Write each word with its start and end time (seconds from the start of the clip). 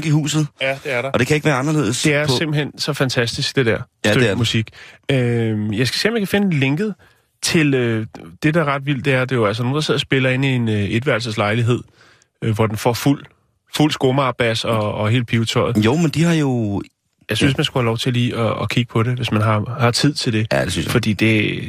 Funk 0.00 0.06
i 0.06 0.10
huset, 0.10 0.46
Ja, 0.60 0.78
det 0.84 0.92
er 0.92 1.02
der. 1.02 1.10
og 1.10 1.18
det 1.18 1.26
kan 1.26 1.34
ikke 1.34 1.44
være 1.46 1.54
anderledes. 1.56 2.02
Det 2.02 2.14
er 2.14 2.26
på... 2.26 2.32
simpelthen 2.38 2.78
så 2.78 2.92
fantastisk, 2.92 3.56
det 3.56 3.66
der 3.66 3.78
Ja, 4.04 4.10
stykke 4.10 4.24
det 4.24 4.30
er 4.32 4.36
musik. 4.36 4.68
Øh, 5.10 5.78
jeg 5.78 5.86
skal 5.86 5.98
se, 5.98 6.08
om 6.08 6.14
jeg 6.14 6.20
kan 6.20 6.28
finde 6.28 6.58
linket 6.58 6.94
til 7.42 7.74
øh, 7.74 8.06
det, 8.42 8.54
der 8.54 8.60
er 8.60 8.64
ret 8.64 8.86
vildt, 8.86 9.04
det 9.04 9.12
er, 9.12 9.24
det 9.24 9.32
er 9.32 9.36
jo 9.36 9.46
altså 9.46 9.62
nogen, 9.62 9.74
der 9.74 9.80
sidder 9.80 9.96
og 9.96 10.00
spiller 10.00 10.30
inde 10.30 10.48
i 10.48 10.54
en 10.54 10.68
øh, 10.68 10.74
etværelseslejlighed, 10.84 11.80
øh, 12.42 12.54
hvor 12.54 12.66
den 12.66 12.76
får 12.76 12.92
fuld, 12.92 13.24
fuld 13.76 13.92
skomagerbas 13.92 14.64
og, 14.64 14.94
og 14.94 15.10
hele 15.10 15.24
pivetøjet. 15.24 15.84
Jo, 15.84 15.96
men 15.96 16.10
de 16.10 16.22
har 16.24 16.34
jo... 16.34 16.82
Jeg 17.28 17.36
synes, 17.36 17.56
man 17.56 17.64
skulle 17.64 17.82
have 17.82 17.86
lov 17.86 17.98
til 17.98 18.12
lige 18.12 18.36
at, 18.36 18.62
at 18.62 18.68
kigge 18.70 18.92
på 18.92 19.02
det, 19.02 19.16
hvis 19.16 19.32
man 19.32 19.42
har, 19.42 19.76
har 19.80 19.90
tid 19.90 20.14
til 20.14 20.32
det. 20.32 20.46
Ja, 20.52 20.64
det 20.64 20.72
synes 20.72 20.86
jeg. 20.86 20.92
Fordi 20.92 21.12
det, 21.12 21.60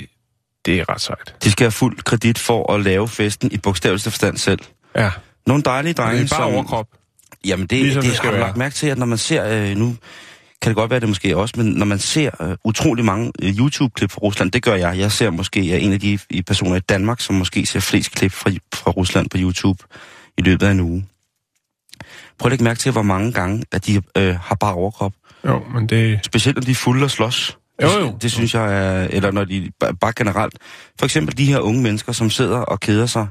det 0.66 0.80
er 0.80 0.90
ret 0.90 1.02
sejt. 1.02 1.36
De 1.44 1.52
skal 1.52 1.64
have 1.64 1.72
fuld 1.72 1.98
kredit 2.04 2.40
for 2.40 2.74
at 2.74 2.82
lave 2.82 3.08
festen 3.08 3.52
i 3.52 3.58
bogstaveligste 3.58 4.10
forstand 4.12 4.38
selv. 4.38 4.60
Ja, 4.96 5.12
Nogle 5.48 5.64
dejlige 5.64 5.94
drenge, 5.94 6.24
det 6.24 6.32
er 6.32 6.36
bare 6.38 6.48
som... 6.50 6.54
overkrop. 6.56 6.88
Jamen, 7.46 7.68
det, 7.68 7.78
Ligesom 7.80 8.02
det, 8.02 8.10
det 8.10 8.18
skal 8.18 8.30
har 8.30 8.38
være. 8.38 8.46
lagt 8.48 8.58
mærke 8.58 8.76
til, 8.76 8.88
at 8.88 8.98
når 8.98 9.06
man 9.06 9.18
ser... 9.18 9.46
Øh, 9.72 9.78
nu 9.78 9.96
kan 10.62 10.70
det 10.70 10.76
godt 10.76 10.92
være, 10.92 11.00
det 11.00 11.10
måske 11.10 11.38
også, 11.38 11.54
men 11.58 11.66
når 11.66 11.86
man 11.86 12.00
ser 12.00 12.30
øh, 12.42 12.56
utrolig 12.64 13.06
mange 13.06 13.32
øh, 13.42 13.58
YouTube-klip 13.60 14.12
fra 14.12 14.20
Rusland, 14.20 14.52
det 14.52 14.64
gør 14.64 14.76
jeg. 14.76 14.98
Jeg 14.98 15.12
ser 15.12 15.30
måske 15.30 15.68
jeg 15.68 15.74
er 15.74 15.78
en 15.78 15.94
af 15.94 16.00
de 16.00 16.20
i 16.30 16.42
personer 16.42 16.76
i 16.76 16.80
Danmark, 16.80 17.22
som 17.22 17.36
måske 17.36 17.66
ser 17.66 17.80
flest 17.80 18.12
klip 18.12 18.32
fra, 18.32 18.52
fra 18.74 18.92
Rusland 18.92 19.30
på 19.30 19.38
YouTube 19.40 19.84
i 20.38 20.42
løbet 20.42 20.66
af 20.68 20.72
en 20.72 20.80
uge. 20.80 21.06
Prøv 22.40 22.48
at 22.48 22.52
lægge 22.52 22.64
mærke 22.64 22.78
til, 22.80 22.92
hvor 22.92 23.02
mange 23.02 23.32
gange, 23.32 23.64
at 23.72 23.86
de 23.86 24.02
øh, 24.18 24.36
har 24.36 24.56
bare 24.56 24.74
overkrop. 24.74 25.14
Jo, 25.46 25.64
men 25.74 25.88
det... 25.90 26.20
Specielt 26.26 26.56
når 26.58 26.62
de 26.62 26.72
er 26.72 26.76
fulde 26.76 27.04
og 27.04 27.12
slås. 27.12 27.58
Jo, 27.84 27.88
Det- 27.88 28.00
jo. 28.00 28.18
Det 28.22 28.32
synes 28.32 28.54
jeg 28.54 28.74
er... 28.78 29.08
Eller 29.08 29.32
når 29.32 29.44
de... 29.46 29.72
ba- 29.84 29.92
Bare 29.92 30.14
generelt. 30.16 30.54
For 31.00 31.06
eksempel 31.06 31.38
de 31.38 31.46
her 31.46 31.60
unge 31.60 31.82
mennesker, 31.82 32.12
som 32.12 32.30
sidder 32.30 32.58
og 32.58 32.80
keder 32.80 33.06
sig. 33.06 33.28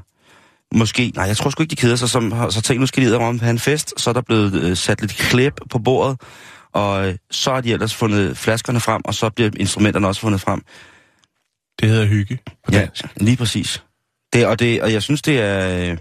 Måske... 0.75 1.11
Nej, 1.15 1.25
jeg 1.25 1.37
tror 1.37 1.49
sgu 1.49 1.63
ikke, 1.63 1.71
de 1.71 1.75
keder 1.75 1.95
sig. 1.95 2.09
Som 2.09 2.51
så 2.51 2.61
tænkt, 2.61 2.79
nu 2.79 2.87
skal 2.87 3.11
de 3.11 3.17
om 3.17 3.39
have 3.39 3.49
en 3.51 3.59
fest. 3.59 3.93
Så 3.97 4.09
er 4.09 4.13
der 4.13 4.21
blevet 4.21 4.53
øh, 4.53 4.77
sat 4.77 5.01
lidt 5.01 5.15
klæb 5.15 5.53
på 5.69 5.79
bordet. 5.79 6.21
Og 6.73 7.07
øh, 7.07 7.15
så 7.31 7.53
har 7.53 7.61
de 7.61 7.73
ellers 7.73 7.93
fundet 7.95 8.37
flaskerne 8.37 8.79
frem, 8.79 9.01
og 9.05 9.13
så 9.13 9.29
bliver 9.29 9.49
instrumenterne 9.57 10.07
også 10.07 10.21
fundet 10.21 10.41
frem. 10.41 10.61
Det 11.81 11.89
hedder 11.89 12.05
hygge 12.05 12.39
på 12.45 12.71
Ja, 12.71 12.79
dansk. 12.79 13.05
lige 13.17 13.37
præcis. 13.37 13.83
Det, 14.33 14.45
og, 14.47 14.59
det, 14.59 14.81
og 14.81 14.93
jeg 14.93 15.03
synes, 15.03 15.21
det 15.21 15.39
er... 15.39 15.89
Øh, 15.91 15.97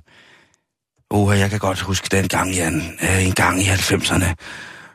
oh, 1.10 1.38
jeg 1.38 1.50
kan 1.50 1.58
godt 1.58 1.81
huske 1.81 2.08
den 2.10 2.28
gang, 2.28 2.54
Jan. 2.54 2.98
Øh, 3.02 3.26
en 3.26 3.32
gang 3.32 3.60
i 3.60 3.64
90'erne, 3.64 4.34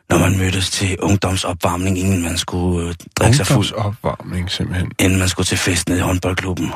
når 0.09 0.17
man 0.17 0.37
mødtes 0.37 0.69
til 0.69 0.99
ungdomsopvarmning, 0.99 1.97
inden 1.99 2.23
man 2.23 2.37
skulle 2.37 2.87
øh, 2.89 2.95
drikke 3.19 3.37
sig 3.37 3.47
fuld. 3.47 3.73
opvarmning, 3.73 4.51
simpelthen. 4.51 4.91
inden 4.99 5.19
man 5.19 5.29
skulle 5.29 5.45
til 5.45 5.57
fest 5.57 5.89
nede 5.89 5.99
i 5.99 6.03
håndboldklubben, 6.03 6.71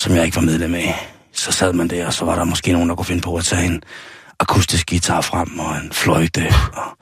som 0.00 0.14
jeg 0.16 0.24
ikke 0.24 0.36
var 0.36 0.42
medlem 0.42 0.74
af, 0.74 1.08
så 1.32 1.52
sad 1.52 1.72
man 1.72 1.88
der, 1.88 2.06
og 2.06 2.12
så 2.12 2.24
var 2.24 2.34
der 2.36 2.44
måske 2.44 2.72
nogen, 2.72 2.88
der 2.88 2.94
kunne 2.94 3.06
finde 3.06 3.22
på 3.22 3.36
at 3.36 3.44
tage 3.44 3.66
en 3.66 3.82
akustisk 4.40 4.90
guitar 4.90 5.20
frem 5.20 5.58
og 5.58 5.76
en 5.76 5.92
fløjte, 5.92 6.46
og 6.72 6.96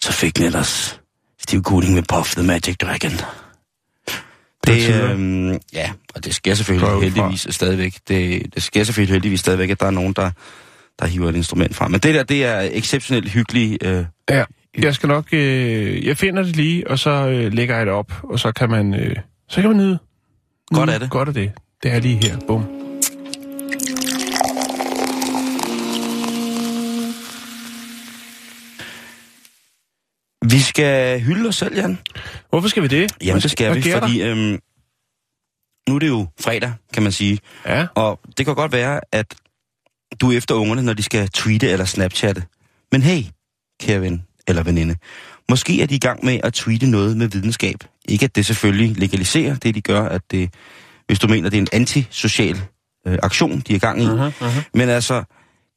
så 0.00 0.12
fik 0.12 0.36
den 0.36 0.46
ellers 0.46 1.00
Steve 1.40 1.62
Cooling 1.62 1.94
med 1.94 2.02
Puff 2.02 2.34
the 2.34 2.46
Magic 2.46 2.76
Dragon. 2.76 3.12
Det, 4.66 5.02
øhm, 5.10 5.58
ja, 5.72 5.90
og 6.14 6.24
det 6.24 6.34
sker 6.34 6.54
selvfølgelig 6.54 6.86
jeg 6.88 6.96
ud 6.96 7.00
fra. 7.00 7.04
heldigvis 7.04 7.46
stadigvæk. 7.54 7.94
Det, 8.08 8.54
det 8.54 8.62
sker 8.62 8.84
selvfølgelig 8.84 9.14
heldigvis 9.14 9.40
stadigvæk, 9.40 9.70
at 9.70 9.80
der 9.80 9.86
er 9.86 9.90
nogen, 9.90 10.12
der, 10.12 10.30
der 10.98 11.06
hiver 11.06 11.28
et 11.28 11.36
instrument 11.36 11.76
frem. 11.76 11.90
Men 11.90 12.00
det 12.00 12.14
der, 12.14 12.22
det 12.22 12.44
er 12.44 12.68
exceptionelt 12.72 13.30
hyggeligt. 13.30 13.82
Øh, 13.82 14.04
Ja, 14.30 14.44
jeg 14.78 14.94
skal 14.94 15.08
nok... 15.08 15.24
Øh, 15.32 16.06
jeg 16.06 16.16
finder 16.16 16.42
det 16.42 16.56
lige, 16.56 16.90
og 16.90 16.98
så 16.98 17.10
øh, 17.10 17.52
lægger 17.52 17.76
jeg 17.76 17.86
det 17.86 17.94
op, 17.94 18.12
og 18.22 18.38
så 18.40 18.52
kan 18.52 18.70
man... 18.70 18.94
Øh, 18.94 19.16
så 19.48 19.60
kan 19.60 19.70
man 19.70 19.76
nyde. 19.76 19.98
Godt 20.74 20.86
nyde 20.86 20.94
er 20.94 20.98
det. 20.98 21.10
Godt 21.10 21.28
er 21.28 21.32
det. 21.32 21.52
Det 21.82 21.92
er 21.92 22.00
lige 22.00 22.16
her. 22.28 22.36
Bum. 22.46 22.85
Vi 30.50 30.60
skal 30.60 31.20
hylde 31.20 31.48
os 31.48 31.56
selv, 31.56 31.76
Jan. 31.76 31.98
Hvorfor 32.50 32.68
skal 32.68 32.82
vi 32.82 32.88
det? 32.88 33.12
Jamen, 33.24 33.42
det 33.42 33.50
skal 33.50 33.72
hvad 33.72 33.82
vi, 33.82 33.92
fordi 33.92 34.22
øhm, 34.22 34.58
nu 35.88 35.94
er 35.94 35.98
det 35.98 36.08
jo 36.08 36.26
fredag, 36.40 36.72
kan 36.92 37.02
man 37.02 37.12
sige. 37.12 37.38
Ja, 37.66 37.86
Og 37.94 38.20
det 38.38 38.46
kan 38.46 38.54
godt 38.54 38.72
være, 38.72 39.00
at 39.12 39.34
du 40.20 40.32
er 40.32 40.36
efter 40.36 40.54
ungerne, 40.54 40.82
når 40.82 40.92
de 40.92 41.02
skal 41.02 41.28
tweete 41.28 41.68
eller 41.68 41.84
snapchatte. 41.84 42.42
Men 42.92 43.02
hey, 43.02 43.22
kære 43.80 44.00
ven 44.00 44.22
eller 44.48 44.62
veninde, 44.62 44.96
måske 45.50 45.82
er 45.82 45.86
de 45.86 45.94
i 45.94 45.98
gang 45.98 46.24
med 46.24 46.40
at 46.42 46.52
tweete 46.52 46.90
noget 46.90 47.16
med 47.16 47.28
videnskab. 47.28 47.76
Ikke 48.08 48.24
at 48.24 48.36
det 48.36 48.46
selvfølgelig 48.46 48.98
legaliserer 48.98 49.54
det, 49.54 49.74
de 49.74 49.80
gør, 49.80 50.02
at 50.02 50.22
det, 50.30 50.54
hvis 51.06 51.18
du 51.18 51.28
mener, 51.28 51.50
det 51.50 51.56
er 51.56 51.60
en 51.60 51.68
antisocial 51.72 52.60
øh, 53.06 53.18
aktion, 53.22 53.60
de 53.60 53.72
er 53.72 53.76
i 53.76 53.78
gang 53.78 54.02
i. 54.02 54.06
uh-huh, 54.06 54.32
uh-huh. 54.40 54.62
Men 54.74 54.88
altså, 54.88 55.24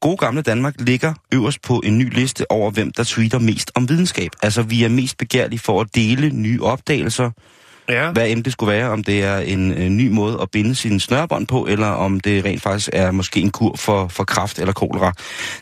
gode 0.00 0.16
gamle 0.16 0.42
Danmark 0.42 0.74
ligger 0.78 1.14
øverst 1.34 1.62
på 1.62 1.82
en 1.84 1.98
ny 1.98 2.14
liste 2.14 2.50
over, 2.50 2.70
hvem 2.70 2.92
der 2.92 3.04
tweeter 3.04 3.38
mest 3.38 3.70
om 3.74 3.88
videnskab. 3.88 4.30
Altså, 4.42 4.62
vi 4.62 4.84
er 4.84 4.88
mest 4.88 5.18
begærlige 5.18 5.58
for 5.58 5.80
at 5.80 5.94
dele 5.94 6.30
nye 6.30 6.62
opdagelser, 6.62 7.30
ja. 7.88 8.12
hvad 8.12 8.28
end 8.28 8.44
det 8.44 8.52
skulle 8.52 8.72
være, 8.72 8.90
om 8.90 9.04
det 9.04 9.22
er 9.24 9.38
en, 9.38 9.72
en 9.72 9.96
ny 9.96 10.08
måde 10.08 10.38
at 10.42 10.50
binde 10.50 10.74
sine 10.74 11.00
snørbånd 11.00 11.46
på, 11.46 11.66
eller 11.66 11.86
om 11.86 12.20
det 12.20 12.44
rent 12.44 12.62
faktisk 12.62 12.90
er 12.92 13.10
måske 13.10 13.40
en 13.40 13.50
kur 13.50 13.76
for, 13.76 14.08
for 14.08 14.24
kraft 14.24 14.58
eller 14.58 14.72
kolera. 14.72 15.12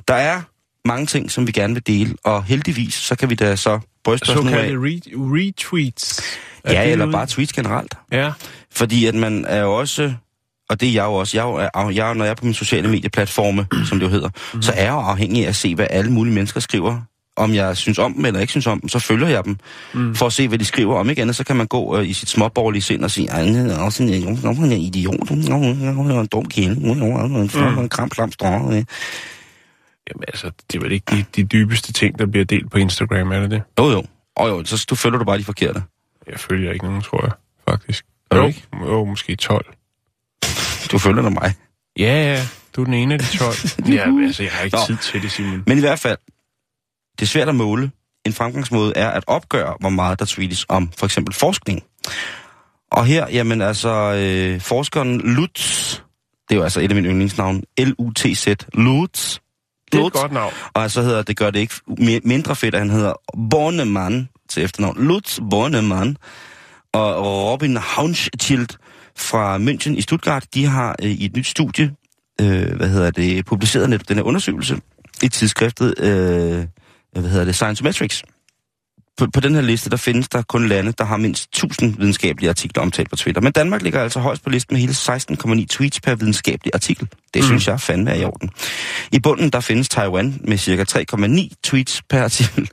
Der 0.08 0.14
er 0.14 0.40
mange 0.88 1.06
ting, 1.06 1.30
som 1.30 1.46
vi 1.46 1.52
gerne 1.52 1.74
vil 1.74 1.86
dele, 1.86 2.14
og 2.24 2.44
heldigvis, 2.44 2.94
så 2.94 3.16
kan 3.16 3.30
vi 3.30 3.34
da 3.34 3.56
så 3.56 3.80
bryste 4.04 4.30
os 4.30 4.44
nu 4.44 4.50
af. 4.50 4.68
Re- 4.68 5.10
retweets. 5.16 6.22
Ja, 6.68 6.90
eller 6.90 7.12
bare 7.12 7.26
tweets 7.26 7.52
generelt. 7.52 7.94
Ja, 8.12 8.32
Fordi 8.72 9.06
at 9.06 9.14
man 9.14 9.44
er 9.44 9.60
jo 9.60 9.74
også, 9.74 10.14
og 10.68 10.80
det 10.80 10.88
er 10.88 10.92
jeg 10.92 11.04
jo 11.04 11.12
også, 11.14 11.36
jeg 11.36 11.44
er, 11.64 11.80
er, 11.80 11.90
jeg, 11.90 12.10
er- 12.10 12.14
når 12.14 12.24
jeg 12.24 12.30
er 12.30 12.34
på 12.34 12.44
mine 12.44 12.54
sociale 12.54 12.88
medieplatforme, 12.88 13.66
som 13.84 13.98
det 13.98 14.06
jo 14.06 14.10
hedder, 14.10 14.28
mm. 14.54 14.62
så 14.62 14.72
er 14.76 14.82
jeg 14.84 14.90
jo 14.92 14.98
afhængig 14.98 15.44
af 15.44 15.48
at 15.48 15.56
se, 15.56 15.74
hvad 15.74 15.86
alle 15.90 16.12
mulige 16.12 16.34
mennesker 16.34 16.60
skriver. 16.60 17.00
Om 17.36 17.54
jeg 17.54 17.76
synes 17.76 17.98
om 17.98 18.14
dem 18.14 18.24
eller 18.24 18.40
ikke 18.40 18.50
synes 18.50 18.66
om 18.66 18.80
dem, 18.80 18.88
så 18.88 18.98
følger 18.98 19.28
jeg 19.28 19.44
dem. 19.44 19.56
Mm. 19.94 20.14
For 20.14 20.26
at 20.26 20.32
se, 20.32 20.48
hvad 20.48 20.58
de 20.58 20.64
skriver. 20.64 20.96
Om 20.98 21.10
ikke 21.10 21.22
andet, 21.22 21.36
så 21.36 21.44
kan 21.44 21.56
man 21.56 21.66
gå 21.66 21.96
øh, 21.98 22.08
i 22.08 22.12
sit 22.12 22.28
småborgerlige 22.28 22.82
sind 22.82 23.04
og 23.04 23.10
sige, 23.10 23.30
"Ej, 23.30 23.44
han 23.52 23.70
er 23.70 23.78
også 23.78 24.02
en, 24.02 24.08
en, 24.08 24.38
en 24.64 24.72
idiot, 24.72 25.30
en 25.30 26.26
dum 26.26 26.44
kende, 26.44 26.90
en 27.80 27.88
kram, 27.88 28.08
klam, 28.10 28.32
strå. 28.32 28.46
Jamen 28.46 30.24
altså, 30.28 30.50
det 30.72 30.78
er 30.78 30.82
vel 30.82 30.92
ikke 30.92 31.04
de, 31.16 31.24
de 31.36 31.42
dybeste 31.42 31.92
ting, 31.92 32.18
der 32.18 32.26
bliver 32.26 32.44
delt 32.44 32.70
på 32.70 32.78
Instagram, 32.78 33.32
er 33.32 33.40
det 33.40 33.50
det? 33.50 33.62
Jo, 33.78 33.90
jo. 33.90 34.04
Og 34.36 34.48
jo, 34.48 34.64
så 34.64 34.86
du 34.90 34.94
følger 34.94 35.18
du 35.18 35.24
bare 35.24 35.38
de 35.38 35.44
forkerte. 35.44 35.82
Jeg 36.30 36.40
følger 36.40 36.72
ikke 36.72 36.84
nogen, 36.84 37.02
tror 37.02 37.24
jeg, 37.24 37.32
faktisk. 37.68 38.04
Du 38.32 38.36
jo, 38.36 38.46
ikke? 38.46 38.62
jo, 38.86 39.04
måske 39.04 39.36
12. 39.36 39.66
Du 40.92 40.98
følger 40.98 41.22
da 41.22 41.28
mig. 41.28 41.54
Ja, 41.98 42.04
ja, 42.34 42.42
du 42.76 42.80
er 42.80 42.84
den 42.84 42.94
ene 42.94 43.14
af 43.14 43.20
de 43.20 43.26
12. 43.38 43.56
ja, 43.94 44.06
altså, 44.26 44.42
jeg 44.42 44.52
har 44.52 44.64
ikke 44.64 44.76
Nå. 44.76 44.82
tid 44.86 44.96
til 44.96 45.22
det, 45.22 45.32
Simon. 45.32 45.62
Men 45.66 45.78
i 45.78 45.80
hvert 45.80 45.98
fald, 45.98 46.18
det 47.18 47.22
er 47.22 47.26
svært 47.26 47.48
at 47.48 47.54
måle. 47.54 47.90
En 48.26 48.32
fremgangsmåde 48.32 48.92
er 48.96 49.10
at 49.10 49.24
opgøre, 49.26 49.74
hvor 49.80 49.88
meget 49.88 50.18
der 50.18 50.24
tweetes 50.24 50.66
om 50.68 50.90
for 50.98 51.06
eksempel 51.06 51.34
forskning. 51.34 51.82
Og 52.92 53.06
her, 53.06 53.26
jamen 53.32 53.62
altså, 53.62 53.88
øh, 54.14 54.60
forskeren 54.60 55.20
Lutz, 55.34 55.94
det 56.48 56.54
er 56.54 56.56
jo 56.56 56.62
altså 56.62 56.80
et 56.80 56.90
af 56.90 56.94
mine 56.94 57.08
yndlingsnavne, 57.08 57.62
L-U-T-Z, 57.78 58.46
Lutz, 58.74 59.38
Det 59.92 60.00
er 60.00 60.06
et 60.06 60.12
godt 60.12 60.32
navn. 60.32 60.52
Og 60.74 60.90
så 60.90 61.02
hedder 61.02 61.22
det, 61.22 61.36
gør 61.36 61.50
det 61.50 61.58
ikke 61.60 61.74
mi- 61.90 62.20
mindre 62.24 62.56
fedt, 62.56 62.74
at 62.74 62.80
han 62.80 62.90
hedder 62.90 63.12
Bornemann 63.50 64.28
til 64.48 64.64
efternavn. 64.64 65.06
Lutz 65.06 65.38
Bornemann 65.50 66.16
og 66.92 67.24
Robin 67.52 67.76
Haunschild 67.76 68.68
fra 69.18 69.58
München 69.58 69.96
i 69.96 70.00
Stuttgart, 70.00 70.54
de 70.54 70.64
har 70.64 70.96
øh, 71.02 71.10
i 71.10 71.24
et 71.24 71.36
nyt 71.36 71.46
studie, 71.46 71.92
øh, 72.40 72.76
hvad 72.76 72.88
hedder 72.88 73.10
det, 73.10 73.46
publiceret 73.46 73.90
netop 73.90 74.08
den 74.08 74.16
her 74.16 74.24
undersøgelse 74.24 74.80
i 75.22 75.28
tidsskriftet, 75.28 75.94
øh, 75.98 76.64
hvad 77.12 77.30
hedder 77.30 77.44
det, 77.44 77.54
Science 77.54 77.84
Metrics. 77.84 78.22
På, 79.18 79.26
på 79.34 79.40
den 79.40 79.54
her 79.54 79.60
liste, 79.60 79.90
der 79.90 79.96
findes 79.96 80.28
der 80.28 80.42
kun 80.42 80.68
lande, 80.68 80.92
der 80.92 81.04
har 81.04 81.16
mindst 81.16 81.44
1000 81.44 81.96
videnskabelige 81.98 82.50
artikler 82.50 82.82
omtalt 82.82 83.10
på 83.10 83.16
Twitter. 83.16 83.42
Men 83.42 83.52
Danmark 83.52 83.82
ligger 83.82 84.02
altså 84.02 84.20
højst 84.20 84.44
på 84.44 84.50
listen 84.50 84.74
med 84.74 84.80
hele 84.80 84.92
16,9 85.62 85.66
tweets 85.66 86.00
per 86.00 86.14
videnskabelig 86.14 86.70
artikel. 86.74 87.08
Det 87.34 87.42
mm. 87.42 87.46
synes 87.46 87.68
jeg 87.68 87.80
fandme 87.80 88.10
er 88.10 88.14
i 88.14 88.24
orden. 88.24 88.50
I 89.12 89.20
bunden, 89.20 89.50
der 89.50 89.60
findes 89.60 89.88
Taiwan 89.88 90.40
med 90.44 90.58
cirka 90.58 90.84
3,9 91.14 91.54
tweets 91.64 92.02
per 92.10 92.22
artikel. 92.22 92.70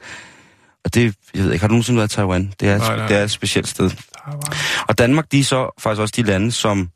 Og 0.85 0.93
det, 0.93 1.15
jeg 1.33 1.43
ved 1.43 1.51
ikke, 1.51 1.63
har 1.63 1.67
du 1.67 1.71
nogensinde 1.71 1.97
været 1.97 2.11
i 2.11 2.15
Taiwan? 2.15 2.53
Det 2.59 2.69
er, 2.69 2.77
Nej, 2.77 2.97
nej. 2.97 3.07
det 3.07 3.17
er 3.17 3.23
et 3.23 3.31
specielt 3.31 3.67
sted. 3.67 3.91
Og 4.87 4.97
Danmark, 4.97 5.31
de 5.31 5.39
er 5.39 5.43
så 5.43 5.69
faktisk 5.79 6.01
også 6.01 6.13
de 6.17 6.23
lande, 6.23 6.51
som, 6.51 6.89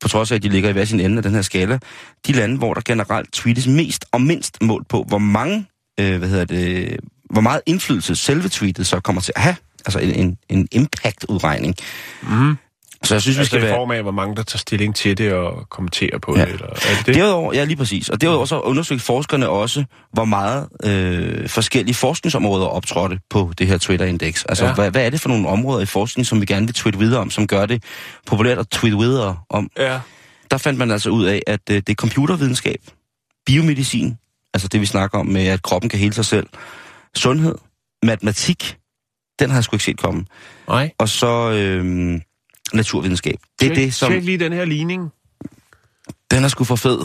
på 0.00 0.08
trods 0.08 0.30
af, 0.30 0.36
at 0.36 0.42
de 0.42 0.48
ligger 0.48 0.68
i 0.68 0.72
hver 0.72 0.84
sin 0.84 1.00
ende 1.00 1.16
af 1.16 1.22
den 1.22 1.34
her 1.34 1.42
skala, 1.42 1.78
de 2.26 2.32
lande, 2.32 2.58
hvor 2.58 2.74
der 2.74 2.80
generelt 2.84 3.32
tweetes 3.32 3.66
mest 3.66 4.04
og 4.12 4.20
mindst 4.20 4.62
mål 4.62 4.84
på, 4.88 5.04
hvor 5.08 5.18
mange, 5.18 5.66
øh, 6.00 6.18
hvad 6.18 6.28
hedder 6.28 6.44
det, 6.44 6.96
hvor 7.30 7.40
meget 7.40 7.60
indflydelse 7.66 8.16
selve 8.16 8.48
tweetet 8.48 8.86
så 8.86 9.00
kommer 9.00 9.22
til 9.22 9.32
at 9.36 9.42
have. 9.42 9.56
Altså 9.86 9.98
en, 9.98 10.10
en, 10.10 10.38
en 10.48 10.68
impact-udregning. 10.72 11.74
Mm. 12.22 12.56
Så 13.04 13.14
jeg 13.14 13.22
synes, 13.22 13.36
vi 13.36 13.40
Altså 13.40 13.50
skal 13.50 13.58
i 13.62 13.62
være... 13.66 13.74
form 13.74 13.90
af, 13.90 14.02
hvor 14.02 14.10
mange 14.10 14.36
der 14.36 14.42
tager 14.42 14.58
stilling 14.58 14.94
til 14.94 15.18
det 15.18 15.32
og 15.32 15.68
kommenterer 15.70 16.18
på 16.18 16.36
Ja. 16.36 16.44
det, 16.44 16.52
eller 16.52 16.66
er 16.66 16.96
det 16.98 17.06
det? 17.06 17.14
Derudover, 17.14 17.54
ja 17.54 17.64
lige 17.64 17.76
præcis. 17.76 18.08
Og 18.08 18.20
derudover 18.20 18.46
så 18.46 18.60
undersøgte 18.60 19.04
forskerne 19.04 19.48
også, 19.48 19.84
hvor 20.12 20.24
meget 20.24 20.68
øh, 20.84 21.48
forskellige 21.48 21.94
forskningsområder 21.94 22.66
optrådte 22.66 23.18
på 23.30 23.52
det 23.58 23.66
her 23.66 23.78
Twitter-indeks. 23.78 24.44
Altså, 24.48 24.64
Ja. 24.64 24.68
ja. 24.70 24.74
hvad, 24.74 24.90
hvad 24.90 25.06
er 25.06 25.10
det 25.10 25.20
for 25.20 25.28
nogle 25.28 25.48
områder 25.48 25.80
i 25.82 25.86
forskning, 25.86 26.26
som 26.26 26.40
vi 26.40 26.46
gerne 26.46 26.66
vil 26.66 26.74
tweete 26.74 26.98
videre 26.98 27.20
om, 27.20 27.30
som 27.30 27.46
gør 27.46 27.66
det 27.66 27.82
populært 28.26 28.58
at 28.58 28.68
tweete 28.70 28.96
videre 28.96 29.36
om? 29.50 29.70
Ja. 29.78 30.00
Der 30.50 30.58
fandt 30.58 30.78
man 30.78 30.90
altså 30.90 31.10
ud 31.10 31.24
af, 31.24 31.42
at 31.46 31.60
øh, 31.70 31.76
det 31.76 31.88
er 31.88 31.94
computervidenskab, 31.94 32.80
biomedicin, 33.46 34.16
altså 34.54 34.68
det 34.68 34.80
vi 34.80 34.86
snakker 34.86 35.18
om 35.18 35.26
med, 35.26 35.46
at 35.46 35.62
kroppen 35.62 35.88
kan 35.90 35.98
hele 35.98 36.14
sig 36.14 36.24
selv, 36.24 36.46
sundhed, 37.16 37.54
matematik, 38.02 38.76
den 39.38 39.50
har 39.50 39.56
jeg 39.56 39.64
sgu 39.64 39.74
ikke 39.76 39.84
set 39.84 39.98
komme, 40.00 40.24
Nej. 40.68 40.90
og 40.98 41.08
så 41.08 41.50
øh, 41.50 42.20
naturvidenskab. 42.72 43.36
Det 43.60 43.66
er 43.66 43.70
Tjek- 43.70 43.74
det, 43.74 43.94
som... 43.94 44.12
Tjek 44.12 44.24
lige 44.24 44.38
den 44.38 44.52
her 44.52 44.64
ligning. 44.64 45.12
Den 46.30 46.44
er 46.44 46.48
sgu 46.48 46.64
for 46.64 46.76
fed. 46.76 46.98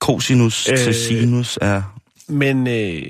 Cosinus 0.00 0.68
Øh. 0.68 0.78
til 0.78 0.94
sinus 0.94 1.58
er... 1.62 1.82
Men 2.28 2.66
øh, 2.66 3.02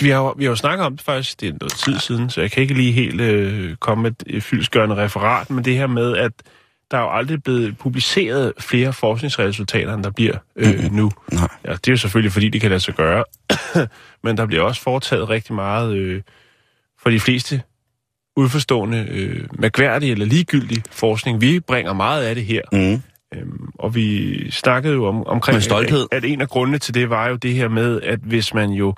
vi, 0.00 0.08
har, 0.08 0.34
vi 0.36 0.44
har 0.44 0.50
jo 0.50 0.56
snakket 0.56 0.86
om 0.86 0.96
det 0.96 1.04
faktisk, 1.04 1.40
det 1.40 1.48
er 1.48 1.52
noget 1.60 1.72
tid 1.72 1.98
siden, 1.98 2.30
så 2.30 2.40
jeg 2.40 2.50
kan 2.50 2.62
ikke 2.62 2.74
lige 2.74 2.92
helt 2.92 3.20
øh, 3.20 3.76
komme 3.76 4.02
med 4.02 4.12
et 4.26 4.42
fyldskørende 4.42 4.96
referat, 4.96 5.50
men 5.50 5.64
det 5.64 5.76
her 5.76 5.86
med, 5.86 6.16
at 6.16 6.32
der 6.90 6.96
er 6.98 7.02
jo 7.02 7.10
aldrig 7.10 7.42
blevet 7.42 7.78
publiceret 7.78 8.52
flere 8.58 8.92
forskningsresultater, 8.92 9.94
end 9.94 10.04
der 10.04 10.10
bliver 10.10 10.38
øh, 10.56 10.92
nu. 10.92 11.12
Nej. 11.32 11.48
Ja, 11.64 11.72
det 11.72 11.88
er 11.88 11.92
jo 11.92 11.96
selvfølgelig, 11.96 12.32
fordi 12.32 12.48
det 12.48 12.60
kan 12.60 12.70
lade 12.70 12.80
sig 12.80 12.94
gøre. 12.94 13.24
Men 14.24 14.36
der 14.36 14.46
bliver 14.46 14.62
også 14.62 14.82
foretaget 14.82 15.28
rigtig 15.28 15.54
meget 15.54 15.94
øh, 15.96 16.22
for 17.02 17.10
de 17.10 17.20
fleste 17.20 17.62
udforstående, 18.36 19.06
øh, 19.10 19.44
mærkværdig 19.58 20.12
eller 20.12 20.26
ligegyldig 20.26 20.82
forskning. 20.90 21.40
Vi 21.40 21.60
bringer 21.60 21.92
meget 21.92 22.22
af 22.24 22.34
det 22.34 22.44
her. 22.44 22.60
Mm. 22.72 23.02
Øhm, 23.38 23.68
og 23.78 23.94
vi 23.94 24.50
snakkede 24.50 24.94
jo 24.94 25.06
om, 25.06 25.26
omkring, 25.26 25.54
Med 25.56 25.62
stolthed. 25.62 26.06
At, 26.12 26.24
at 26.24 26.30
en 26.30 26.40
af 26.40 26.48
grundene 26.48 26.78
til 26.78 26.94
det 26.94 27.10
var 27.10 27.28
jo 27.28 27.36
det 27.36 27.54
her 27.54 27.68
med, 27.68 28.00
at 28.02 28.18
hvis 28.22 28.54
man 28.54 28.70
jo 28.70 28.94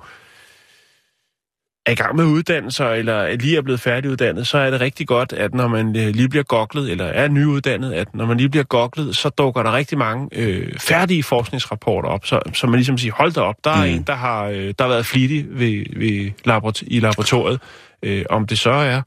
er 1.86 1.92
i 1.92 1.94
gang 1.94 2.16
med 2.16 2.24
uddannelser, 2.24 2.88
eller 2.88 3.36
lige 3.36 3.56
er 3.56 3.62
blevet 3.62 3.80
færdiguddannet, 3.80 4.46
så 4.46 4.58
er 4.58 4.70
det 4.70 4.80
rigtig 4.80 5.06
godt, 5.06 5.32
at 5.32 5.54
når 5.54 5.68
man 5.68 5.96
øh, 5.96 6.08
lige 6.08 6.28
bliver 6.28 6.42
goklet, 6.42 6.90
eller 6.90 7.04
er 7.04 7.28
nyuddannet, 7.28 7.92
at 7.92 8.14
når 8.14 8.26
man 8.26 8.36
lige 8.36 8.48
bliver 8.48 8.64
goklet, 8.64 9.16
så 9.16 9.28
dukker 9.28 9.62
der 9.62 9.72
rigtig 9.72 9.98
mange 9.98 10.28
øh, 10.32 10.78
færdige 10.78 11.22
forskningsrapporter 11.22 12.08
op, 12.08 12.26
så, 12.26 12.40
så 12.54 12.66
man 12.66 12.74
ligesom 12.76 12.98
siger, 12.98 13.12
hold 13.14 13.32
da 13.32 13.40
op, 13.40 13.54
der 13.64 13.70
er 13.70 13.84
Mm. 13.86 13.90
en, 13.92 14.02
der 14.02 14.14
har, 14.14 14.44
øh, 14.44 14.74
der 14.78 14.82
har 14.84 14.88
været 14.88 15.06
flittig 15.06 15.46
ved, 15.50 15.84
ved 15.98 16.30
laborat- 16.46 16.82
i 16.86 17.00
laboratoriet. 17.00 17.60
Øh, 18.02 18.24
om 18.30 18.46
det 18.46 18.58
så 18.58 18.70
er, 18.70 19.02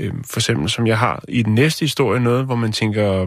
øh, 0.00 0.12
for 0.30 0.40
eksempel 0.40 0.70
som 0.70 0.86
jeg 0.86 0.98
har 0.98 1.22
i 1.28 1.42
den 1.42 1.54
næste 1.54 1.80
historie, 1.80 2.20
noget, 2.20 2.44
hvor 2.44 2.54
man 2.56 2.72
tænker, 2.72 3.26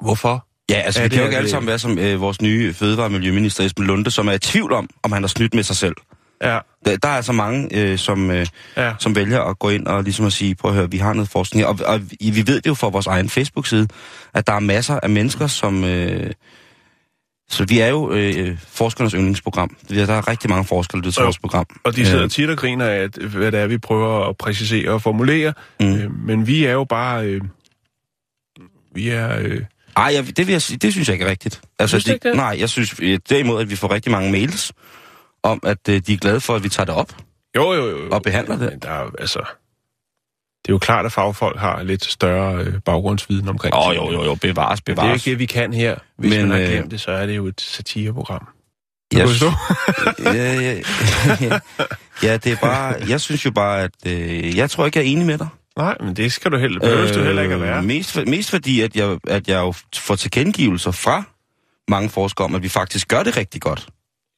hvorfor? 0.00 0.46
Ja, 0.70 0.74
altså 0.74 1.00
vi 1.00 1.04
det- 1.04 1.12
kan 1.12 1.20
jo 1.20 1.26
ikke 1.26 1.36
alle 1.36 1.50
sammen 1.50 1.66
være 1.68 1.78
som 1.78 1.98
øh, 1.98 2.20
vores 2.20 2.42
nye 2.42 2.72
fødevare- 2.74 3.06
og 3.06 3.12
miljøminister 3.12 3.64
Esben 3.64 3.84
Lunde, 3.86 4.10
som 4.10 4.28
er 4.28 4.32
i 4.32 4.38
tvivl 4.38 4.72
om, 4.72 4.88
om 5.02 5.12
han 5.12 5.22
har 5.22 5.28
snydt 5.28 5.54
med 5.54 5.62
sig 5.62 5.76
selv. 5.76 5.94
Ja, 6.42 6.58
Der, 6.84 6.96
der 6.96 7.08
er 7.08 7.12
altså 7.16 7.32
mange, 7.32 7.68
øh, 7.74 7.98
som, 7.98 8.30
øh, 8.30 8.46
ja. 8.76 8.94
som 8.98 9.14
vælger 9.16 9.40
at 9.42 9.58
gå 9.58 9.68
ind 9.68 9.86
og 9.86 10.02
ligesom 10.02 10.26
at 10.26 10.32
sige, 10.32 10.54
prøv 10.54 10.70
at 10.70 10.76
høre, 10.76 10.90
vi 10.90 10.98
har 10.98 11.12
noget 11.12 11.28
forskning. 11.28 11.62
her." 11.62 11.68
Og, 11.68 11.78
og 11.86 12.00
vi 12.20 12.30
vi 12.30 12.46
ved 12.46 12.60
det 12.60 12.66
jo 12.66 12.74
fra 12.74 12.88
vores 12.88 13.06
egen 13.06 13.28
Facebook-side, 13.28 13.88
at 14.34 14.46
der 14.46 14.52
er 14.52 14.60
masser 14.60 15.00
af 15.02 15.10
mennesker, 15.10 15.46
som... 15.46 15.84
Øh, 15.84 16.30
så 17.48 17.64
vi 17.64 17.78
er 17.78 17.86
jo 17.88 18.12
øh, 18.12 18.58
forskernes 18.68 19.12
yndlingsprogram. 19.12 19.76
Er- 19.90 20.06
Der 20.06 20.14
er 20.14 20.28
rigtig 20.28 20.50
mange 20.50 20.64
forskere, 20.64 21.02
der 21.02 21.10
til 21.10 21.22
vores 21.22 21.38
program. 21.38 21.66
Og 21.84 21.96
de 21.96 22.06
sidder 22.06 22.24
Øh, 22.24 22.30
tit 22.30 22.50
og 22.50 22.56
griner 22.58 22.84
af, 22.86 23.08
hvad 23.08 23.52
det 23.52 23.60
er, 23.60 23.66
vi 23.66 23.78
prøver 23.78 24.28
at 24.28 24.36
præcisere 24.36 24.90
og 24.90 25.02
formulere. 25.02 25.52
Mm. 25.80 25.86
Øh, 25.94 26.18
men 26.26 26.46
vi 26.46 26.64
er 26.64 26.72
jo 26.72 26.84
bare... 26.84 27.26
Øh, 27.26 27.40
vi 28.94 29.08
er... 29.08 29.38
Øh, 29.40 29.60
Ej, 29.96 30.04
jeg, 30.14 30.36
det, 30.36 30.46
vil 30.46 30.52
jeg, 30.52 30.82
det 30.82 30.92
synes 30.92 31.08
jeg 31.08 31.14
ikke 31.14 31.24
er 31.24 31.30
rigtigt. 31.30 31.60
Altså, 31.78 31.94
Synes 32.00 32.04
du 32.04 32.12
ikke 32.12 32.28
det? 32.28 32.36
Nej, 32.36 32.56
jeg 32.60 32.68
synes 32.68 32.94
øh, 33.02 33.18
derimod, 33.28 33.60
at 33.60 33.70
vi 33.70 33.76
får 33.76 33.90
rigtig 33.90 34.12
mange 34.12 34.32
mails 34.32 34.72
om, 35.42 35.60
at 35.62 35.88
øh, 35.88 36.00
de 36.06 36.12
er 36.12 36.16
glade 36.16 36.40
for, 36.40 36.54
at 36.54 36.64
vi 36.64 36.68
tager 36.68 36.84
det 36.84 36.94
op. 36.94 37.12
jo, 37.56 37.72
jo, 37.72 37.88
jo. 37.88 38.08
Og 38.10 38.22
behandler 38.22 38.56
det. 38.58 38.70
Men 38.70 38.78
der 38.78 38.88
er, 38.90 39.10
altså... 39.18 39.40
Det 40.66 40.72
er 40.72 40.74
jo 40.74 40.78
klart, 40.78 41.06
at 41.06 41.12
fagfolk 41.12 41.58
har 41.58 41.82
lidt 41.82 42.04
større 42.04 42.64
øh, 42.64 42.80
baggrundsviden 42.84 43.48
omkring 43.48 43.74
Åh, 43.74 43.92
tingene. 43.92 44.12
jo, 44.12 44.22
jo, 44.22 44.24
jo, 44.24 44.34
bevares, 44.34 44.80
Men 44.86 44.96
det 44.96 45.02
er 45.02 45.04
bevares. 45.04 45.26
ikke 45.26 45.30
det, 45.30 45.38
vi 45.38 45.46
kan 45.46 45.72
her. 45.72 45.96
Hvis 46.18 46.30
Men, 46.30 46.40
man 46.48 46.50
har 46.50 46.58
øh, 46.66 46.72
glemt 46.72 46.90
det, 46.90 47.00
så 47.00 47.10
er 47.10 47.26
det 47.26 47.36
jo 47.36 47.46
et 47.46 47.60
satireprogram. 47.60 48.46
Jeg, 49.12 49.18
Kan 49.20 49.26
du 49.28 49.32
forstå? 49.32 49.50
ja, 50.24 50.60
ja, 50.60 50.80
ja, 51.40 51.58
ja, 52.30 52.36
det 52.36 52.52
er 52.52 52.56
bare... 52.56 52.94
Jeg 53.08 53.20
synes 53.20 53.44
jo 53.44 53.50
bare, 53.50 53.82
at... 53.82 53.90
Øh, 54.06 54.56
jeg 54.56 54.70
tror 54.70 54.86
ikke, 54.86 54.98
jeg 54.98 55.06
er 55.06 55.10
enig 55.10 55.26
med 55.26 55.38
dig. 55.38 55.48
Nej, 55.76 55.96
men 56.00 56.16
det 56.16 56.32
skal 56.32 56.50
du 56.52 56.56
heller, 56.56 56.80
behøver 56.80 57.12
du 57.12 57.22
heller 57.22 57.42
ikke 57.42 57.54
at 57.54 57.60
være. 57.60 57.78
Øh, 57.78 57.84
Mest, 57.84 58.12
for, 58.12 58.22
mest 58.26 58.50
fordi, 58.50 58.80
at 58.80 58.96
jeg, 58.96 59.18
at 59.28 59.48
jeg 59.48 59.58
jo 59.60 59.74
får 59.96 60.16
tilkendegivelser 60.16 60.90
fra 60.90 61.22
mange 61.88 62.08
forskere 62.10 62.44
om, 62.44 62.54
at 62.54 62.62
vi 62.62 62.68
faktisk 62.68 63.08
gør 63.08 63.22
det 63.22 63.36
rigtig 63.36 63.60
godt. 63.60 63.86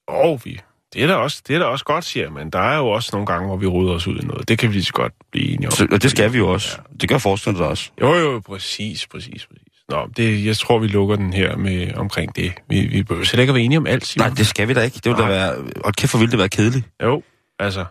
Og 0.09 0.41
vi, 0.45 0.61
det 0.95 1.03
er, 1.03 1.07
da 1.07 1.15
også, 1.15 1.43
det 1.49 1.55
er 1.55 1.59
da 1.59 1.65
også 1.65 1.85
godt, 1.85 2.05
siger 2.05 2.31
men 2.31 2.51
der 2.51 2.59
er 2.59 2.77
jo 2.79 2.89
også 2.89 3.11
nogle 3.13 3.27
gange, 3.27 3.47
hvor 3.47 3.57
vi 3.57 3.67
ruder 3.67 3.95
os 3.95 4.07
ud 4.07 4.19
i 4.19 4.27
noget. 4.27 4.49
Det 4.49 4.59
kan 4.59 4.69
vi 4.69 4.75
lige 4.75 4.85
så 4.85 4.93
godt 4.93 5.13
blive 5.33 5.49
enige 5.49 5.67
om. 5.67 5.73
Så, 5.73 5.87
og 5.93 6.03
det 6.03 6.11
skal 6.11 6.33
vi 6.33 6.39
jo 6.39 6.49
også. 6.49 6.79
Det 7.01 7.09
gør 7.09 7.19
forskerne 7.19 7.59
også. 7.59 7.91
Jo, 8.01 8.15
jo, 8.15 8.41
præcis, 8.41 9.07
præcis, 9.07 9.47
præcis. 9.47 9.69
Nå, 9.89 10.09
det, 10.17 10.45
jeg 10.45 10.57
tror, 10.57 10.79
vi 10.79 10.87
lukker 10.87 11.17
den 11.17 11.33
her 11.33 11.57
med 11.57 11.95
omkring 11.95 12.37
det. 12.37 12.53
Vi, 12.69 12.81
vi 12.81 13.03
behøver 13.03 13.25
slet 13.25 13.41
ikke 13.41 13.51
at 13.51 13.55
være 13.55 13.65
enige 13.65 13.79
om 13.79 13.87
alt, 13.87 14.07
Simon. 14.07 14.29
Nej, 14.29 14.35
det 14.35 14.47
skal 14.47 14.69
vi 14.69 14.75
da 14.75 14.83
ikke. 14.83 14.95
Det 14.95 15.07
vil 15.07 15.19
da 15.19 15.27
være... 15.27 15.55
Og 15.85 15.95
kæft, 15.95 16.13
hvor 16.13 16.19
ville 16.19 16.31
det 16.31 16.39
være 16.39 16.49
kedeligt. 16.49 16.87
Jo, 17.03 17.23
altså... 17.59 17.85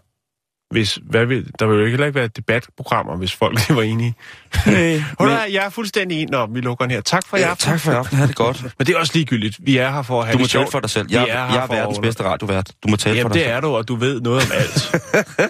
Hvis, 0.72 1.00
hvad 1.10 1.26
vil, 1.26 1.52
der 1.60 1.66
vil 1.68 1.80
jo 1.80 1.88
heller 1.88 2.06
ikke 2.06 2.20
være 2.20 2.28
debatprogrammer, 2.28 3.16
hvis 3.18 3.34
folk 3.34 3.70
var 3.70 3.82
enige. 3.82 4.16
Nej, 4.66 5.04
Hør, 5.20 5.28
jeg 5.52 5.66
er 5.66 5.70
fuldstændig 5.70 6.18
enig. 6.22 6.32
Nå, 6.32 6.46
vi 6.46 6.62
lukker 6.62 6.86
den 6.86 6.92
her. 6.92 7.02
Tak 7.02 7.28
for 7.28 7.38
i 7.38 7.40
ja, 7.40 7.50
aften. 7.50 7.66
tak 7.72 7.80
for 7.80 7.92
i 7.92 7.96
aften. 7.96 8.18
Ha' 8.18 8.28
det 8.28 8.36
godt. 8.36 8.64
Men 8.78 8.88
det 8.88 8.96
er 8.96 9.00
også 9.00 9.12
ligegyldigt. 9.16 9.56
Vi 9.60 9.78
er 9.78 9.92
her 9.92 10.02
for 10.02 10.20
at 10.22 10.26
have 10.28 10.34
Du 10.34 10.38
må 10.38 10.44
det 10.44 10.52
tale 10.52 10.62
sjovt. 10.64 10.72
for 10.72 10.80
dig 10.80 10.90
selv. 10.90 11.10
Vi 11.10 11.14
Jeg, 11.16 11.24
er 11.24 11.28
jeg 11.28 11.56
er 11.56 11.68
for 11.68 11.74
verdens 11.74 12.00
bedste 12.00 12.24
radiovært. 12.24 12.72
Du 12.84 12.88
må 12.90 12.96
tale 12.96 13.14
for 13.14 13.18
Jamen, 13.18 13.34
dig 13.34 13.42
det 13.42 13.50
er 13.52 13.60
du, 13.62 13.68
og 13.76 13.88
du 13.88 13.96
ved 13.96 14.22
noget 14.22 14.44
om 14.44 14.52
alt. 14.54 14.80
selv. 14.80 15.50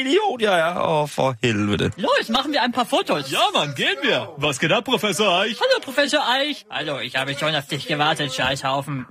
Idiot, 0.00 0.40
jeg 0.42 0.58
er. 0.60 0.88
Åh, 0.88 1.08
for 1.08 1.34
helvede. 1.42 1.90
Los, 1.96 2.28
machen 2.28 2.52
wir 2.52 2.60
ein 2.62 2.72
paar 2.72 2.84
Fotos. 2.84 3.32
Ja, 3.32 3.38
Mann, 3.58 3.74
gehen 3.76 3.98
wir. 4.02 4.20
Was 4.38 4.58
geht 4.58 4.72
ab, 4.72 4.84
Professor 4.84 5.40
Eich? 5.42 5.56
Hallo, 5.60 5.80
Professor 5.84 6.20
Eich. 6.38 6.66
Hallo, 6.70 6.98
ich 7.00 7.16
habe 7.16 7.34
schon 7.40 7.54
auf 7.54 7.66
dich 7.66 7.86
gewartet, 7.88 8.32
Scheißhaufen. 8.34 9.06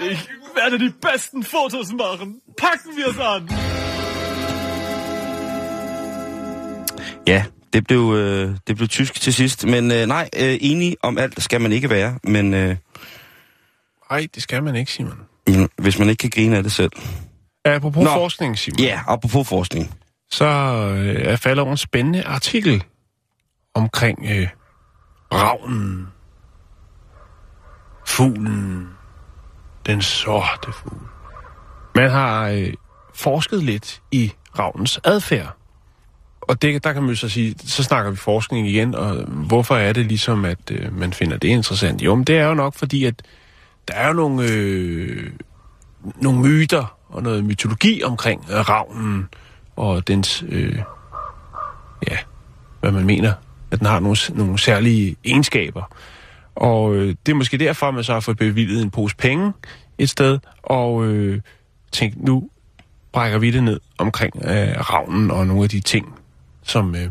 Ich 0.00 0.28
werde 0.54 0.78
die 0.78 0.90
besten 0.90 1.42
Fotos 1.42 1.92
machen. 1.92 2.40
Packen 2.56 2.96
wir 2.96 3.06
es 3.08 3.18
an. 3.18 3.48
Ja, 7.26 7.44
det 7.72 7.84
blev, 7.86 8.12
øh, 8.16 8.56
det 8.66 8.76
blev 8.76 8.88
tysk 8.88 9.20
til 9.20 9.34
sidst. 9.34 9.66
Men 9.66 9.92
øh, 9.92 10.06
nej, 10.06 10.28
øh, 10.36 10.58
enig 10.60 10.96
om 11.02 11.18
alt 11.18 11.42
skal 11.42 11.60
man 11.60 11.72
ikke 11.72 11.90
være. 11.90 12.18
Men 12.24 12.54
øh, 12.54 12.76
Nej, 14.10 14.26
det 14.34 14.42
skal 14.42 14.62
man 14.62 14.76
ikke, 14.76 14.92
Simon. 14.92 15.20
men 15.46 15.68
hvis 15.78 15.98
man 15.98 16.08
ikke 16.08 16.20
kan 16.20 16.30
grine 16.30 16.56
af 16.56 16.62
det 16.62 16.72
selv. 16.72 16.90
Apropos 17.64 18.04
Nå. 18.04 18.10
forskning, 18.10 18.58
Simon. 18.58 18.78
Ja, 18.80 19.00
apropos 19.06 19.48
forskning. 19.48 19.94
så 20.30 20.44
øh, 20.44 21.32
er 21.32 21.36
faldet 21.36 21.62
over 21.62 21.70
en 21.70 21.76
spændende 21.76 22.24
artikel 22.24 22.84
omkring 23.74 24.18
øh, 24.30 24.48
ravnen, 25.32 26.06
fuglen, 28.06 28.88
den 29.90 30.02
sorte 30.02 30.72
fugl. 30.72 31.00
Man 31.94 32.10
har 32.10 32.48
øh, 32.48 32.72
forsket 33.14 33.62
lidt 33.62 34.02
i 34.10 34.32
ravnens 34.58 35.00
adfærd. 35.04 35.56
og 36.40 36.62
det, 36.62 36.84
der 36.84 36.92
kan 36.92 37.02
man 37.02 37.10
jo 37.10 37.16
så 37.16 37.28
sige, 37.28 37.54
så 37.58 37.82
snakker 37.82 38.10
vi 38.10 38.16
forskning 38.16 38.68
igen, 38.68 38.94
og 38.94 39.14
hvorfor 39.24 39.76
er 39.76 39.92
det 39.92 40.06
ligesom, 40.06 40.44
at 40.44 40.70
øh, 40.70 40.98
man 40.98 41.12
finder 41.12 41.36
det 41.36 41.48
interessant? 41.48 42.02
Jo, 42.02 42.14
men 42.14 42.24
det 42.24 42.38
er 42.38 42.46
jo 42.46 42.54
nok 42.54 42.74
fordi, 42.74 43.04
at 43.04 43.22
der 43.88 43.94
er 43.94 44.06
jo 44.06 44.12
nogle, 44.12 44.48
øh, 44.50 45.30
nogle 46.16 46.40
myter 46.40 46.96
og 47.08 47.22
noget 47.22 47.44
mytologi 47.44 48.02
omkring 48.02 48.46
øh, 48.50 48.68
ravnen 48.68 49.28
og 49.76 50.08
dens, 50.08 50.44
øh, 50.48 50.78
ja, 52.10 52.16
hvad 52.80 52.92
man 52.92 53.04
mener, 53.04 53.32
at 53.70 53.78
den 53.78 53.86
har 53.86 54.00
nogle, 54.00 54.16
nogle 54.34 54.58
særlige 54.58 55.16
egenskaber. 55.24 55.96
Og 56.54 56.94
øh, 56.94 57.14
det 57.26 57.32
er 57.32 57.36
måske 57.36 57.58
derfor, 57.58 57.88
at 57.88 57.94
man 57.94 58.04
så 58.04 58.12
har 58.12 58.20
fået 58.20 58.36
bevilget 58.36 58.82
en 58.82 58.90
pose 58.90 59.16
penge 59.16 59.52
et 60.00 60.10
sted, 60.10 60.38
og 60.62 61.04
øh, 61.04 61.40
tænkt, 61.92 62.24
nu 62.24 62.50
brækker 63.12 63.38
vi 63.38 63.50
det 63.50 63.62
ned 63.62 63.80
omkring 63.98 64.36
øh, 64.44 64.90
ravnen 64.90 65.30
og 65.30 65.46
nogle 65.46 65.62
af 65.62 65.68
de 65.68 65.80
ting, 65.80 66.14
som 66.62 66.94
øh, 66.94 67.10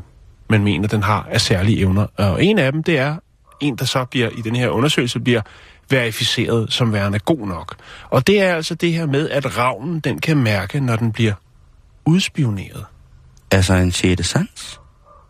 man 0.49 0.63
mener, 0.63 0.87
den 0.87 1.03
har 1.03 1.27
af 1.31 1.41
særlige 1.41 1.79
evner. 1.79 2.07
Og 2.17 2.43
en 2.43 2.59
af 2.59 2.71
dem, 2.71 2.83
det 2.83 2.97
er 2.97 3.17
en, 3.59 3.75
der 3.75 3.85
så 3.85 4.05
bliver 4.05 4.29
i 4.29 4.41
den 4.41 4.55
her 4.55 4.69
undersøgelse, 4.69 5.19
bliver 5.19 5.41
verificeret 5.89 6.73
som 6.73 6.93
værende 6.93 7.19
god 7.19 7.47
nok. 7.47 7.75
Og 8.09 8.27
det 8.27 8.41
er 8.41 8.55
altså 8.55 8.75
det 8.75 8.93
her 8.93 9.05
med, 9.05 9.29
at 9.29 9.57
ravnen, 9.57 9.99
den 9.99 10.19
kan 10.19 10.37
mærke, 10.37 10.79
når 10.79 10.95
den 10.95 11.11
bliver 11.11 11.33
udspioneret. 12.05 12.85
Altså 13.51 13.73
en 13.73 13.91
sjette 13.91 14.23
sans? 14.23 14.79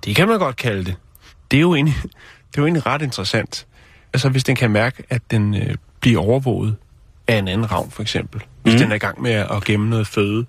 Det 0.06 0.16
kan 0.16 0.28
man 0.28 0.40
godt 0.40 0.56
kalde 0.56 0.86
det. 0.86 0.96
Det 1.52 1.58
er 1.58 1.62
jo 1.62 1.76
egentlig, 1.76 1.96
det 2.52 2.58
er 2.58 2.62
jo 2.62 2.66
egentlig 2.66 2.86
ret 2.86 3.02
interessant. 3.02 3.68
Altså 4.14 4.30
hvis 4.30 4.44
den 4.44 4.56
kan 4.56 4.72
mærke, 4.72 5.04
at 5.10 5.22
den 5.32 5.56
øh, 5.56 5.76
bliver 6.00 6.22
overvåget 6.22 6.76
af 7.30 7.38
en 7.38 7.48
anden 7.48 7.72
ravn, 7.72 7.92
for 7.92 8.02
eksempel. 8.02 8.42
Hvis 8.64 8.74
mm. 8.74 8.80
den 8.80 8.92
er 8.92 8.96
i 8.96 9.00
gang 9.00 9.22
med 9.22 9.32
at 9.32 9.64
gemme 9.66 9.90
noget 9.90 10.08
føde, 10.08 10.46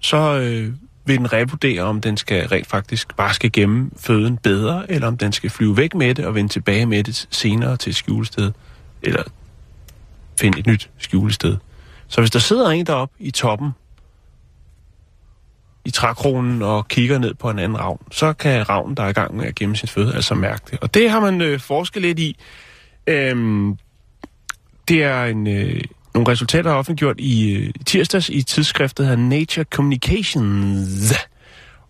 så 0.00 0.16
øh, 0.16 0.72
vil 1.04 1.18
den 1.18 1.32
revurdere, 1.32 1.82
om 1.82 2.00
den 2.00 2.16
skal 2.16 2.48
rent 2.48 2.66
faktisk 2.66 3.16
bare 3.16 3.34
skal 3.34 3.52
gemme 3.52 3.90
føden 3.96 4.36
bedre, 4.36 4.90
eller 4.90 5.08
om 5.08 5.16
den 5.16 5.32
skal 5.32 5.50
flyve 5.50 5.76
væk 5.76 5.94
med 5.94 6.14
det 6.14 6.26
og 6.26 6.34
vende 6.34 6.52
tilbage 6.52 6.86
med 6.86 7.04
det 7.04 7.28
senere 7.30 7.76
til 7.76 7.90
et 7.90 7.96
skjulested, 7.96 8.52
eller 9.02 9.22
finde 10.40 10.58
et 10.58 10.66
nyt 10.66 10.90
skjulested. 10.98 11.56
Så 12.08 12.20
hvis 12.20 12.30
der 12.30 12.38
sidder 12.38 12.70
en 12.70 12.86
deroppe 12.86 13.14
i 13.18 13.30
toppen, 13.30 13.70
i 15.84 15.90
trækronen 15.90 16.62
og 16.62 16.88
kigger 16.88 17.18
ned 17.18 17.34
på 17.34 17.50
en 17.50 17.58
anden 17.58 17.78
ravn, 17.78 18.00
så 18.10 18.32
kan 18.32 18.68
ravnen, 18.68 18.96
der 18.96 19.02
er 19.02 19.08
i 19.08 19.12
gang 19.12 19.36
med 19.36 19.46
at 19.46 19.54
gemme 19.54 19.76
sin 19.76 19.88
føde, 19.88 20.14
altså 20.14 20.34
mærke 20.34 20.62
det. 20.70 20.78
Og 20.80 20.94
det 20.94 21.10
har 21.10 21.20
man 21.20 21.40
øh, 21.40 21.60
forsket 21.60 22.02
lidt 22.02 22.18
i. 22.18 22.36
Øhm, 23.06 23.78
det 24.88 25.02
er 25.02 25.24
en, 25.24 25.46
øh, 25.46 25.80
nogle 26.14 26.30
resultater, 26.30 26.62
der 26.62 26.70
er 26.70 26.78
offentliggjort 26.78 27.20
i 27.20 27.54
øh, 27.54 27.70
tirsdags 27.86 28.28
i 28.28 28.42
tidsskriftet 28.42 29.06
her 29.06 29.16
Nature 29.16 29.64
Communications. 29.64 31.14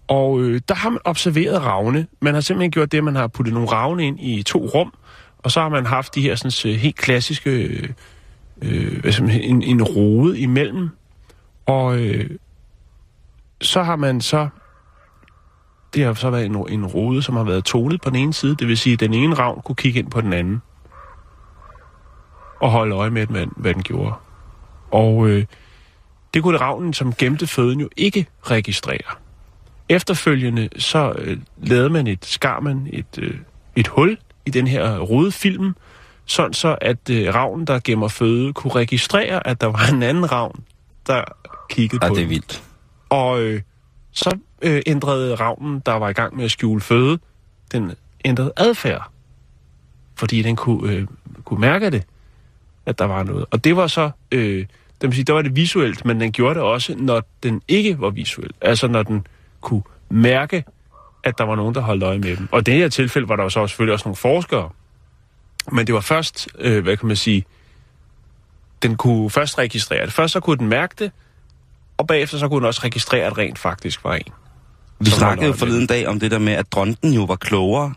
Og 0.08 0.40
øh, 0.40 0.60
der 0.68 0.74
har 0.74 0.90
man 0.90 1.00
observeret 1.04 1.62
ravne. 1.62 2.06
Man 2.20 2.34
har 2.34 2.40
simpelthen 2.40 2.70
gjort 2.70 2.92
det, 2.92 2.98
at 2.98 3.04
man 3.04 3.16
har 3.16 3.26
puttet 3.26 3.54
nogle 3.54 3.68
ravne 3.68 4.06
ind 4.06 4.20
i 4.20 4.42
to 4.42 4.58
rum, 4.58 4.94
og 5.38 5.50
så 5.50 5.60
har 5.60 5.68
man 5.68 5.86
haft 5.86 6.14
de 6.14 6.22
her 6.22 6.34
sådan, 6.34 6.72
øh, 6.72 6.78
helt 6.78 6.96
klassiske, 6.96 7.50
øh, 7.50 7.88
øh, 8.62 9.00
hvad 9.00 9.20
en, 9.20 9.62
en 9.62 9.82
rode 9.82 10.38
imellem. 10.38 10.88
Og 11.66 11.98
øh, 11.98 12.30
så 13.60 13.82
har 13.82 13.96
man 13.96 14.20
så 14.20 14.48
det 15.94 16.04
har 16.04 16.14
så 16.14 16.30
været 16.30 16.46
en, 16.46 16.56
en 16.68 16.86
rode, 16.86 17.22
som 17.22 17.36
har 17.36 17.44
været 17.44 17.64
tonet 17.64 18.00
på 18.00 18.10
den 18.10 18.18
ene 18.18 18.34
side. 18.34 18.56
Det 18.56 18.68
vil 18.68 18.78
sige, 18.78 18.92
at 18.92 19.00
den 19.00 19.14
ene 19.14 19.34
ravn 19.34 19.60
kunne 19.64 19.76
kigge 19.76 19.98
ind 19.98 20.10
på 20.10 20.20
den 20.20 20.32
anden 20.32 20.62
og 22.60 22.70
holde 22.70 22.94
øje 22.94 23.10
med, 23.10 23.26
hvad, 23.26 23.46
hvad 23.56 23.74
den 23.74 23.82
gjorde. 23.82 24.14
Og 24.90 25.28
øh, 25.28 25.44
det 26.34 26.42
kunne 26.42 26.58
ravnen, 26.58 26.92
som 26.92 27.12
gemte 27.12 27.46
føden, 27.46 27.80
jo 27.80 27.88
ikke 27.96 28.26
registrere. 28.42 29.14
Efterfølgende 29.88 30.68
så 30.76 31.14
øh, 31.18 31.38
lavede 31.58 31.90
man 31.90 32.06
et, 32.06 32.24
skar 32.24 32.60
man 32.60 32.88
et, 32.92 33.18
øh, 33.18 33.34
et 33.76 33.88
hul 33.88 34.18
i 34.46 34.50
den 34.50 34.66
her 34.66 34.98
røde 34.98 35.32
film, 35.32 35.74
sådan 36.24 36.52
så 36.52 36.76
at 36.80 37.10
øh, 37.10 37.34
ravnen, 37.34 37.66
der 37.66 37.80
gemmer 37.84 38.08
føde, 38.08 38.52
kunne 38.52 38.72
registrere, 38.72 39.46
at 39.46 39.60
der 39.60 39.66
var 39.66 39.92
en 39.92 40.02
anden 40.02 40.32
ravn, 40.32 40.64
der 41.06 41.24
kiggede 41.70 42.04
ja, 42.04 42.08
på 42.08 42.14
det 42.14 42.20
er 42.20 42.24
den. 42.24 42.30
vildt. 42.30 42.62
Og 43.08 43.42
øh, 43.42 43.62
så 44.12 44.38
øh, 44.62 44.82
ændrede 44.86 45.34
ravnen, 45.34 45.82
der 45.86 45.92
var 45.92 46.08
i 46.08 46.12
gang 46.12 46.36
med 46.36 46.44
at 46.44 46.50
skjule 46.50 46.80
føde, 46.80 47.18
den 47.72 47.92
ændrede 48.24 48.52
adfærd. 48.56 49.10
Fordi 50.14 50.42
den 50.42 50.56
kunne, 50.56 50.92
øh, 50.92 51.06
kunne 51.44 51.60
mærke 51.60 51.90
det 51.90 52.04
at 52.88 52.98
der 52.98 53.04
var 53.04 53.22
noget. 53.22 53.44
Og 53.50 53.64
det 53.64 53.76
var 53.76 53.86
så, 53.86 54.10
øh, 54.32 54.66
det 55.00 55.14
sige, 55.14 55.24
der 55.24 55.32
var 55.32 55.42
det 55.42 55.56
visuelt, 55.56 56.04
men 56.04 56.20
den 56.20 56.32
gjorde 56.32 56.54
det 56.54 56.62
også, 56.62 56.94
når 56.98 57.22
den 57.42 57.62
ikke 57.68 58.00
var 58.00 58.10
visuel. 58.10 58.50
Altså 58.60 58.88
når 58.88 59.02
den 59.02 59.26
kunne 59.60 59.82
mærke, 60.10 60.64
at 61.24 61.38
der 61.38 61.44
var 61.44 61.54
nogen, 61.54 61.74
der 61.74 61.80
holdt 61.80 62.02
øje 62.02 62.18
med 62.18 62.36
dem. 62.36 62.48
Og 62.52 62.60
i 62.60 62.62
det 62.62 62.74
her 62.74 62.88
tilfælde 62.88 63.28
var 63.28 63.36
der 63.36 63.42
jo 63.42 63.48
så 63.48 63.66
selvfølgelig 63.66 63.92
også 63.92 64.08
nogle 64.08 64.16
forskere. 64.16 64.70
Men 65.72 65.86
det 65.86 65.94
var 65.94 66.00
først, 66.00 66.48
øh, 66.58 66.82
hvad 66.82 66.96
kan 66.96 67.06
man 67.06 67.16
sige, 67.16 67.44
den 68.82 68.96
kunne 68.96 69.30
først 69.30 69.58
registrere 69.58 70.06
det. 70.06 70.12
Først 70.12 70.32
så 70.32 70.40
kunne 70.40 70.58
den 70.58 70.68
mærke 70.68 70.94
det, 70.98 71.10
og 71.96 72.06
bagefter 72.06 72.38
så 72.38 72.48
kunne 72.48 72.60
den 72.60 72.66
også 72.66 72.80
registrere, 72.84 73.26
at 73.26 73.38
rent 73.38 73.58
faktisk 73.58 74.04
var 74.04 74.14
en. 74.14 74.32
Vi 75.00 75.10
snakkede 75.10 75.54
forleden 75.54 75.86
dag 75.86 76.06
om 76.06 76.20
det 76.20 76.30
der 76.30 76.38
med, 76.38 76.52
at 76.52 76.72
dronten 76.72 77.12
jo 77.12 77.24
var 77.24 77.36
klogere 77.36 77.94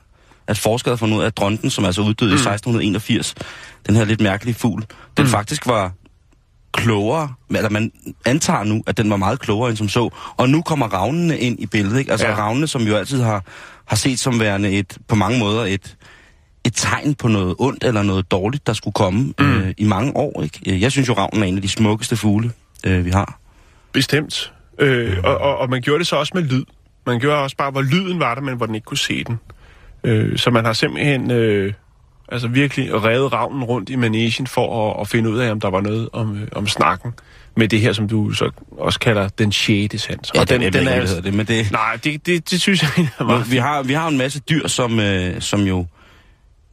at 0.52 0.58
forskere 0.58 0.92
har 0.92 0.98
fundet 0.98 1.18
ud 1.18 1.22
af, 1.22 1.28
at 1.28 1.38
dronten, 1.38 1.70
som 1.70 1.86
altså 1.86 2.02
uddøde 2.02 2.30
mm. 2.30 2.36
i 2.36 2.40
1681, 2.40 3.36
den 3.88 3.96
her 3.96 4.06
lidt 4.06 4.22
mærkelige 4.22 4.56
fugl, 4.56 4.86
den 5.18 5.26
mm. 5.26 5.32
faktisk 5.32 5.68
var 5.68 5.92
klogere, 6.74 7.34
eller 7.50 7.70
man 7.70 7.92
antager 8.26 8.64
nu, 8.64 8.84
at 8.88 8.98
den 8.98 9.10
var 9.10 9.18
meget 9.18 9.40
klogere 9.40 9.70
end 9.70 9.78
som 9.78 9.90
så. 9.90 10.10
Og 10.38 10.50
nu 10.50 10.62
kommer 10.62 10.88
ravnene 10.88 11.40
ind 11.40 11.60
i 11.60 11.66
billedet, 11.66 12.00
ikke? 12.00 12.12
Altså 12.12 12.28
ja. 12.28 12.36
ravnene, 12.36 12.68
som 12.68 12.82
jo 12.82 12.96
altid 12.96 13.22
har, 13.22 13.44
har 13.86 13.96
set 13.96 14.20
som 14.20 14.40
værende 14.40 14.72
et, 14.72 14.98
på 15.08 15.16
mange 15.16 15.40
måder 15.40 15.66
et, 15.66 15.98
et 16.64 16.74
tegn 16.76 17.16
på 17.16 17.28
noget 17.28 17.56
ondt 17.60 17.84
eller 17.84 18.02
noget 18.02 18.32
dårligt, 18.32 18.68
der 18.68 18.74
skulle 18.74 18.94
komme 18.94 19.34
mm. 19.40 19.46
øh, 19.46 19.74
i 19.78 19.84
mange 19.84 20.18
år, 20.18 20.44
ikke? 20.44 20.82
Jeg 20.82 20.92
synes 20.92 21.08
jo, 21.08 21.14
ravnen 21.14 21.44
er 21.44 21.48
en 21.48 21.56
af 21.56 21.62
de 21.62 21.70
smukkeste 21.70 22.16
fugle, 22.16 22.52
øh, 22.86 23.06
vi 23.06 23.10
har. 23.10 23.40
Bestemt. 23.92 24.54
Øh, 24.80 25.18
og, 25.24 25.38
og, 25.38 25.58
og 25.58 25.70
man 25.70 25.82
gjorde 25.82 26.00
det 26.00 26.08
så 26.08 26.16
også 26.16 26.32
med 26.36 26.44
lyd. 26.44 26.64
Man 27.06 27.20
gjorde 27.20 27.38
også 27.38 27.58
bare, 27.58 27.72
hvor 27.72 27.82
lyden 27.82 28.20
var 28.20 28.36
der, 28.36 28.42
men 28.42 28.58
hvor 28.58 28.66
den 28.66 28.76
ikke 28.76 28.86
kunne 28.86 28.98
se 28.98 29.24
den. 29.24 29.40
Øh, 30.04 30.38
så 30.38 30.52
man 30.52 30.66
har 30.66 30.74
simpelthen 30.74 31.32
øh, 31.32 31.74
altså 32.32 32.48
virkelig 32.48 33.04
revet 33.04 33.34
ravnen 33.34 33.64
rundt 33.64 33.90
i 33.90 33.96
manesien 33.96 34.48
for 34.48 34.92
at, 34.92 35.02
at 35.02 35.08
finde 35.08 35.30
ud 35.30 35.40
af, 35.40 35.52
om 35.52 35.60
der 35.60 35.70
var 35.70 35.82
noget 35.82 36.10
om, 36.14 36.38
øh, 36.38 36.48
om 36.52 36.68
snakken 36.68 37.14
med 37.58 37.68
det 37.68 37.82
her, 37.82 37.94
som 37.94 38.08
du 38.08 38.32
så 38.32 38.52
også 38.72 39.00
kalder 39.00 39.28
den 39.28 39.52
sjette 39.52 39.98
sans. 39.98 40.32
Ja, 40.36 40.42
og 40.42 40.50
den, 40.50 40.62
den, 40.62 40.74
den 40.74 40.88
er, 40.88 40.92
altså, 40.92 41.22
det, 41.22 41.34
men 41.34 41.46
det... 41.46 41.72
Nej, 41.72 42.00
det, 42.04 42.26
det, 42.26 42.52
det 42.52 42.62
synes 42.62 42.82
jeg 42.82 43.10
er 43.20 43.24
meget 43.24 43.52
vi 43.52 43.58
har, 43.58 43.84
vi 43.84 43.94
har 43.94 44.08
en 44.08 44.18
masse 44.18 44.40
dyr, 44.40 44.68
som, 44.68 45.00
øh, 45.00 45.42
som 45.42 45.62
jo, 45.62 45.86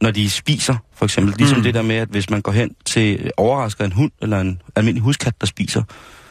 når 0.01 0.11
de 0.11 0.29
spiser, 0.29 0.75
for 0.95 1.05
eksempel, 1.05 1.33
ligesom 1.37 1.57
mm. 1.57 1.63
det 1.63 1.73
der 1.73 1.81
med, 1.81 1.95
at 1.95 2.07
hvis 2.07 2.29
man 2.29 2.41
går 2.41 2.51
hen 2.51 2.75
til 2.85 3.31
overrasker 3.37 3.85
en 3.85 3.91
hund, 3.91 4.11
eller 4.21 4.39
en 4.39 4.61
almindelig 4.75 5.03
huskat, 5.03 5.33
der 5.41 5.47
spiser, 5.47 5.83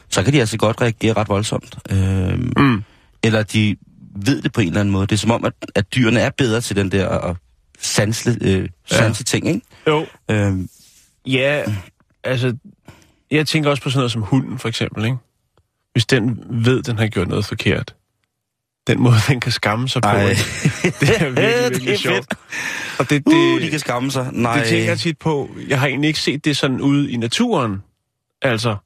så 0.09 0.23
kan 0.23 0.33
de 0.33 0.40
altså 0.40 0.57
godt 0.57 0.81
reagere 0.81 1.12
ret 1.12 1.28
voldsomt. 1.28 1.78
Øh, 1.90 2.38
mm. 2.57 2.85
Eller 3.23 3.43
de 3.43 3.76
ved 4.26 4.42
det 4.42 4.52
på 4.52 4.60
en 4.60 4.66
eller 4.66 4.80
anden 4.80 4.92
måde. 4.92 5.06
Det 5.06 5.12
er 5.12 5.18
som 5.18 5.30
om, 5.30 5.44
at, 5.44 5.52
at 5.75 5.94
dyrene 5.94 6.20
er 6.20 6.30
bedre 6.30 6.60
til 6.60 6.76
den 6.76 6.92
der 6.92 7.28
uh, 7.28 7.37
sansle, 7.78 8.37
øh, 8.40 8.68
sanse 8.87 9.20
ja. 9.20 9.25
ting, 9.25 9.48
ikke? 9.48 9.60
Jo. 9.87 10.06
Øhm. 10.30 10.68
Ja, 11.26 11.64
altså, 12.25 12.56
jeg 13.30 13.46
tænker 13.46 13.70
også 13.70 13.82
på 13.82 13.90
sådan 13.90 13.98
noget 13.98 14.12
som 14.12 14.22
hunden, 14.22 14.58
for 14.58 14.68
eksempel, 14.68 15.04
ikke? 15.04 15.16
Hvis 15.92 16.06
den 16.06 16.44
ved, 16.50 16.82
den 16.82 16.98
har 16.98 17.06
gjort 17.06 17.28
noget 17.28 17.44
forkert. 17.44 17.94
Den 18.87 19.00
måde, 19.00 19.14
den 19.28 19.40
kan 19.40 19.52
skamme 19.52 19.88
sig 19.88 20.02
på. 20.02 20.08
det 20.12 20.18
er 20.18 21.25
virkelig, 21.25 21.37
virkelig 21.37 21.87
det 21.87 21.92
er 21.92 21.96
sjovt. 21.96 22.16
Fedt. 22.16 22.34
Og 22.98 23.10
det, 23.10 23.26
det, 23.26 23.54
uh, 23.54 23.60
de 23.60 23.70
kan 23.70 23.78
skamme 23.78 24.10
sig. 24.10 24.28
Nej. 24.32 24.58
Det 24.58 24.68
tænker 24.68 24.84
jeg 24.84 24.98
tit 24.98 25.18
på. 25.18 25.50
Jeg 25.68 25.80
har 25.80 25.87
egentlig 25.87 26.08
ikke 26.08 26.20
set 26.20 26.44
det 26.44 26.56
sådan 26.56 26.80
ude 26.80 27.10
i 27.10 27.16
naturen. 27.16 27.82
Altså, 28.42 28.76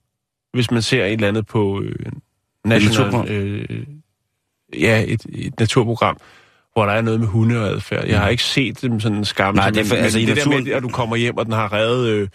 hvis 0.52 0.70
man 0.70 0.82
ser 0.82 1.04
et 1.04 1.12
eller 1.12 1.28
andet 1.28 1.46
på 1.46 1.82
øh, 1.82 2.12
National 2.64 3.28
øh, 3.28 3.86
ja, 4.81 5.05
et, 5.07 5.26
et 5.35 5.61
naturprogram, 5.61 6.17
hvor 6.73 6.87
der 6.87 6.93
er 6.93 7.02
noget 7.02 7.21
med 7.21 7.29
hunde 7.29 7.61
og 7.61 7.69
adfærd. 7.69 8.07
Jeg 8.07 8.21
har 8.21 8.29
ikke 8.29 8.43
set 8.43 8.83
dem 8.83 9.00
sådan 9.00 9.25
skamme. 9.25 9.59
Nej, 9.59 9.71
det 9.71 9.81
er 9.81 9.85
for, 9.85 9.97
altså 9.97 10.19
det 10.19 10.29
naturen... 10.29 10.59
der 10.59 10.64
med, 10.64 10.73
at 10.73 10.83
du 10.83 10.88
kommer 10.88 11.17
hjem, 11.17 11.37
og 11.37 11.45
den 11.45 11.52
har 11.52 11.73
revet 11.73 12.09
øh, 12.09 12.29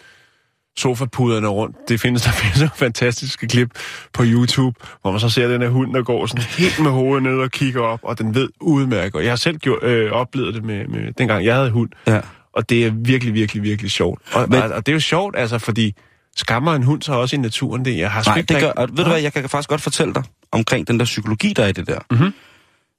sofapuderne 0.78 1.46
rundt. 1.46 1.76
Det 1.88 2.00
findes 2.00 2.22
der 2.26 2.30
findes 2.30 2.60
nogle 2.60 2.70
fantastiske 2.74 3.46
klip 3.46 3.70
på 4.12 4.22
YouTube, 4.26 4.80
hvor 5.02 5.10
man 5.10 5.20
så 5.20 5.28
ser 5.28 5.48
den 5.48 5.62
her 5.62 5.68
hund, 5.68 5.94
der 5.94 6.02
går 6.02 6.26
sådan 6.26 6.44
helt 6.58 6.82
med 6.82 6.90
hovedet 6.90 7.22
ned 7.22 7.38
og 7.38 7.50
kigger 7.50 7.80
op, 7.80 8.00
og 8.02 8.18
den 8.18 8.34
ved 8.34 8.48
udmærket. 8.60 9.14
Og 9.14 9.22
jeg 9.22 9.30
har 9.30 9.36
selv 9.36 9.58
gjort, 9.58 9.82
øh, 9.82 10.12
oplevet 10.12 10.54
det 10.54 10.64
med, 10.64 10.86
med, 10.86 11.12
dengang 11.12 11.44
jeg 11.44 11.54
havde 11.54 11.70
hund. 11.70 11.90
Ja. 12.06 12.20
Og 12.52 12.70
det 12.70 12.86
er 12.86 12.90
virkelig, 12.90 13.34
virkelig, 13.34 13.62
virkelig 13.62 13.90
sjovt. 13.90 14.22
Og, 14.32 14.46
men, 14.48 14.62
og, 14.62 14.68
og 14.68 14.86
det 14.86 14.92
er 14.92 14.96
jo 14.96 15.00
sjovt, 15.00 15.36
altså, 15.38 15.58
fordi 15.58 15.94
skammer 16.36 16.74
en 16.74 16.82
hund 16.82 17.02
så 17.02 17.12
også 17.12 17.36
i 17.36 17.38
naturen? 17.38 17.84
Det, 17.84 17.98
jeg 17.98 18.10
har 18.10 18.22
Nej, 18.26 18.44
det 18.48 18.60
gør, 18.60 18.70
og 18.70 18.88
ved 18.90 19.04
du 19.04 19.10
hvad, 19.10 19.20
jeg 19.20 19.32
kan 19.32 19.48
faktisk 19.48 19.68
godt 19.68 19.80
fortælle 19.80 20.14
dig 20.14 20.22
omkring 20.52 20.88
den 20.88 20.98
der 20.98 21.04
psykologi, 21.04 21.52
der 21.52 21.64
er 21.64 21.68
i 21.68 21.72
det 21.72 21.86
der. 21.86 21.98
Mm-hmm. 22.10 22.32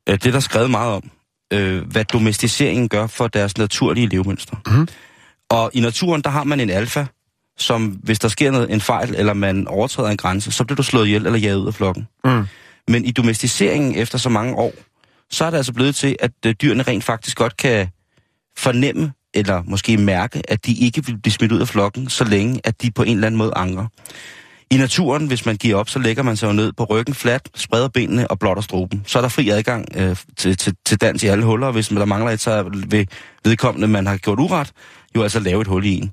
Det 0.08 0.26
er 0.26 0.32
der 0.32 0.40
skrevet 0.40 0.72
meget 0.72 0.94
om, 0.94 1.12
øh, 1.54 1.82
hvad 1.92 2.06
domesticeringen 2.06 2.90
gør 2.90 3.08
for 3.08 3.28
deres 3.28 3.58
naturlige 3.58 4.08
levemønster. 4.08 4.56
Mm-hmm. 4.68 4.88
Og 5.50 5.72
i 5.74 5.80
naturen, 5.80 6.22
der 6.22 6.30
har 6.30 6.44
man 6.44 6.60
en 6.60 6.70
alfa, 6.70 7.06
som 7.58 7.86
hvis 7.86 8.20
der 8.20 8.28
sker 8.28 8.52
noget, 8.52 8.74
en 8.74 8.82
fejl, 8.82 9.16
eller 9.18 9.34
man 9.34 9.68
overtræder 9.68 10.10
en 10.10 10.18
grænse, 10.18 10.52
så 10.52 10.64
bliver 10.64 10.76
du 10.76 10.84
slået 10.84 11.06
ihjel 11.06 11.26
eller 11.26 11.40
jaget 11.40 11.58
ud 11.58 11.68
af 11.68 11.74
flokken. 11.74 12.08
Mm. 12.26 12.46
Men 12.88 13.06
i 13.06 13.12
domesticeringen 13.12 13.96
efter 13.96 14.18
så 14.18 14.30
mange 14.30 14.56
år, 14.56 14.74
så 15.32 15.46
er 15.46 15.50
det 15.50 15.58
altså 15.58 15.74
blevet 15.74 15.96
til, 15.96 16.16
at 16.20 16.32
øh, 16.46 16.54
dyrene 16.54 16.84
rent 16.84 17.04
faktisk 17.04 17.38
godt 17.38 17.58
kan 17.58 17.88
fornemme, 18.58 19.12
eller 19.34 19.64
måske 19.66 19.98
mærke, 19.98 20.42
at 20.52 20.66
de 20.66 20.74
ikke 20.74 21.06
vil 21.06 21.18
blive 21.18 21.34
smidt 21.34 21.52
ud 21.52 21.60
af 21.60 21.68
flokken, 21.68 22.10
så 22.10 22.24
længe 22.24 22.62
at 22.64 22.82
de 22.82 22.92
på 22.92 23.04
en 23.04 23.14
eller 23.14 23.28
anden 23.28 23.38
måde 23.38 23.54
angrer. 23.56 23.88
I 24.72 24.78
naturen, 24.78 25.28
hvis 25.28 25.46
man 25.46 25.56
giver 25.56 25.76
op, 25.76 25.90
så 25.90 26.00
lægger 26.00 26.24
man 26.24 26.38
sig 26.38 26.48
jo 26.48 26.54
ned 26.54 26.72
på 26.74 26.84
ryggen 26.84 27.14
fladt, 27.14 27.50
spreder 27.56 27.88
benene 27.88 28.32
og 28.32 28.40
blotter 28.40 28.64
struben. 28.64 29.04
Så 29.06 29.20
er 29.20 29.22
der 29.22 29.30
fri 29.30 29.50
adgang 29.50 29.86
øh, 29.96 30.16
til, 30.38 30.58
til, 30.58 30.76
til 30.86 31.02
dans 31.02 31.24
i 31.24 31.28
alle 31.28 31.46
huller, 31.46 31.68
og 31.68 31.74
hvis 31.74 31.88
der 31.88 32.06
mangler 32.06 32.32
et, 32.32 32.40
så 32.40 32.64
vil 32.64 33.08
vedkommende, 33.44 33.88
man 33.88 34.08
har 34.08 34.18
gjort 34.18 34.40
uret, 34.40 34.72
jo 35.16 35.24
altså 35.24 35.40
lave 35.40 35.62
et 35.62 35.68
hul 35.68 35.86
i 35.86 35.98
en. 35.98 36.12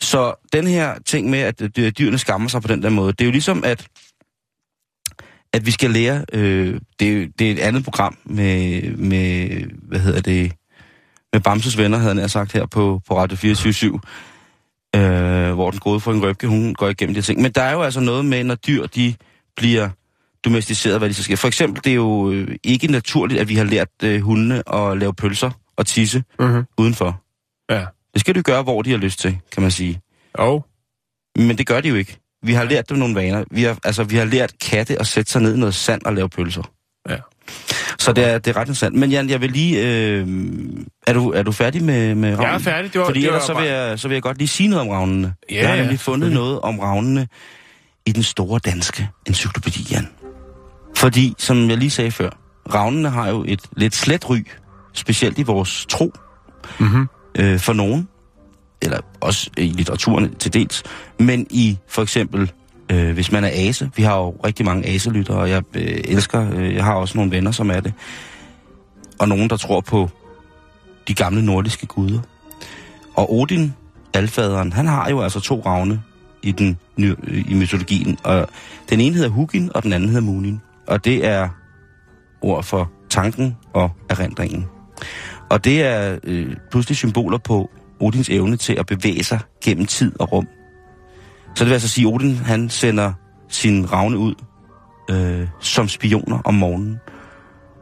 Så 0.00 0.34
den 0.52 0.66
her 0.66 0.94
ting 1.06 1.30
med, 1.30 1.38
at 1.38 1.78
øh, 1.78 1.92
dyrene 1.98 2.18
skammer 2.18 2.48
sig 2.48 2.62
på 2.62 2.68
den 2.68 2.82
der 2.82 2.90
måde, 2.90 3.12
det 3.12 3.20
er 3.20 3.24
jo 3.24 3.30
ligesom, 3.32 3.64
at, 3.64 3.86
at 5.52 5.66
vi 5.66 5.70
skal 5.70 5.90
lære, 5.90 6.24
øh, 6.32 6.80
det, 7.00 7.22
er, 7.22 7.26
det 7.38 7.48
er 7.48 7.52
et 7.52 7.58
andet 7.58 7.84
program 7.84 8.18
med, 8.24 8.82
med, 8.96 9.48
hvad 9.82 10.00
hedder 10.00 10.20
det, 10.20 10.52
med 11.32 11.40
Bamses 11.40 11.78
venner, 11.78 11.98
havde 11.98 12.20
jeg 12.20 12.30
sagt 12.30 12.52
her 12.52 12.66
på, 12.66 13.00
på 13.08 13.18
Radio 13.18 13.36
24 13.36 14.00
øh, 14.96 15.52
hvor 15.54 15.70
den 15.70 15.80
gode 15.80 16.00
for 16.00 16.12
en 16.12 16.22
røbke, 16.22 16.46
hun 16.46 16.74
går 16.74 16.88
igennem 16.88 17.14
de 17.14 17.22
ting. 17.22 17.42
Men 17.42 17.52
der 17.52 17.62
er 17.62 17.72
jo 17.72 17.82
altså 17.82 18.00
noget 18.00 18.24
med, 18.24 18.44
når 18.44 18.54
dyr, 18.54 18.86
de 18.86 19.14
bliver 19.56 19.88
domesticeret, 20.44 20.98
hvad 20.98 21.08
de 21.08 21.14
så 21.14 21.22
sker. 21.22 21.36
For 21.36 21.48
eksempel, 21.48 21.84
det 21.84 21.90
er 21.90 21.94
jo 21.94 22.30
øh, 22.30 22.56
ikke 22.64 22.86
naturligt, 22.86 23.40
at 23.40 23.48
vi 23.48 23.54
har 23.54 23.64
lært 23.64 23.88
øh, 24.02 24.20
hundene 24.20 24.74
at 24.74 24.98
lave 24.98 25.14
pølser 25.14 25.50
og 25.76 25.86
tisse 25.86 26.24
Mhm. 26.40 26.64
udenfor. 26.78 27.20
Ja. 27.70 27.84
Det 28.12 28.20
skal 28.20 28.34
de 28.34 28.42
gøre, 28.42 28.62
hvor 28.62 28.82
de 28.82 28.90
har 28.90 28.98
lyst 28.98 29.18
til, 29.20 29.38
kan 29.52 29.62
man 29.62 29.70
sige. 29.70 30.00
Og 30.34 30.66
Men 31.36 31.58
det 31.58 31.66
gør 31.66 31.80
de 31.80 31.88
jo 31.88 31.94
ikke. 31.94 32.16
Vi 32.42 32.52
har 32.52 32.64
lært 32.64 32.88
dem 32.88 32.98
nogle 32.98 33.14
vaner. 33.14 33.44
Vi 33.50 33.62
har, 33.62 33.78
altså, 33.84 34.04
vi 34.04 34.16
har 34.16 34.24
lært 34.24 34.52
katte 34.60 35.00
at 35.00 35.06
sætte 35.06 35.32
sig 35.32 35.42
ned 35.42 35.54
i 35.54 35.58
noget 35.58 35.74
sand 35.74 36.02
og 36.04 36.12
lave 36.14 36.28
pølser. 36.28 36.62
Ja. 37.08 37.16
Så 38.02 38.12
det 38.12 38.28
er, 38.30 38.38
det 38.38 38.50
er 38.50 38.56
ret 38.56 38.62
interessant. 38.62 38.94
Men 38.96 39.10
Jan, 39.10 39.28
jeg 39.30 39.40
vil 39.40 39.50
lige... 39.52 39.86
Øh, 39.86 40.26
er, 41.06 41.12
du, 41.12 41.30
er 41.30 41.42
du 41.42 41.52
færdig 41.52 41.84
med, 41.84 42.14
med 42.14 42.30
ravnen? 42.30 42.46
jeg 42.46 42.54
er 42.54 42.58
færdig. 42.58 42.92
Det 42.92 43.00
var, 43.00 43.06
Fordi 43.06 43.20
det 43.20 43.28
var 43.28 43.32
ellers 43.34 43.46
så 43.46 43.54
vil, 43.54 43.64
jeg, 43.66 43.98
så 43.98 44.08
vil 44.08 44.14
jeg 44.14 44.22
godt 44.22 44.38
lige 44.38 44.48
sige 44.48 44.68
noget 44.68 44.80
om 44.80 44.88
ravnene. 44.88 45.34
Ja, 45.50 45.56
jeg 45.60 45.68
har 45.68 45.74
ja, 45.74 45.80
nemlig 45.82 46.00
fundet 46.00 46.20
selvfølgelig. 46.26 46.34
noget 46.44 46.60
om 46.60 46.78
ravnene 46.78 47.28
i 48.06 48.12
den 48.12 48.22
store 48.22 48.58
danske 48.64 49.08
encyklopædi, 49.26 49.86
Jan. 49.90 50.08
Fordi, 50.96 51.34
som 51.38 51.70
jeg 51.70 51.78
lige 51.78 51.90
sagde 51.90 52.10
før, 52.10 52.30
ravnene 52.74 53.08
har 53.10 53.28
jo 53.28 53.44
et 53.48 53.60
lidt 53.76 53.94
slet 53.94 54.30
ry, 54.30 54.38
specielt 54.92 55.38
i 55.38 55.42
vores 55.42 55.86
tro, 55.88 56.12
Mhm. 56.78 57.08
øh, 57.38 57.58
for 57.58 57.72
nogen, 57.72 58.08
eller 58.82 58.98
også 59.20 59.50
i 59.56 59.66
litteraturen 59.66 60.34
til 60.34 60.52
dels, 60.52 60.82
men 61.18 61.46
i 61.50 61.78
for 61.88 62.02
eksempel, 62.02 62.52
øh, 62.92 63.14
hvis 63.14 63.32
man 63.32 63.44
er 63.44 63.50
ase, 63.52 63.90
vi 63.96 64.02
har 64.02 64.16
jo 64.16 64.30
rigtig 64.30 64.66
mange 64.66 64.88
aselyttere, 64.88 65.36
og 65.36 65.50
jeg 65.50 65.62
øh, 65.74 66.00
elsker, 66.04 66.50
øh, 66.54 66.74
jeg 66.74 66.84
har 66.84 66.94
også 66.94 67.18
nogle 67.18 67.30
venner, 67.30 67.50
som 67.50 67.70
er 67.70 67.80
det, 67.80 67.92
og 69.18 69.28
nogen, 69.28 69.50
der 69.50 69.56
tror 69.56 69.80
på 69.80 70.08
de 71.08 71.14
gamle 71.14 71.44
nordiske 71.44 71.86
guder. 71.86 72.20
Og 73.14 73.34
Odin, 73.34 73.74
alfaderen, 74.14 74.72
han 74.72 74.86
har 74.86 75.10
jo 75.10 75.20
altså 75.20 75.40
to 75.40 75.62
ravne 75.66 76.02
i, 76.42 76.52
den, 76.52 76.78
øh, 76.98 77.16
i 77.48 77.54
mytologien, 77.54 78.18
og 78.24 78.48
den 78.90 79.00
ene 79.00 79.14
hedder 79.14 79.30
Hugin, 79.30 79.70
og 79.74 79.82
den 79.82 79.92
anden 79.92 80.08
hedder 80.08 80.26
Munin. 80.26 80.60
Og 80.86 81.04
det 81.04 81.26
er 81.26 81.48
ord 82.42 82.64
for 82.64 82.90
tanken 83.10 83.56
og 83.72 83.90
erindringen. 84.10 84.66
Og 85.50 85.64
det 85.64 85.82
er 85.82 86.18
øh, 86.24 86.56
pludselig 86.70 86.96
symboler 86.96 87.38
på 87.38 87.70
Odins 88.00 88.28
evne 88.28 88.56
til 88.56 88.72
at 88.72 88.86
bevæge 88.86 89.24
sig 89.24 89.40
gennem 89.64 89.86
tid 89.86 90.12
og 90.20 90.32
rum. 90.32 90.48
Så 91.54 91.64
det 91.64 91.66
vil 91.66 91.72
altså 91.72 91.88
sige, 91.88 92.08
at 92.08 92.14
Odin 92.14 92.36
han 92.36 92.70
sender 92.70 93.12
sin 93.48 93.92
ravne 93.92 94.18
ud 94.18 94.34
øh, 95.10 95.48
som 95.60 95.88
spioner 95.88 96.38
om 96.44 96.54
morgenen. 96.54 97.00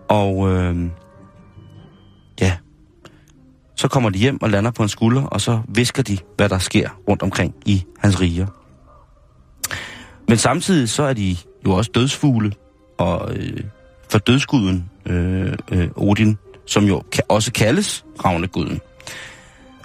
Og 0.09 0.51
øh, 0.51 0.87
ja, 2.41 2.57
så 3.77 3.89
kommer 3.89 4.11
de 4.11 4.19
hjem 4.19 4.43
og 4.43 4.51
lander 4.51 4.71
på 4.71 4.83
en 4.83 4.89
skulder, 4.89 5.23
og 5.23 5.41
så 5.41 5.61
visker 5.69 6.03
de, 6.03 6.19
hvad 6.37 6.49
der 6.49 6.59
sker 6.59 6.89
rundt 7.09 7.23
omkring 7.23 7.55
i 7.67 7.85
hans 7.99 8.21
riger. 8.21 8.47
Men 10.29 10.39
samtidig 10.39 10.89
så 10.89 11.03
er 11.03 11.13
de 11.13 11.37
jo 11.67 11.73
også 11.73 11.91
dødsfugle, 11.95 12.53
og 12.99 13.37
øh, 13.37 13.65
for 14.11 14.19
dødsguden 14.19 14.91
øh, 15.07 15.53
øh, 15.73 15.89
Odin, 15.97 16.39
som 16.67 16.85
jo 16.85 17.03
kan, 17.13 17.25
også 17.29 17.53
kaldes 17.53 18.05
ravneguden. 18.25 18.81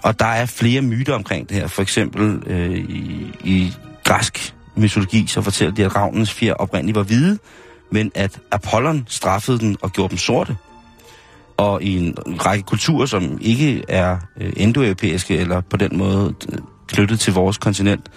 Og 0.05 0.19
der 0.19 0.25
er 0.25 0.45
flere 0.45 0.81
myter 0.81 1.13
omkring 1.13 1.49
det 1.49 1.57
her. 1.57 1.67
For 1.67 1.81
eksempel 1.81 2.43
øh, 2.47 2.71
i, 2.71 3.31
i 3.43 3.73
græsk 4.03 4.55
mytologi, 4.75 5.27
så 5.27 5.41
fortæller 5.41 5.75
de, 5.75 5.85
at 5.85 5.95
ravnens 5.95 6.33
fjer 6.33 6.53
oprindeligt 6.53 6.95
var 6.95 7.03
hvide, 7.03 7.37
men 7.91 8.11
at 8.15 8.39
Apollon 8.51 9.05
straffede 9.07 9.59
den 9.59 9.77
og 9.81 9.91
gjorde 9.91 10.09
dem 10.09 10.17
sorte. 10.17 10.57
Og 11.57 11.83
i 11.83 11.97
en 12.07 12.17
række 12.45 12.63
kulturer, 12.63 13.05
som 13.05 13.37
ikke 13.41 13.83
er 13.89 14.17
øh, 14.41 14.53
indoeuropæiske 14.57 15.37
eller 15.37 15.61
på 15.61 15.77
den 15.77 15.97
måde 15.97 16.33
øh, 16.51 16.57
knyttet 16.87 17.19
til 17.19 17.33
vores 17.33 17.57
kontinent, 17.57 18.11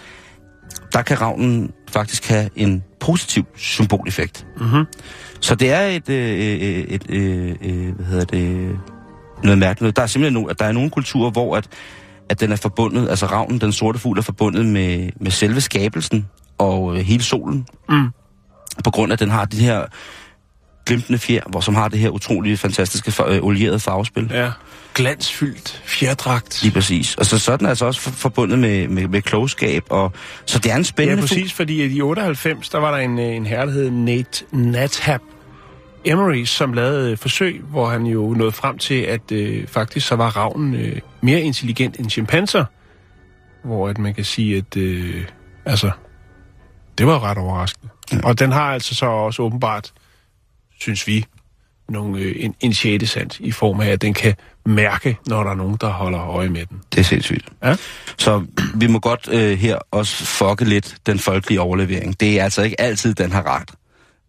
der 0.93 1.01
kan 1.01 1.21
ravnen 1.21 1.71
faktisk 1.91 2.27
have 2.27 2.49
en 2.55 2.83
positiv 2.99 3.45
symboleffekt. 3.55 4.47
Mhm. 4.59 4.85
Så 5.39 5.55
det 5.55 5.71
er 5.71 5.81
et, 5.81 6.09
øh, 6.09 6.29
øh, 6.29 6.83
et 6.83 7.05
øh, 7.09 7.55
øh, 7.61 7.95
hvad 7.95 8.05
hedder 8.05 8.25
det, 8.25 8.79
noget 9.43 9.57
mærkeligt. 9.57 9.81
noget. 9.81 9.95
Der 9.95 10.01
er 10.01 10.07
simpelthen 10.07 10.41
no, 10.43 10.47
at 10.47 10.59
der 10.59 10.65
er 10.65 10.71
nogle 10.71 10.89
kulturer, 10.89 11.31
hvor 11.31 11.55
at, 11.57 11.67
at 12.29 12.39
den 12.39 12.51
er 12.51 12.55
forbundet, 12.55 13.09
altså 13.09 13.25
ravnen, 13.25 13.61
den 13.61 13.71
sorte 13.71 13.99
fugl, 13.99 14.17
er 14.17 14.21
forbundet 14.21 14.65
med, 14.65 15.09
med 15.21 15.31
selve 15.31 15.61
skabelsen 15.61 16.27
og 16.57 16.95
øh, 16.95 17.01
hele 17.05 17.23
solen. 17.23 17.65
Mm. 17.89 18.09
På 18.83 18.91
grund 18.91 19.11
af, 19.11 19.15
at 19.15 19.19
den 19.19 19.29
har 19.29 19.45
det 19.45 19.59
her 19.59 19.85
glimtende 20.85 21.19
fjer, 21.19 21.41
hvor 21.49 21.59
som 21.59 21.75
har 21.75 21.87
det 21.87 21.99
her 21.99 22.09
utrolige, 22.09 22.57
fantastiske, 22.57 23.09
fa- 23.11 23.29
øh, 23.31 23.43
olierede 23.43 23.79
farvespil. 23.79 24.29
Ja. 24.33 24.51
Glansfyldt 24.93 25.81
fjerdragt. 25.85 26.59
Lige 26.63 26.73
præcis. 26.73 27.15
Og 27.15 27.25
så, 27.25 27.39
så 27.39 27.51
er 27.51 27.67
altså 27.67 27.85
også 27.85 28.01
for, 28.01 28.11
forbundet 28.11 28.59
med, 28.59 28.87
med, 28.87 29.07
med 29.07 29.21
klogskab, 29.21 29.83
og 29.89 30.11
så 30.45 30.59
det 30.59 30.71
er 30.71 30.75
en 30.75 30.79
Ja, 30.79 30.83
spændende 30.83 31.21
fugl. 31.21 31.27
præcis, 31.27 31.53
fordi 31.53 31.83
i 31.85 32.01
98, 32.01 32.69
der 32.69 32.77
var 32.77 32.91
der 32.91 32.97
en, 32.97 33.19
øh, 33.19 33.35
en 33.35 33.45
herre, 33.45 33.65
der 33.65 33.71
hed 33.71 33.89
Nate 33.91 34.43
Nathab 34.51 35.21
Emery, 36.05 36.45
som 36.45 36.73
lavede 36.73 37.11
et 37.11 37.19
forsøg, 37.19 37.61
hvor 37.69 37.89
han 37.89 38.05
jo 38.05 38.33
nåede 38.33 38.51
frem 38.51 38.77
til, 38.77 39.01
at 39.01 39.31
øh, 39.31 39.67
faktisk 39.67 40.07
så 40.07 40.15
var 40.15 40.37
ravnen 40.37 40.75
øh, 40.75 40.99
mere 41.21 41.41
intelligent 41.41 41.99
end 41.99 42.09
chimpanser. 42.09 42.65
Hvor 43.63 43.89
at 43.89 43.97
man 43.97 44.13
kan 44.13 44.25
sige, 44.25 44.57
at 44.57 44.77
øh, 44.77 45.25
altså, 45.65 45.91
det 46.97 47.07
var 47.07 47.23
ret 47.23 47.37
overraskende. 47.37 47.89
Ja. 48.11 48.17
Og 48.23 48.39
den 48.39 48.51
har 48.51 48.73
altså 48.73 48.95
så 48.95 49.05
også 49.05 49.41
åbenbart, 49.41 49.93
synes 50.79 51.07
vi, 51.07 51.25
nogle, 51.89 52.19
øh, 52.19 52.35
en, 52.39 52.55
en 52.59 52.73
sjette 52.73 53.07
sand 53.07 53.31
i 53.39 53.51
form 53.51 53.79
af, 53.79 53.87
at 53.87 54.01
den 54.01 54.13
kan 54.13 54.35
mærke, 54.65 55.17
når 55.27 55.43
der 55.43 55.51
er 55.51 55.55
nogen, 55.55 55.77
der 55.81 55.89
holder 55.89 56.27
øje 56.27 56.49
med 56.49 56.65
den. 56.65 56.81
Det 56.91 56.99
er 56.99 57.03
sindssygt. 57.03 57.45
Ja. 57.63 57.75
Så 58.17 58.45
vi 58.75 58.87
må 58.87 58.99
godt 58.99 59.29
øh, 59.31 59.57
her 59.57 59.77
også 59.91 60.25
fucke 60.25 60.65
lidt 60.65 60.95
den 61.05 61.19
folkelige 61.19 61.61
overlevering. 61.61 62.19
Det 62.19 62.39
er 62.39 62.43
altså 62.43 62.61
ikke 62.61 62.81
altid, 62.81 63.13
den 63.13 63.31
har 63.31 63.59
ret. 63.59 63.69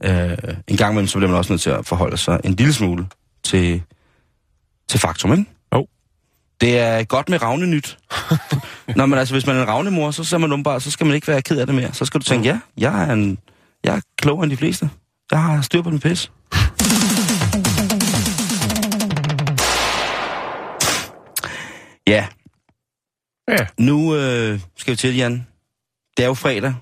Øh, 0.05 0.55
en 0.67 0.77
gang 0.77 0.93
imellem, 0.93 1.07
så 1.07 1.19
bliver 1.19 1.31
man 1.31 1.39
også 1.39 1.53
nødt 1.53 1.61
til 1.61 1.71
at 1.71 1.87
forholde 1.87 2.17
sig 2.17 2.41
en 2.45 2.55
lille 2.55 2.73
smule 2.73 3.07
til, 3.43 3.83
til 4.89 5.01
faktum, 5.01 5.33
ikke? 5.33 5.45
Jo. 5.75 5.87
Det 6.61 6.79
er 6.79 7.05
godt 7.05 7.29
med 7.29 7.43
ravnenyt. 7.43 7.99
Nå, 8.97 9.07
men 9.07 9.19
altså, 9.19 9.35
hvis 9.35 9.47
man 9.47 9.57
er 9.57 9.63
en 9.63 9.69
ravnemor, 9.69 10.11
så, 10.11 10.25
så, 10.25 10.39
man 10.39 10.53
umiddelbart, 10.53 10.83
så 10.83 10.91
skal 10.91 11.07
man 11.07 11.15
ikke 11.15 11.29
være 11.29 11.43
ked 11.43 11.59
af 11.59 11.67
det 11.67 11.75
mere. 11.75 11.93
Så 11.93 12.05
skal 12.05 12.21
du 12.21 12.25
tænke, 12.25 12.49
ja, 12.49 12.61
jeg 12.79 13.09
er, 13.09 13.13
en, 13.13 13.39
jeg 13.85 13.97
er 13.97 14.01
klogere 14.17 14.45
end 14.45 14.51
de 14.51 14.57
fleste. 14.57 14.91
Jeg 15.31 15.43
har 15.43 15.63
styr 15.63 15.83
på 15.83 15.91
min 15.91 16.01
pis. 16.01 16.31
Ja, 22.07 22.27
Ja, 23.51 23.67
nu 23.79 24.17
øh, 24.17 24.61
skal 24.77 24.91
vi 24.91 24.97
til, 24.97 25.17
Jan. 25.17 25.47
Det 26.17 26.23
er 26.23 26.27
jo 26.27 26.35
fredag. 26.35 26.75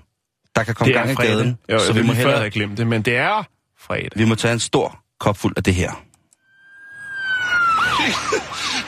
Der 0.55 0.63
kan 0.63 0.75
komme 0.75 0.93
det 0.93 1.01
gang 1.01 1.11
i 1.11 1.15
gaden. 1.15 1.57
Jo, 1.71 1.79
så 1.79 1.93
vi 1.93 2.01
må, 2.01 2.13
hellere 2.13 2.37
have 2.37 2.49
glemt 2.49 2.77
det, 2.77 2.87
men 2.87 3.01
det 3.01 3.17
er 3.17 3.43
fredag. 3.79 4.09
vi 4.15 4.25
må 4.25 4.35
tage 4.35 4.53
en 4.53 4.59
stor 4.59 4.99
kop 5.19 5.37
fuld 5.37 5.53
af 5.57 5.63
det 5.63 5.75
her. 5.75 5.91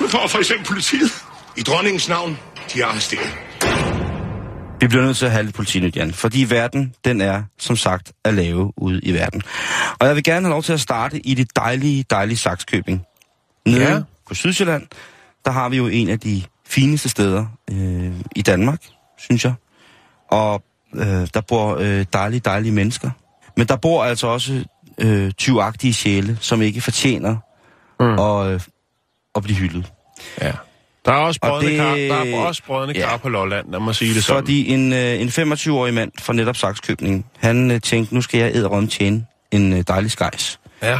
Nu 0.01 0.07
får 0.07 0.27
for 0.27 0.37
eksempel 0.37 0.67
politiet. 0.67 1.11
I 1.57 1.61
dronningens 1.61 2.09
navn, 2.09 2.39
de 2.73 2.81
er 2.81 2.85
arresteret. 2.85 3.37
Vi 4.79 4.87
bliver 4.87 5.03
nødt 5.03 5.17
til 5.17 5.25
at 5.25 5.31
have 5.31 5.43
lidt 5.43 5.55
politinyt, 5.55 5.95
Jan, 5.95 6.13
fordi 6.13 6.45
verden, 6.49 6.95
den 7.05 7.21
er, 7.21 7.43
som 7.59 7.75
sagt, 7.75 8.11
at 8.25 8.33
lave 8.33 8.73
ude 8.77 8.99
i 9.03 9.13
verden. 9.13 9.41
Og 9.99 10.07
jeg 10.07 10.15
vil 10.15 10.23
gerne 10.23 10.45
have 10.45 10.51
lov 10.51 10.63
til 10.63 10.73
at 10.73 10.79
starte 10.79 11.27
i 11.27 11.33
det 11.33 11.55
dejlige, 11.55 12.05
dejlige 12.09 12.37
Saxkøbing. 12.37 13.01
Nede 13.65 13.91
ja. 13.91 14.01
på 14.27 14.33
Sydsjælland, 14.33 14.87
der 15.45 15.51
har 15.51 15.69
vi 15.69 15.77
jo 15.77 15.87
en 15.87 16.09
af 16.09 16.19
de 16.19 16.43
fineste 16.65 17.09
steder 17.09 17.45
øh, 17.71 18.11
i 18.35 18.41
Danmark, 18.41 18.79
synes 19.17 19.45
jeg. 19.45 19.53
Og 20.31 20.63
øh, 20.95 21.27
der 21.33 21.41
bor 21.47 21.77
øh, 21.79 22.05
dejlige, 22.13 22.39
dejlige 22.45 22.71
mennesker. 22.71 23.09
Men 23.57 23.67
der 23.67 23.75
bor 23.75 24.03
altså 24.03 24.27
også 24.27 24.63
øh, 24.97 25.31
tyvagtige 25.31 25.93
sjæle, 25.93 26.37
som 26.41 26.61
ikke 26.61 26.81
fortjener 26.81 27.35
Mm. 27.99 28.19
at, 28.19 28.47
øh, 28.53 28.59
at 29.35 29.43
blive 29.43 29.57
hyldet. 29.57 29.91
Ja. 30.41 30.51
Der 31.05 31.11
er 31.11 31.15
også 31.15 31.39
Og 31.43 31.49
brødne, 31.49 31.69
det- 31.69 31.77
kar, 31.77 31.95
der 31.95 32.37
er 32.37 32.45
også 32.45 32.63
brødne 32.63 32.93
ja. 32.95 33.09
kar 33.09 33.17
på 33.17 33.29
Lolland, 33.29 33.71
lad 33.71 33.79
mig 33.79 33.95
sige 33.95 34.13
det 34.13 34.23
sådan. 34.23 34.41
Fordi 34.41 34.67
en, 34.73 34.93
øh, 34.93 35.21
en 35.21 35.27
25-årig 35.27 35.93
mand 35.93 36.11
fra 36.19 36.33
netop 36.33 36.57
Saxkøbning, 36.57 37.25
han 37.39 37.71
øh, 37.71 37.81
tænkte, 37.81 38.13
nu 38.15 38.21
skal 38.21 38.39
jeg 38.39 38.51
æderrømme 38.55 38.89
tjene 38.89 39.25
en 39.51 39.73
øh, 39.73 39.83
dejlig 39.87 40.11
skejs. 40.11 40.59
Ja. 40.83 40.99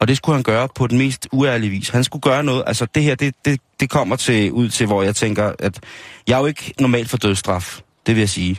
Og 0.00 0.08
det 0.08 0.16
skulle 0.16 0.36
han 0.36 0.42
gøre 0.42 0.68
på 0.74 0.86
den 0.86 0.98
mest 0.98 1.28
uærlige 1.32 1.70
vis. 1.70 1.88
Han 1.88 2.04
skulle 2.04 2.22
gøre 2.22 2.44
noget, 2.44 2.64
altså 2.66 2.86
det 2.94 3.02
her, 3.02 3.14
det, 3.14 3.34
det, 3.44 3.60
det 3.80 3.90
kommer 3.90 4.16
til, 4.16 4.52
ud 4.52 4.68
til, 4.68 4.86
hvor 4.86 5.02
jeg 5.02 5.16
tænker, 5.16 5.52
at 5.58 5.80
jeg 6.28 6.34
er 6.34 6.38
jo 6.40 6.46
ikke 6.46 6.74
normalt 6.80 7.10
for 7.10 7.16
dødsstraf, 7.16 7.80
det 8.06 8.14
vil 8.14 8.20
jeg 8.20 8.28
sige. 8.28 8.56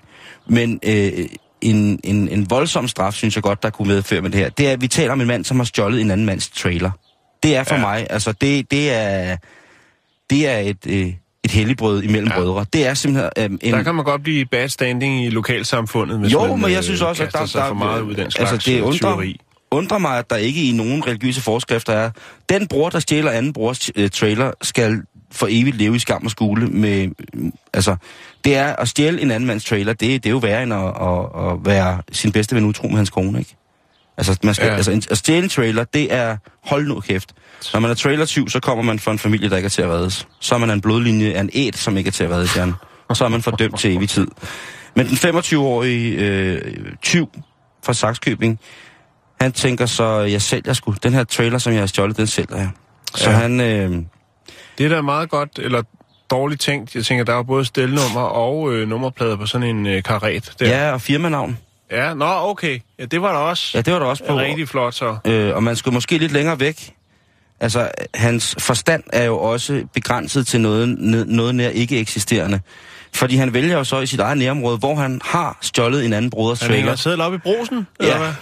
Men 0.47 0.79
øh, 0.85 1.11
en, 1.61 1.99
en, 2.03 2.27
en 2.29 2.49
voldsom 2.49 2.87
straf, 2.87 3.13
synes 3.13 3.35
jeg 3.35 3.43
godt, 3.43 3.63
der 3.63 3.69
kunne 3.69 3.87
medføre 3.87 4.21
med 4.21 4.29
det 4.29 4.39
her, 4.39 4.49
det 4.49 4.67
er, 4.67 4.71
at 4.71 4.81
vi 4.81 4.87
taler 4.87 5.11
om 5.11 5.21
en 5.21 5.27
mand, 5.27 5.45
som 5.45 5.57
har 5.57 5.63
stjålet 5.63 6.01
en 6.01 6.11
anden 6.11 6.25
mands 6.25 6.49
trailer. 6.49 6.91
Det 7.43 7.55
er 7.55 7.63
for 7.63 7.75
ja. 7.75 7.81
mig, 7.81 8.07
altså 8.09 8.31
det, 8.31 8.71
det 8.71 8.91
er, 8.91 9.37
det 10.29 10.47
er 10.47 10.57
et, 10.57 10.77
øh, 10.87 11.13
et 11.43 11.51
helligbrød 11.51 12.03
imellem 12.03 12.27
ja. 12.27 12.35
brødre. 12.35 12.65
Det 12.73 12.87
er 12.87 12.93
simpelthen... 12.93 13.31
Øh, 13.37 13.57
en... 13.61 13.73
Der 13.73 13.83
kan 13.83 13.95
man 13.95 14.05
godt 14.05 14.23
blive 14.23 14.45
bad 14.45 14.69
standing 14.69 15.25
i 15.25 15.29
lokalsamfundet, 15.29 16.19
hvis 16.19 16.33
jo, 16.33 16.45
man, 16.45 16.61
men 16.61 16.71
jeg 16.71 16.83
synes 16.83 17.01
også, 17.01 17.23
at 17.23 17.33
der, 17.33 17.39
der, 17.39 17.67
for 17.67 17.73
meget 17.73 18.01
ud 18.01 18.15
den 18.15 18.31
slags 18.31 18.51
altså, 18.51 18.71
det 18.71 18.81
undrer, 18.81 18.97
tyveri. 18.97 19.39
undrer 19.71 19.97
mig, 19.97 20.17
at 20.17 20.29
der 20.29 20.35
ikke 20.35 20.69
i 20.69 20.71
nogen 20.71 21.07
religiøse 21.07 21.41
forskrifter 21.41 21.93
er, 21.93 22.09
den 22.49 22.67
bror, 22.67 22.89
der 22.89 22.99
stjæler 22.99 23.31
anden 23.31 23.53
brors 23.53 23.97
uh, 23.97 24.07
trailer, 24.07 24.51
skal 24.61 25.01
for 25.33 25.47
evigt 25.49 25.77
leve 25.77 25.95
i 25.95 25.99
skam 25.99 26.25
og 26.25 26.31
skule 26.31 26.67
med... 26.67 27.09
Altså, 27.73 27.95
det 28.43 28.55
er 28.55 28.75
at 28.75 28.87
stjæle 28.87 29.21
en 29.21 29.31
anden 29.31 29.47
mands 29.47 29.65
trailer, 29.65 29.93
det, 29.93 30.23
det 30.23 30.25
er 30.25 30.31
jo 30.31 30.37
værre 30.37 30.63
end 30.63 30.73
at, 30.73 30.79
at, 30.79 31.51
at 31.51 31.65
være 31.65 32.01
sin 32.11 32.31
bedste 32.31 32.55
ven 32.55 32.65
utro 32.65 32.87
med 32.87 32.97
hans 32.97 33.09
kone, 33.09 33.39
ikke? 33.39 33.55
Altså, 34.17 34.37
man 34.43 34.53
skal, 34.53 34.67
ja. 34.67 34.75
altså 34.75 34.91
en, 34.91 35.03
at 35.11 35.17
stjæle 35.17 35.43
en 35.43 35.49
trailer, 35.49 35.83
det 35.83 36.13
er... 36.13 36.37
Hold 36.63 36.87
nu 36.87 36.99
kæft. 36.99 37.33
Når 37.73 37.79
man 37.79 37.91
er 37.91 37.95
trailer 37.95 38.25
så 38.25 38.59
kommer 38.59 38.83
man 38.83 38.99
fra 38.99 39.11
en 39.11 39.19
familie, 39.19 39.49
der 39.49 39.55
ikke 39.55 39.65
er 39.65 39.69
til 39.69 39.81
at 39.81 39.89
reddes. 39.89 40.27
Så 40.39 40.55
er 40.55 40.59
man 40.59 40.69
en 40.69 40.81
blodlinje 40.81 41.31
af 41.31 41.41
en 41.41 41.49
æd, 41.53 41.71
som 41.71 41.97
ikke 41.97 42.07
er 42.07 42.11
til 42.11 42.23
at 42.23 42.29
reddes, 42.29 42.55
Jan. 42.55 42.73
Og 43.07 43.17
så 43.17 43.25
er 43.25 43.29
man 43.29 43.41
fordømt 43.41 43.79
til 43.79 43.95
evig 43.95 44.09
tid. 44.09 44.27
Men 44.95 45.07
den 45.07 45.15
25-årige 45.15 46.15
øh, 46.17 46.61
tyv 47.01 47.29
fra 47.83 47.93
Saxkøbing, 47.93 48.59
han 49.41 49.51
tænker 49.51 49.85
så, 49.85 50.19
jeg 50.19 50.41
sælger 50.41 50.73
sgu. 50.73 50.95
Den 51.03 51.13
her 51.13 51.23
trailer, 51.23 51.57
som 51.57 51.73
jeg 51.73 51.81
har 51.81 51.87
stjålet, 51.87 52.17
den 52.17 52.27
sælger 52.27 52.57
jeg. 52.57 52.69
Så 53.15 53.29
ja. 53.29 53.35
han... 53.35 53.61
Øh, 53.61 54.03
det 54.77 54.85
er 54.85 54.89
da 54.89 55.01
meget 55.01 55.29
godt, 55.29 55.59
eller 55.59 55.83
dårligt 56.31 56.61
tænkt. 56.61 56.95
Jeg 56.95 57.05
tænker, 57.05 57.23
der 57.23 57.35
er 57.35 57.43
både 57.43 57.65
stelnummer 57.65 58.21
og 58.21 58.73
øh, 58.73 58.87
nummerplader 58.87 59.35
på 59.35 59.45
sådan 59.45 59.67
en 59.67 59.87
øh, 59.87 60.03
karet. 60.03 60.53
Der. 60.59 60.67
Ja, 60.67 60.91
og 60.91 61.01
firmanavn. 61.01 61.57
Ja, 61.91 62.13
nå, 62.13 62.25
okay. 62.25 62.79
Ja, 62.99 63.05
det 63.05 63.21
var 63.21 63.31
der 63.31 63.39
også. 63.39 63.71
Ja, 63.73 63.81
det 63.81 63.93
var 63.93 63.99
der 63.99 64.05
også 64.05 64.23
på. 64.27 64.37
Rigtig 64.37 64.69
flot, 64.69 64.93
så. 64.93 65.17
Øh, 65.25 65.55
og 65.55 65.63
man 65.63 65.75
skulle 65.75 65.93
måske 65.93 66.17
lidt 66.17 66.31
længere 66.31 66.59
væk. 66.59 66.93
Altså, 67.59 67.91
hans 68.13 68.55
forstand 68.59 69.03
er 69.13 69.23
jo 69.23 69.39
også 69.39 69.83
begrænset 69.93 70.47
til 70.47 70.61
noget, 70.61 70.89
noget 71.27 71.55
nær 71.55 71.69
ikke 71.69 71.99
eksisterende. 71.99 72.59
Fordi 73.13 73.35
han 73.35 73.53
vælger 73.53 73.77
jo 73.77 73.83
så 73.83 73.99
i 73.99 74.05
sit 74.05 74.19
eget 74.19 74.37
nærområde, 74.37 74.77
hvor 74.77 74.95
han 74.95 75.21
har 75.23 75.57
stjålet 75.61 76.05
en 76.05 76.13
anden 76.13 76.31
broders 76.31 76.59
trailer. 76.59 76.77
Han 76.77 76.87
har 76.87 76.95
siddet 76.95 77.21
op 77.21 77.33
i 77.33 77.37
brosen? 77.37 77.87
Ja. 77.99 78.05
Eller 78.05 78.17
hvad? 78.17 78.33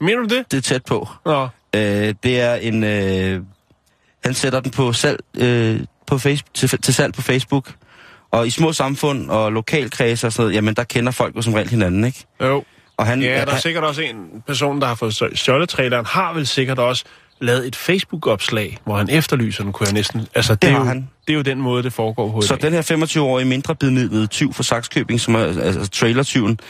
Mener 0.00 0.18
du 0.22 0.34
det? 0.34 0.44
Det 0.50 0.56
er 0.56 0.62
tæt 0.62 0.84
på. 0.84 1.08
Nå. 1.26 1.48
Øh, 1.74 2.14
det 2.22 2.40
er 2.40 2.54
en... 2.54 2.84
Øh, 2.84 3.40
han 4.26 4.34
sætter 4.34 4.60
den 4.60 4.70
på 4.70 4.92
salg, 4.92 5.20
øh, 5.38 5.80
på 6.06 6.18
Facebook, 6.18 6.54
til, 6.54 6.68
til 6.68 6.94
salg 6.94 7.14
på 7.14 7.22
Facebook. 7.22 7.72
Og 8.30 8.46
i 8.46 8.50
små 8.50 8.72
samfund 8.72 9.30
og 9.30 9.52
lokalkredse 9.52 10.26
og 10.26 10.32
sådan 10.32 10.42
noget, 10.42 10.54
jamen 10.54 10.74
der 10.74 10.84
kender 10.84 11.12
folk 11.12 11.36
jo 11.36 11.42
som 11.42 11.54
regel 11.54 11.70
hinanden, 11.70 12.04
ikke? 12.04 12.26
Jo. 12.40 12.64
Og 12.96 13.06
han, 13.06 13.22
ja, 13.22 13.34
der 13.34 13.46
er 13.46 13.50
han, 13.50 13.60
sikkert 13.60 13.84
også 13.84 14.02
en 14.02 14.42
person, 14.46 14.80
der 14.80 14.86
har 14.86 14.94
fået 14.94 15.22
stjålet 15.34 15.68
traileren, 15.68 16.06
har 16.06 16.32
vel 16.32 16.46
sikkert 16.46 16.78
også 16.78 17.04
lavet 17.40 17.66
et 17.66 17.76
Facebook-opslag, 17.76 18.78
hvor 18.84 18.96
han 18.96 19.10
efterlyser 19.10 19.62
den, 19.62 19.72
kunne 19.72 19.86
jeg 19.86 19.94
næsten... 19.94 20.26
Altså, 20.34 20.54
det, 20.54 20.62
det, 20.62 20.70
er, 20.70 20.74
jo, 20.74 20.84
han. 20.84 21.08
det 21.26 21.32
er 21.32 21.36
jo 21.36 21.42
den 21.42 21.60
måde, 21.60 21.82
det 21.82 21.92
foregår 21.92 22.28
hos 22.28 22.44
Så 22.44 22.56
den 22.56 22.72
her 22.72 22.82
25-årige 22.82 23.46
mindre 23.46 23.74
bidnidlede 23.74 24.26
tyv 24.26 24.52
fra 24.52 24.62
Saxkøbing, 24.62 25.20
som 25.20 25.34
er 25.34 25.38
altså, 25.38 25.88
trailertyven, 25.90 26.60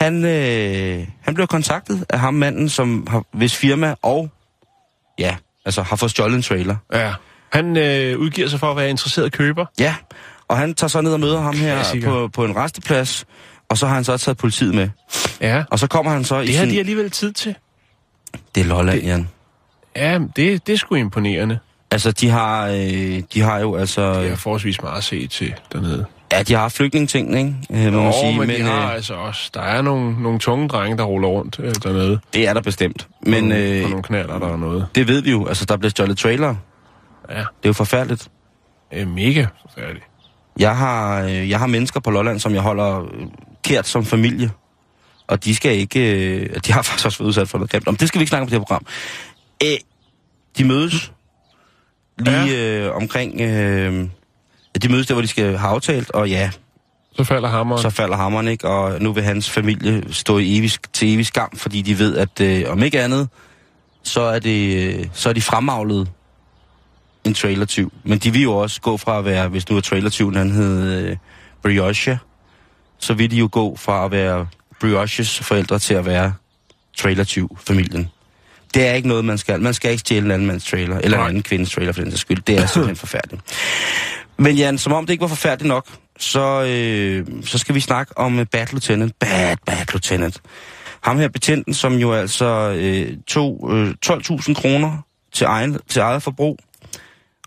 han, 0.00 0.24
øh, 0.24 1.06
han 1.20 1.34
blev 1.34 1.46
kontaktet 1.46 2.04
af 2.10 2.18
ham 2.18 2.34
manden, 2.34 2.68
som 2.68 3.06
har, 3.10 3.24
hvis 3.32 3.56
firma 3.56 3.94
og 4.02 4.30
ja, 5.18 5.36
altså 5.64 5.82
har 5.82 5.96
fået 5.96 6.10
stjålet 6.10 6.36
en 6.36 6.42
trailer. 6.42 6.76
Ja. 6.92 7.12
Han 7.52 7.76
øh, 7.76 8.18
udgiver 8.18 8.48
sig 8.48 8.60
for 8.60 8.70
at 8.70 8.76
være 8.76 8.90
interesseret 8.90 9.32
køber. 9.32 9.66
Ja, 9.78 9.94
og 10.48 10.58
han 10.58 10.74
tager 10.74 10.88
så 10.88 11.00
ned 11.00 11.12
og 11.12 11.20
møder 11.20 11.40
ham 11.40 11.56
her 11.56 11.84
på, 12.04 12.28
på 12.28 12.44
en 12.44 12.56
resteplads, 12.56 13.24
og 13.68 13.78
så 13.78 13.86
har 13.86 13.94
han 13.94 14.04
så 14.04 14.16
taget 14.16 14.38
politiet 14.38 14.74
med. 14.74 14.88
Ja. 15.40 15.64
Og 15.70 15.78
så 15.78 15.86
kommer 15.86 16.12
han 16.12 16.24
så 16.24 16.38
det 16.38 16.44
i 16.44 16.46
Det 16.46 16.56
har 16.56 16.64
sin... 16.64 16.74
de 16.74 16.78
alligevel 16.78 17.10
tid 17.10 17.32
til. 17.32 17.54
Det 18.54 18.60
er 18.60 18.64
Lolland, 18.64 19.02
Jan. 19.02 19.28
Ja, 19.96 20.18
det, 20.36 20.66
det 20.66 20.72
er 20.72 20.76
sgu 20.76 20.94
imponerende. 20.94 21.58
Altså, 21.90 22.12
de 22.12 22.28
har, 22.28 22.66
øh, 22.66 23.22
de 23.34 23.40
har 23.40 23.58
jo 23.58 23.76
altså... 23.76 24.22
De 24.22 24.28
har 24.28 24.36
forholdsvis 24.36 24.82
meget 24.82 24.98
at 24.98 25.04
se 25.04 25.26
til 25.26 25.54
dernede. 25.72 26.06
Ja, 26.32 26.42
de 26.42 26.54
har 26.54 26.68
flygtningeting, 26.68 27.38
ikke? 27.38 27.86
Øh, 27.86 27.92
må 27.92 28.02
Nå, 28.02 28.12
sige. 28.12 28.38
men, 28.38 28.46
men 28.46 28.56
de 28.56 28.62
har 28.62 28.86
øh, 28.86 28.94
altså 28.94 29.14
også... 29.14 29.50
Der 29.54 29.60
er 29.60 29.82
nogle, 29.82 30.22
nogle 30.22 30.38
tunge 30.38 30.68
drenge, 30.68 30.96
der 30.96 31.04
ruller 31.04 31.28
rundt 31.28 31.60
øh, 31.62 31.74
dernede. 31.82 32.20
Det 32.34 32.48
er 32.48 32.54
der 32.54 32.60
bestemt. 32.60 33.08
Men 33.26 33.52
og, 33.52 33.58
øh, 33.58 33.84
og 33.84 33.90
nogle 33.90 34.02
knaller, 34.02 34.38
der 34.38 34.52
er 34.52 34.56
noget. 34.56 34.86
det 34.94 35.08
ved 35.08 35.22
vi 35.22 35.30
jo. 35.30 35.46
Altså, 35.46 35.64
der 35.64 35.76
bliver 35.76 35.90
stjålet 35.90 36.18
trailer. 36.18 36.54
Ja. 37.30 37.34
Det 37.34 37.40
er 37.40 37.44
jo 37.66 37.72
forfærdeligt. 37.72 38.28
Er 38.90 39.06
mega 39.06 39.46
forfærdeligt. 39.62 40.04
Jeg 40.58 40.76
har, 40.76 41.22
øh, 41.22 41.50
jeg 41.50 41.58
har 41.58 41.66
mennesker 41.66 42.00
på 42.00 42.10
Lolland, 42.10 42.40
som 42.40 42.54
jeg 42.54 42.62
holder 42.62 43.00
øh, 43.00 43.26
kært 43.64 43.86
som 43.86 44.04
familie. 44.04 44.50
Og 45.26 45.44
de 45.44 45.54
skal 45.54 45.76
ikke... 45.76 46.34
Øh, 46.34 46.56
de 46.66 46.72
har 46.72 46.82
faktisk 46.88 47.06
også 47.06 47.18
været 47.18 47.28
udsat 47.28 47.48
for 47.48 47.58
noget 47.58 47.70
grimt. 47.70 47.88
Om 47.88 47.96
det 47.96 48.08
skal 48.08 48.18
vi 48.18 48.22
ikke 48.22 48.30
snakke 48.30 48.42
om 48.42 48.46
på 48.46 48.50
det 48.50 48.58
her 48.58 48.64
program. 48.64 48.86
Øh, 49.62 49.78
de 50.58 50.64
mødes 50.64 51.12
lige 52.18 52.84
øh, 52.84 52.96
omkring... 52.96 53.40
Øh, 53.40 54.08
de 54.82 54.88
mødes 54.88 55.06
der, 55.06 55.14
hvor 55.14 55.22
de 55.22 55.28
skal 55.28 55.56
have 55.56 55.70
aftalt, 55.70 56.10
og 56.10 56.28
ja, 56.30 56.50
Så 57.16 57.24
falder 57.24 57.48
hammeren. 57.48 57.82
så 57.82 57.90
falder 57.90 58.16
hammeren, 58.16 58.48
ikke? 58.48 58.68
Og 58.68 59.02
nu 59.02 59.12
vil 59.12 59.22
hans 59.22 59.50
familie 59.50 60.02
stå 60.10 60.38
i 60.38 60.58
evig, 60.58 60.70
til 60.92 61.14
evig 61.14 61.26
skam, 61.26 61.56
fordi 61.56 61.82
de 61.82 61.98
ved, 61.98 62.16
at 62.16 62.40
øh, 62.40 62.64
om 62.68 62.82
ikke 62.82 63.00
andet, 63.02 63.28
så 64.02 64.20
er, 64.20 64.38
det, 64.38 64.76
øh, 64.98 65.06
så 65.12 65.28
er 65.28 65.32
de 65.32 65.40
fremavlet 65.42 66.08
en 67.24 67.34
trailertyv. 67.34 67.92
Men 68.04 68.18
de 68.18 68.32
vil 68.32 68.42
jo 68.42 68.52
også 68.56 68.80
gå 68.80 68.96
fra 68.96 69.18
at 69.18 69.24
være, 69.24 69.48
hvis 69.48 69.68
nu 69.70 69.76
er 69.76 69.80
trailertyven, 69.80 70.34
han 70.34 70.50
hed 70.50 70.92
øh, 71.10 71.16
Brioche, 71.62 72.18
så 72.98 73.14
vil 73.14 73.30
de 73.30 73.36
jo 73.36 73.48
gå 73.52 73.76
fra 73.76 74.04
at 74.04 74.10
være 74.10 74.46
Brioches 74.80 75.38
forældre 75.38 75.78
til 75.78 75.94
at 75.94 76.06
være 76.06 76.34
trailertyv-familien. 76.98 78.08
Det 78.74 78.86
er 78.88 78.92
ikke 78.92 79.08
noget, 79.08 79.24
man 79.24 79.38
skal. 79.38 79.60
Man 79.60 79.74
skal 79.74 79.90
ikke 79.90 80.00
stjæle 80.00 80.24
en 80.24 80.30
anden 80.30 80.46
mands 80.48 80.64
trailer, 80.64 80.98
eller 80.98 81.16
en 81.18 81.20
Nej. 81.22 81.28
anden 81.28 81.42
kvindes 81.42 81.70
trailer 81.70 81.92
for 81.92 82.00
den 82.02 82.10
sags 82.10 82.20
skyld. 82.20 82.42
Det 82.42 82.58
er 82.58 82.66
simpelthen 82.66 82.96
forfærdeligt. 82.96 83.42
Men 84.40 84.56
Jan, 84.56 84.78
som 84.78 84.92
om 84.92 85.06
det 85.06 85.12
ikke 85.12 85.22
var 85.22 85.28
forfærdeligt 85.28 85.68
nok, 85.68 85.86
så, 86.18 86.62
øh, 86.62 87.44
så 87.44 87.58
skal 87.58 87.74
vi 87.74 87.80
snakke 87.80 88.18
om 88.18 88.38
øh, 88.38 88.46
Bad 88.46 88.66
Lieutenant. 88.66 89.18
Bad, 89.18 89.56
Bad 89.66 89.92
Lieutenant. 89.92 90.40
Ham 91.00 91.18
her 91.18 91.28
betjenten, 91.28 91.74
som 91.74 91.94
jo 91.94 92.12
altså 92.12 92.76
øh, 92.78 93.16
tog 93.26 93.70
øh, 93.72 93.94
12.000 94.06 94.54
kroner 94.54 95.06
til, 95.32 95.44
egen, 95.44 95.78
til 95.88 96.00
eget 96.00 96.22
forbrug, 96.22 96.58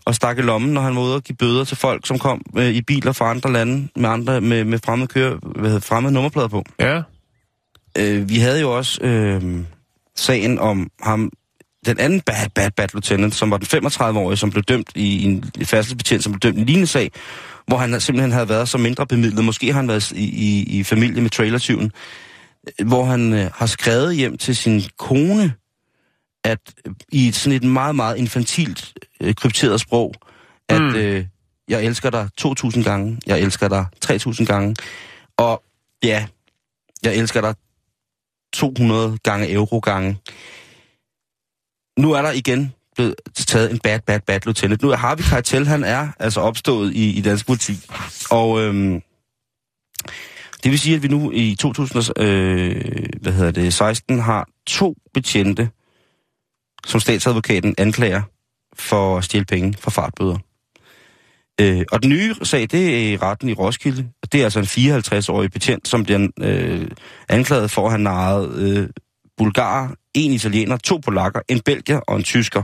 og 0.04 0.14
stak 0.14 0.38
i 0.38 0.40
lommen, 0.40 0.72
når 0.72 0.80
han 0.80 0.96
var 0.96 1.02
ude 1.02 1.14
og 1.14 1.22
give 1.22 1.36
bøder 1.36 1.64
til 1.64 1.76
folk, 1.76 2.06
som 2.06 2.18
kom 2.18 2.42
øh, 2.56 2.70
i 2.70 2.82
biler 2.82 3.12
fra 3.12 3.30
andre 3.30 3.52
lande 3.52 3.88
med, 3.96 4.10
andre, 4.10 4.40
med, 4.40 4.64
med 4.64 4.78
fremmede, 4.84 5.08
køre, 5.08 5.38
hvad 5.42 5.70
hedder, 5.70 5.80
fremmede 5.80 6.14
nummerplader 6.14 6.48
på. 6.48 6.64
Ja. 6.80 7.02
Øh, 7.98 8.28
vi 8.28 8.38
havde 8.38 8.60
jo 8.60 8.76
også 8.76 9.02
øh, 9.02 9.64
sagen 10.16 10.58
om 10.58 10.90
ham, 11.02 11.30
den 11.86 11.98
anden 12.00 12.20
bad, 12.20 12.50
bad, 12.54 12.70
bad 12.70 12.88
lieutenant, 12.92 13.34
som 13.34 13.50
var 13.50 13.58
den 13.58 13.86
35-årige, 13.86 14.36
som 14.36 14.50
blev 14.50 14.62
dømt 14.62 14.90
i 14.94 15.24
en 15.24 15.44
færdselsbetjent, 15.64 16.22
som 16.24 16.32
blev 16.32 16.40
dømt 16.40 16.58
i 16.58 16.60
en 16.60 16.66
lignende 16.66 16.86
sag, 16.86 17.10
hvor 17.66 17.76
han 17.76 18.00
simpelthen 18.00 18.32
havde 18.32 18.48
været 18.48 18.68
så 18.68 18.78
mindre 18.78 19.06
bemidlet. 19.06 19.44
Måske 19.44 19.66
har 19.66 19.80
han 19.80 19.88
været 19.88 20.10
i, 20.10 20.24
i, 20.24 20.78
i 20.78 20.84
familie 20.84 21.22
med 21.22 21.30
trailertyven, 21.30 21.92
øh, 22.80 22.86
hvor 22.86 23.04
han 23.04 23.32
øh, 23.32 23.50
har 23.54 23.66
skrevet 23.66 24.16
hjem 24.16 24.38
til 24.38 24.56
sin 24.56 24.82
kone, 24.98 25.52
at 26.44 26.58
øh, 26.86 26.94
i 27.12 27.28
et 27.28 27.34
sådan 27.34 27.56
et 27.56 27.64
meget, 27.64 27.96
meget 27.96 28.16
infantilt 28.16 28.92
øh, 29.20 29.34
krypteret 29.34 29.80
sprog, 29.80 30.14
at 30.68 30.82
Mm. 30.82 30.94
øh, 30.94 31.24
jeg 31.68 31.84
elsker 31.84 32.10
dig 32.10 32.28
2.000 32.40 32.82
gange, 32.82 33.18
jeg 33.26 33.40
elsker 33.40 33.68
dig 33.68 33.86
3.000 34.06 34.44
gange, 34.44 34.76
og 35.36 35.62
ja, 36.04 36.26
jeg 37.02 37.14
elsker 37.16 37.40
dig 37.40 37.54
200 38.54 39.18
gange 39.22 39.52
euro 39.52 39.78
gange. 39.78 40.16
Nu 41.98 42.12
er 42.12 42.22
der 42.22 42.30
igen 42.30 42.72
blevet 42.94 43.14
taget 43.34 43.70
en 43.70 43.78
bad, 43.78 44.00
bad, 44.00 44.20
bad 44.20 44.40
lieutenant. 44.44 44.82
Nu 44.82 44.90
er 44.90 44.96
Harvey 44.96 45.22
Keitel, 45.22 45.66
han 45.66 45.84
er 45.84 46.08
altså 46.18 46.40
opstået 46.40 46.92
i, 46.94 47.10
i 47.10 47.20
dansk 47.20 47.46
politi. 47.46 47.72
Og 48.30 48.60
øhm, 48.60 49.02
det 50.62 50.70
vil 50.70 50.78
sige, 50.78 50.96
at 50.96 51.02
vi 51.02 51.08
nu 51.08 51.30
i 51.30 51.54
2016 51.54 52.26
øh, 52.26 53.04
hvad 53.20 53.32
hedder 53.32 53.50
det, 53.50 53.74
16 53.74 54.18
har 54.18 54.48
to 54.66 54.96
betjente, 55.14 55.70
som 56.86 57.00
statsadvokaten 57.00 57.74
anklager 57.78 58.22
for 58.78 59.18
at 59.18 59.24
stjæle 59.24 59.44
penge 59.44 59.74
for 59.78 59.90
fartbøder. 59.90 60.38
Øh, 61.60 61.84
og 61.92 62.02
den 62.02 62.10
nye 62.10 62.34
sag, 62.42 62.60
det 62.60 62.94
er 62.94 63.12
i 63.12 63.16
retten 63.16 63.48
i 63.48 63.52
Roskilde. 63.52 64.08
Det 64.32 64.40
er 64.40 64.44
altså 64.44 64.58
en 64.58 64.98
54-årig 64.98 65.50
betjent, 65.50 65.88
som 65.88 66.04
bliver 66.04 66.28
øh, 66.40 66.88
anklaget 67.28 67.70
for 67.70 67.84
at 67.84 67.90
have 67.90 68.02
narret 68.02 68.58
øh, 68.58 68.88
bulgarer, 69.38 69.88
en 70.14 70.32
italiener, 70.32 70.76
to 70.76 70.96
polakker, 71.04 71.40
en 71.48 71.60
belgier 71.60 71.98
og 71.98 72.16
en 72.16 72.22
tysker. 72.22 72.62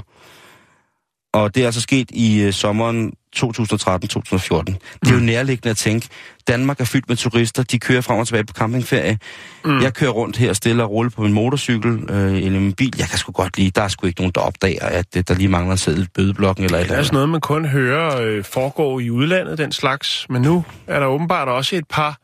Og 1.32 1.54
det 1.54 1.60
er 1.62 1.66
altså 1.66 1.80
sket 1.80 2.10
i 2.10 2.40
øh, 2.42 2.52
sommeren 2.52 3.12
2013-2014. 3.36 3.42
Det 3.44 5.10
er 5.10 5.12
jo 5.12 5.18
nærliggende 5.20 5.70
at 5.70 5.76
tænke, 5.76 6.08
Danmark 6.48 6.80
er 6.80 6.84
fyldt 6.84 7.08
med 7.08 7.16
turister, 7.16 7.62
de 7.62 7.78
kører 7.78 8.00
frem 8.00 8.18
og 8.18 8.26
tilbage 8.26 8.44
på 8.44 8.52
campingferie. 8.52 9.18
Mm. 9.64 9.80
Jeg 9.82 9.94
kører 9.94 10.10
rundt 10.10 10.36
her 10.36 10.52
stille 10.52 10.82
og 10.82 10.90
roligt 10.90 11.14
på 11.14 11.22
min 11.22 11.32
motorcykel 11.32 11.90
øh, 12.10 12.42
eller 12.42 12.60
min 12.60 12.72
bil. 12.72 12.94
Jeg 12.98 13.08
kan 13.08 13.18
sgu 13.18 13.32
godt 13.32 13.56
lide, 13.56 13.70
der 13.70 13.82
er 13.82 13.88
sgu 13.88 14.06
ikke 14.06 14.20
nogen, 14.20 14.32
der 14.34 14.40
opdager, 14.40 14.84
at 14.86 15.06
øh, 15.16 15.24
der 15.28 15.34
lige 15.34 15.48
mangler 15.48 15.72
en 15.72 15.78
seddel 15.78 16.02
i 16.02 16.06
bødeblokken 16.14 16.64
eller 16.64 16.78
et 16.78 16.80
Det 16.80 16.84
eller 16.86 16.94
er 16.94 16.98
andet. 16.98 17.06
sådan 17.06 17.14
noget, 17.16 17.28
man 17.28 17.40
kun 17.40 17.64
hører 17.64 18.20
øh, 18.22 18.44
foregå 18.44 18.98
i 18.98 19.10
udlandet, 19.10 19.58
den 19.58 19.72
slags. 19.72 20.26
Men 20.30 20.42
nu 20.42 20.64
er 20.86 21.00
der 21.00 21.06
åbenbart 21.06 21.48
også 21.48 21.76
et 21.76 21.84
par 21.88 22.18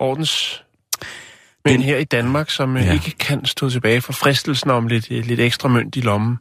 ordens 0.00 0.61
men 1.64 1.74
Den- 1.74 1.82
her 1.82 1.96
i 1.98 2.04
Danmark, 2.04 2.50
som 2.50 2.76
ja. 2.76 2.84
Ja. 2.84 2.92
ikke 2.92 3.10
kan 3.18 3.44
stå 3.44 3.70
tilbage 3.70 4.00
for 4.00 4.12
fristelsen 4.12 4.70
om 4.70 4.86
lidt, 4.86 5.06
øh, 5.10 5.26
lidt 5.26 5.40
ekstra 5.40 5.68
mønt 5.68 5.96
i 5.96 6.00
lommen. 6.00 6.38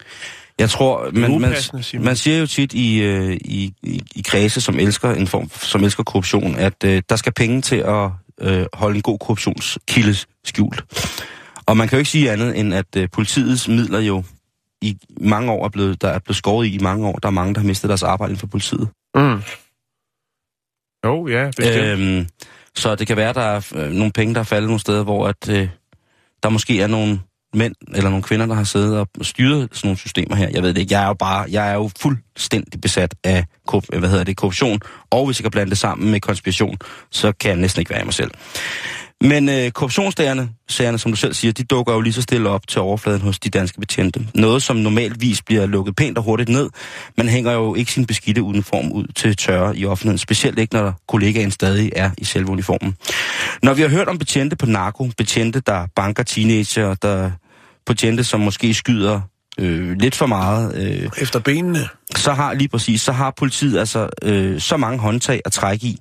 Jeg 0.60 0.70
tror, 0.70 1.10
man, 1.14 1.42
man, 1.42 1.54
man 2.00 2.16
siger 2.16 2.38
jo 2.40 2.48
tit 2.48 2.74
i, 2.74 3.02
øh, 3.02 3.32
i, 3.34 3.74
i, 3.84 4.02
i 4.16 4.22
kredse, 4.28 4.62
som 4.62 4.80
elsker 4.80 5.12
en 5.12 5.28
form, 5.28 5.50
som 5.54 5.84
elsker 5.84 6.04
korruption, 6.04 6.56
at 6.56 6.84
øh, 6.86 7.02
der 7.10 7.16
skal 7.16 7.34
penge 7.34 7.62
til 7.62 7.76
at 7.76 8.10
øh, 8.42 8.66
holde 8.74 8.96
en 8.96 9.02
god 9.02 9.20
korruptionskilde 9.20 10.16
skjult. 10.46 10.84
Og 11.66 11.78
man 11.78 11.88
kan 11.88 11.96
jo 11.96 12.00
ikke 12.00 12.12
sige 12.12 12.32
andet, 12.32 12.60
end 12.60 12.74
at 12.74 12.86
øh, 12.98 13.10
politiets 13.12 13.68
midler 13.68 14.00
jo 14.00 14.24
i 14.82 14.98
mange 15.22 15.52
år 15.52 15.66
er 15.66 15.70
blevet, 15.70 16.02
der 16.02 16.08
er 16.10 16.20
blevet 16.20 16.38
skåret 16.38 16.68
i 16.68 16.76
i 16.76 16.78
mange 16.80 17.08
år. 17.08 17.14
Der 17.16 17.28
er 17.28 17.32
mange, 17.32 17.54
der 17.54 17.60
har 17.60 17.68
mistet 17.68 17.90
deres 17.90 18.04
arbejde 18.04 18.32
inden 18.32 18.40
for 18.40 18.48
politiet. 18.48 18.90
Mm. 19.16 19.42
Jo, 21.06 21.28
ja, 21.28 21.46
bestemt. 21.58 21.78
Øh, 22.02 22.18
Øhm, 22.18 22.28
så 22.76 22.96
det 22.96 23.08
kan 23.08 23.18
være, 23.18 23.30
at 23.30 23.36
der 23.36 23.42
er 23.42 23.62
øh, 23.76 23.92
nogle 23.92 24.12
penge, 24.12 24.34
der 24.34 24.40
er 24.40 24.44
faldet 24.44 24.68
nogle 24.68 24.80
steder, 24.80 25.04
hvor 25.04 25.28
at, 25.28 25.50
øh, 25.50 25.70
der 26.44 26.50
måske 26.50 26.82
er 26.82 26.88
nogle 26.88 27.20
mænd 27.54 27.76
eller 27.94 28.10
nogle 28.10 28.24
kvinder, 28.24 28.46
der 28.46 28.56
har 28.56 28.64
siddet 28.64 28.98
og 28.98 29.08
styret 29.22 29.70
sådan 29.72 29.88
nogle 29.88 29.98
systemer 29.98 30.36
her. 30.36 30.50
Jeg 30.50 30.64
ved 30.64 30.74
det 30.74 30.82
ikke. 30.82 30.94
Jeg 30.94 31.04
er 31.04 31.08
jo 31.08 31.14
bare, 31.14 31.46
jeg 31.50 31.70
er 31.70 31.74
jo 31.74 31.90
fuldstændig 32.00 32.82
besat 32.82 33.16
af 33.24 33.46
korrup- 33.72 34.00
hvad 34.00 34.10
hedder 34.10 34.24
det, 34.24 34.38
korruption, 34.38 34.80
og 35.10 35.26
hvis 35.26 35.40
jeg 35.40 35.44
kan 35.44 35.52
blande 35.52 35.70
det 35.70 35.78
sammen 35.78 36.12
med 36.12 36.20
konspiration, 36.20 36.78
så 37.12 37.32
kan 37.32 37.50
jeg 37.50 37.58
næsten 37.58 37.80
ikke 37.80 37.92
være 37.92 38.02
i 38.02 38.06
mig 38.06 38.14
selv. 38.14 38.32
Men 39.22 39.50
øh, 39.50 39.72
korruptionsdagerne, 39.72 40.50
sagerne, 40.70 40.98
som 40.98 41.12
du 41.12 41.16
selv 41.16 41.34
siger, 41.34 41.52
de 41.52 41.64
dukker 41.64 41.94
jo 41.94 42.02
lige 42.02 42.14
så 42.14 42.22
stille 42.22 42.50
op 42.50 42.68
til 42.68 42.82
overfladen 42.82 43.22
hos 43.22 43.40
de 43.40 43.50
danske 43.50 43.80
betjente. 43.80 44.28
Noget, 44.36 44.64
som 44.64 44.76
normalvis 44.76 45.42
bliver 45.42 45.66
lukket 45.66 45.96
pænt 45.96 46.18
og 46.18 46.24
hurtigt 46.24 46.50
ned. 46.50 46.70
Man 47.18 47.28
hænger 47.30 47.52
jo 47.52 47.76
ikke 47.76 47.92
sin 47.92 48.06
beskidte 48.06 48.44
uniform 48.44 48.92
ud 48.92 49.06
til 49.16 49.36
tørre 49.38 49.78
i 49.78 49.86
offentligheden. 49.86 50.18
Specielt 50.18 50.60
ikke, 50.60 50.74
når 50.76 50.94
kollegaen 51.08 51.52
stadig 51.52 51.92
er 51.96 52.10
i 52.18 52.26
selve 52.26 52.50
uniformen. 52.50 52.96
Når 53.64 53.74
vi 53.74 53.82
har 53.82 53.90
hørt 53.90 54.08
om 54.08 54.18
betjente 54.18 54.56
på 54.56 54.66
narko, 54.66 55.10
betjente, 55.18 55.60
der 55.60 55.88
banker 55.96 56.24
teenager, 56.24 56.94
der 56.94 57.32
betjente, 57.86 58.24
som 58.24 58.40
måske 58.40 58.74
skyder 58.74 59.22
øh, 59.60 59.92
lidt 60.00 60.16
for 60.16 60.26
meget, 60.26 60.76
øh, 60.76 61.10
Efter 61.18 61.40
benene. 61.40 61.88
så 62.16 62.34
har 62.34 62.54
lige 62.54 62.68
præcis, 62.68 63.02
så 63.02 63.12
har 63.12 63.34
politiet 63.38 63.80
altså 63.80 64.10
øh, 64.24 64.60
så 64.62 64.78
mange 64.78 65.00
håndtag 65.00 65.42
at 65.46 65.52
trække 65.52 65.88
i, 65.88 65.98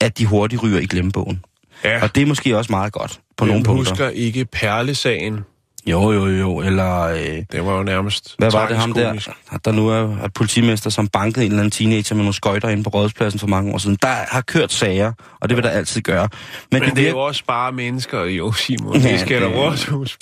at 0.00 0.18
de 0.18 0.26
hurtigt 0.26 0.62
ryger 0.62 0.78
i 0.78 0.86
glemmebogen. 0.86 1.40
Ja, 1.84 2.02
Og 2.02 2.14
det 2.14 2.22
er 2.22 2.26
måske 2.26 2.56
også 2.56 2.72
meget 2.72 2.92
godt 2.92 3.20
på 3.36 3.44
nogle 3.44 3.58
jeg 3.58 3.64
punkter. 3.64 3.90
husker 3.90 4.08
ikke 4.08 4.44
perlesagen. 4.44 5.40
Jo, 5.86 6.12
jo, 6.12 6.26
jo, 6.26 6.60
eller... 6.60 7.00
Øh, 7.02 7.18
Det 7.52 7.64
var 7.64 7.76
jo 7.76 7.82
nærmest 7.82 8.34
hvad 8.38 8.50
var 8.50 8.68
det 8.68 8.76
ham 8.76 8.92
der, 8.92 9.18
der 9.64 9.72
nu 9.72 9.88
er, 9.88 10.16
er 10.24 10.28
politimester, 10.34 10.90
som 10.90 11.08
bankede 11.08 11.44
en 11.44 11.50
eller 11.52 11.60
anden 11.62 11.70
teenager 11.70 12.14
med 12.14 12.22
nogle 12.24 12.34
skøjter 12.34 12.68
ind 12.68 12.84
på 12.84 12.90
rådspladsen 12.90 13.40
for 13.40 13.46
mange 13.46 13.72
år 13.74 13.78
siden. 13.78 13.98
Der 14.02 14.08
har 14.28 14.40
kørt 14.40 14.72
sager, 14.72 15.12
og 15.40 15.48
det 15.48 15.56
vil 15.56 15.64
der 15.64 15.70
altid 15.70 16.00
gøre. 16.00 16.28
Men, 16.72 16.80
Men 16.80 16.82
det 16.82 16.88
er 16.90 16.94
virker- 16.94 17.10
jo 17.10 17.18
også 17.18 17.44
bare 17.46 17.72
mennesker, 17.72 18.24
jo, 18.24 18.52
Simon. 18.52 19.00
Ja, 19.00 19.12
Det 19.12 19.20
skal 19.20 19.42
der 19.42 19.48
det- 19.48 19.56
også 19.56 19.90
huske 19.90 20.18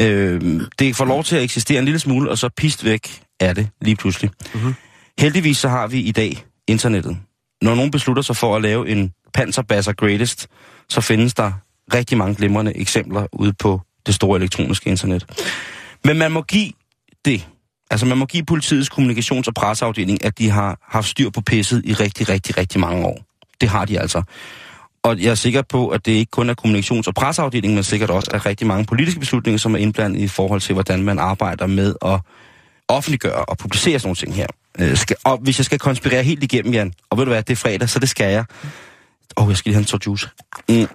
øh, 0.00 0.60
det 0.78 0.96
får 0.96 1.04
lov 1.04 1.24
til 1.24 1.36
at 1.36 1.42
eksistere 1.42 1.78
en 1.78 1.84
lille 1.84 1.98
smule, 2.00 2.30
og 2.30 2.38
så 2.38 2.48
pist 2.56 2.84
væk 2.84 3.20
er 3.40 3.52
det 3.52 3.68
lige 3.80 3.96
pludselig. 3.96 4.30
Mhm. 4.40 4.60
Mm-hmm. 4.62 4.74
Heldigvis 5.18 5.58
så 5.58 5.68
har 5.68 5.86
vi 5.86 6.00
i 6.00 6.12
dag 6.12 6.44
internettet. 6.68 7.16
Når 7.62 7.74
nogen 7.74 7.90
beslutter 7.90 8.22
sig 8.22 8.36
for 8.36 8.56
at 8.56 8.62
lave 8.62 8.88
en 8.88 9.12
panserbasser 9.34 9.92
Greatest, 9.92 10.48
så 10.88 11.00
findes 11.00 11.34
der 11.34 11.52
rigtig 11.94 12.18
mange 12.18 12.34
glimrende 12.34 12.76
eksempler 12.76 13.26
ude 13.32 13.52
på 13.52 13.80
det 14.06 14.14
store 14.14 14.38
elektroniske 14.38 14.90
internet. 14.90 15.26
Men 16.04 16.18
man 16.18 16.32
må 16.32 16.42
give 16.42 16.72
det. 17.24 17.48
Altså 17.90 18.06
man 18.06 18.18
må 18.18 18.26
give 18.26 18.44
politiets 18.44 18.90
kommunikations- 18.90 19.46
og 19.46 19.54
presseafdeling, 19.54 20.24
at 20.24 20.38
de 20.38 20.50
har 20.50 20.78
haft 20.88 21.08
styr 21.08 21.30
på 21.30 21.40
pisset 21.40 21.82
i 21.84 21.94
rigtig, 21.94 22.28
rigtig, 22.28 22.58
rigtig 22.58 22.80
mange 22.80 23.06
år. 23.06 23.24
Det 23.60 23.68
har 23.68 23.84
de 23.84 24.00
altså. 24.00 24.22
Og 25.02 25.20
jeg 25.20 25.30
er 25.30 25.34
sikker 25.34 25.62
på, 25.62 25.88
at 25.88 26.06
det 26.06 26.12
ikke 26.12 26.30
kun 26.30 26.50
er 26.50 26.54
kommunikations- 26.54 27.06
og 27.06 27.14
presseafdelingen, 27.14 27.74
men 27.74 27.84
sikkert 27.84 28.10
også 28.10 28.30
er 28.34 28.46
rigtig 28.46 28.66
mange 28.66 28.84
politiske 28.84 29.20
beslutninger, 29.20 29.58
som 29.58 29.74
er 29.74 29.78
indblandet 29.78 30.20
i 30.20 30.28
forhold 30.28 30.60
til, 30.60 30.72
hvordan 30.72 31.02
man 31.02 31.18
arbejder 31.18 31.66
med 31.66 31.94
at 32.04 32.20
offentliggøre 32.88 33.44
og 33.44 33.58
publicere 33.58 33.98
sådan 33.98 34.06
nogle 34.08 34.16
ting 34.16 34.34
her. 34.34 34.46
Øh, 34.78 34.96
skal, 34.96 35.16
og 35.24 35.38
hvis 35.38 35.58
jeg 35.58 35.64
skal 35.64 35.78
konspirere 35.78 36.22
helt 36.22 36.42
igennem, 36.42 36.72
Jan, 36.72 36.92
og 37.10 37.18
ved 37.18 37.24
du 37.24 37.30
hvad, 37.30 37.42
det 37.42 37.52
er 37.52 37.56
fredag, 37.56 37.88
så 37.88 37.98
det 37.98 38.08
skal 38.08 38.32
jeg. 38.32 38.44
Åh, 39.36 39.44
oh, 39.44 39.50
jeg 39.50 39.56
skal 39.56 39.70
lige 39.70 39.74
have 39.74 39.80
en 39.80 39.86
tår 39.86 39.98
juice. 40.06 40.28
Mm. 40.68 40.88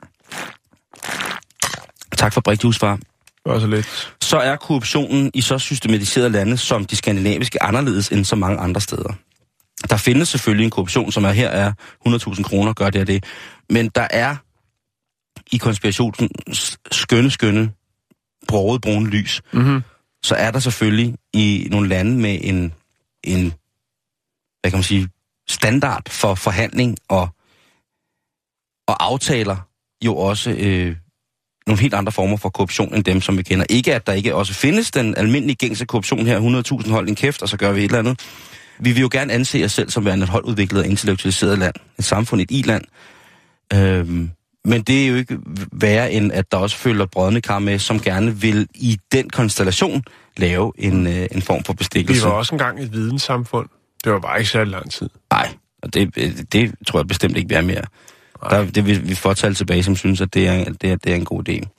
Tak 2.18 2.34
for 2.34 2.42
brikjuice, 2.42 2.80
far. 2.80 2.96
Det 2.96 3.54
var 3.54 3.60
så 3.60 3.68
lidt. 3.68 4.14
Så 4.22 4.38
er 4.38 4.56
korruptionen 4.56 5.32
i 5.34 5.42
så 5.42 5.60
systematiserede 5.60 6.30
lande 6.30 6.58
som 6.58 6.86
de 6.86 6.96
skandinaviske 6.96 7.64
anderledes 7.64 8.10
end 8.10 8.26
så 8.26 8.36
mange 8.36 8.60
andre 8.60 8.82
steder. 8.82 9.14
Der 9.90 9.98
findes 9.98 10.30
selvfølgelig 10.30 10.64
en 10.64 10.70
korruption, 10.70 11.12
som 11.12 11.24
er 11.24 11.32
her 11.32 11.50
er 11.50 11.74
100.000 12.08 12.44
kroner, 12.44 12.74
gør 12.74 12.90
det 12.90 13.02
og 13.02 13.08
det. 13.08 13.24
Men 13.70 13.90
der 13.96 14.08
er 14.10 14.36
i 15.52 15.58
konspirationen 15.58 16.30
skønne, 16.92 17.32
skønne, 17.32 17.72
broget 18.48 18.82
brune 18.82 19.10
lys. 19.10 19.42
Mm-hmm. 19.54 19.82
Så 20.24 20.36
er 20.36 20.52
der 20.52 20.60
selvfølgelig 20.60 21.16
i 21.34 21.68
nogle 21.72 21.90
lande 21.90 22.18
med 22.18 22.40
en, 22.42 22.74
en 23.24 23.54
hvad 24.62 24.72
kan 24.72 24.78
man 24.78 24.84
sige, 24.84 25.10
standard 25.48 26.10
for 26.10 26.36
forhandling 26.36 26.98
og, 27.10 27.30
og 28.88 29.06
aftaler 29.06 29.58
jo 30.06 30.16
også 30.18 30.50
øh, 30.52 30.96
nogle 31.68 31.82
helt 31.82 31.94
andre 31.94 32.12
former 32.12 32.38
for 32.38 32.50
korruption 32.50 32.96
end 32.96 33.04
dem, 33.04 33.22
som 33.22 33.38
vi 33.38 33.44
kender. 33.44 33.66
Ikke 33.70 33.96
at 33.96 34.08
der 34.08 34.14
ikke 34.14 34.36
også 34.36 34.54
findes 34.54 34.92
den 34.92 35.16
almindelige 35.18 35.56
gængse 35.56 35.86
korruption 35.86 36.26
her, 36.26 36.82
100.000 36.84 36.92
hold 36.92 37.10
en 37.10 37.16
kæft, 37.16 37.42
og 37.42 37.50
så 37.50 37.58
gør 37.58 37.72
vi 37.72 37.80
et 37.80 37.86
eller 37.86 38.00
andet. 38.00 38.20
Vi 38.80 38.92
vil 38.92 39.02
jo 39.02 39.10
gerne 39.12 39.34
anse 39.34 39.66
os 39.66 39.72
selv 39.72 39.90
som 39.90 40.06
værende 40.06 40.24
et 40.24 40.30
holdudviklet 40.30 40.82
og 40.82 40.88
intellektualiseret 40.88 41.60
land. 41.60 41.74
Et 42.00 42.06
samfund, 42.06 42.42
et 42.42 42.52
i-land. 42.52 42.84
Øhm, 43.74 44.30
men 44.66 44.82
det 44.82 45.04
er 45.04 45.08
jo 45.08 45.16
ikke 45.16 45.38
værre, 45.72 46.12
end 46.12 46.32
at 46.32 46.52
der 46.52 46.58
også 46.58 46.78
følger 46.78 47.06
brødne 47.06 47.42
kar 47.42 47.60
med, 47.60 47.80
som 47.80 48.00
gerne 48.00 48.42
vil 48.42 48.68
i 48.76 48.98
den 49.12 49.30
konstellation 49.30 50.04
lave 50.38 50.74
en, 50.78 51.08
øh, 51.08 51.28
en 51.32 51.42
form 51.42 51.64
for 51.64 51.74
Vi 51.74 51.78
bestikkelse. 51.78 52.24
var 52.24 52.32
også 52.32 52.56
engang 52.56 52.80
et 52.80 52.92
videnssamfund. 52.94 53.70
Det 54.04 54.12
var 54.12 54.20
bare 54.20 54.40
ikke 54.40 54.50
særlig 54.50 54.72
lang 54.72 54.92
tid. 54.92 55.10
Nej, 55.32 55.50
og 55.84 55.94
det, 55.94 56.16
det 56.54 56.76
tror 56.88 57.00
jeg 57.00 57.08
bestemt 57.08 57.38
ikke, 57.38 57.50
vi 57.50 57.56
er 57.56 57.62
mere. 57.62 57.84
Der, 58.50 58.66
det 58.66 58.86
vil 58.86 59.10
vi 59.10 59.16
fortælle 59.16 59.56
tilbage, 59.56 59.84
som 59.84 59.96
synes, 59.96 60.22
at 60.22 60.34
det 60.34 60.48
er, 60.48 60.64
det, 60.64 60.92
er, 60.92 60.96
det 60.96 61.12
er 61.12 61.16
en 61.16 61.26
god 61.26 61.50
idé. 61.50 61.74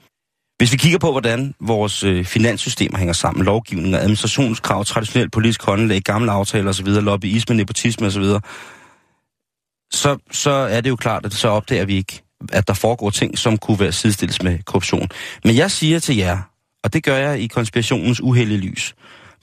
Hvis 0.59 0.73
vi 0.73 0.77
kigger 0.77 0.99
på, 0.99 1.11
hvordan 1.11 1.55
vores 1.61 2.05
øh, 2.05 2.25
finanssystemer 2.25 2.99
hænger 2.99 3.13
sammen, 3.13 3.45
lovgivning 3.45 3.95
og 3.95 4.01
administrationskrav, 4.01 4.85
traditionelt 4.85 5.33
politisk 5.33 5.63
håndlæg, 5.63 6.03
gamle 6.03 6.33
aftaler 6.33 6.69
osv., 6.69 6.87
lobbyisme, 6.87 7.57
nepotisme 7.57 8.07
osv., 8.07 8.25
så, 9.93 10.19
så 10.31 10.51
er 10.51 10.81
det 10.81 10.91
jo 10.91 10.97
klart, 10.97 11.27
at 11.27 11.33
så 11.33 11.49
opdager 11.49 11.85
vi 11.85 11.97
ikke, 11.97 12.23
at 12.53 12.69
der 12.69 12.75
foregår 12.75 13.11
ting, 13.11 13.39
som 13.39 13.59
kunne 13.59 13.81
være 13.81 13.93
sidestilles 13.93 14.43
med 14.43 14.59
korruption. 14.63 15.09
Men 15.45 15.57
jeg 15.57 15.71
siger 15.71 15.99
til 15.99 16.17
jer, 16.17 16.39
og 16.85 16.93
det 16.93 17.05
gør 17.05 17.17
jeg 17.17 17.41
i 17.41 17.47
konspirationens 17.47 18.21
uheldige 18.21 18.61
lys, 18.61 18.95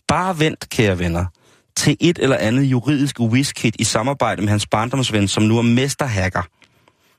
bare 0.07 0.39
vent, 0.39 0.69
kære 0.69 0.99
venner, 0.99 1.25
til 1.77 1.97
et 1.99 2.19
eller 2.21 2.37
andet 2.37 2.63
juridisk 2.63 3.19
whiskit 3.19 3.75
i 3.79 3.83
samarbejde 3.83 4.41
med 4.41 4.49
hans 4.49 4.67
barndomsven, 4.67 5.27
som 5.27 5.43
nu 5.43 5.57
er 5.57 5.61
mesterhacker. 5.61 6.41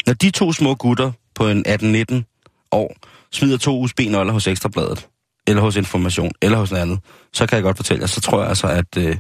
Når 0.07 0.15
de 0.15 0.31
to 0.31 0.53
små 0.53 0.75
gutter 0.75 1.13
på 1.35 1.49
en 1.49 1.67
18-19 1.67 2.69
år 2.73 2.97
smider 3.33 3.59
to 3.59 3.83
USB-nøgler 3.83 4.33
hos 4.33 4.47
Ekstrabladet, 4.47 5.09
eller 5.47 5.63
hos 5.63 5.77
Information, 5.77 6.33
eller 6.43 6.59
hos 6.59 6.71
noget 6.71 6.83
andet, 6.83 7.01
så 7.33 7.47
kan 7.47 7.57
jeg 7.57 7.63
godt 7.63 7.77
fortælle 7.77 8.01
jer, 8.01 8.07
så 8.07 8.21
tror 8.21 8.41
jeg 8.41 8.49
altså, 8.49 8.67
at 8.67 8.97
øh, 8.99 9.17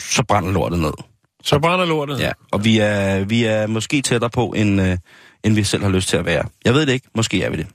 så 0.00 0.22
brænder 0.22 0.52
lortet 0.52 0.78
ned. 0.78 0.92
Så 1.42 1.58
brænder 1.58 1.86
lortet. 1.86 2.20
Ja, 2.20 2.30
og 2.52 2.64
vi 2.64 2.78
er, 2.78 3.24
vi 3.24 3.44
er 3.44 3.66
måske 3.66 4.02
tættere 4.02 4.30
på, 4.30 4.52
end, 4.56 4.80
øh, 4.80 4.98
end 5.44 5.54
vi 5.54 5.64
selv 5.64 5.82
har 5.82 5.90
lyst 5.90 6.08
til 6.08 6.16
at 6.16 6.24
være. 6.24 6.44
Jeg 6.64 6.74
ved 6.74 6.86
det 6.86 6.92
ikke, 6.92 7.08
måske 7.14 7.42
er 7.42 7.50
vi 7.50 7.56
det. 7.56 7.66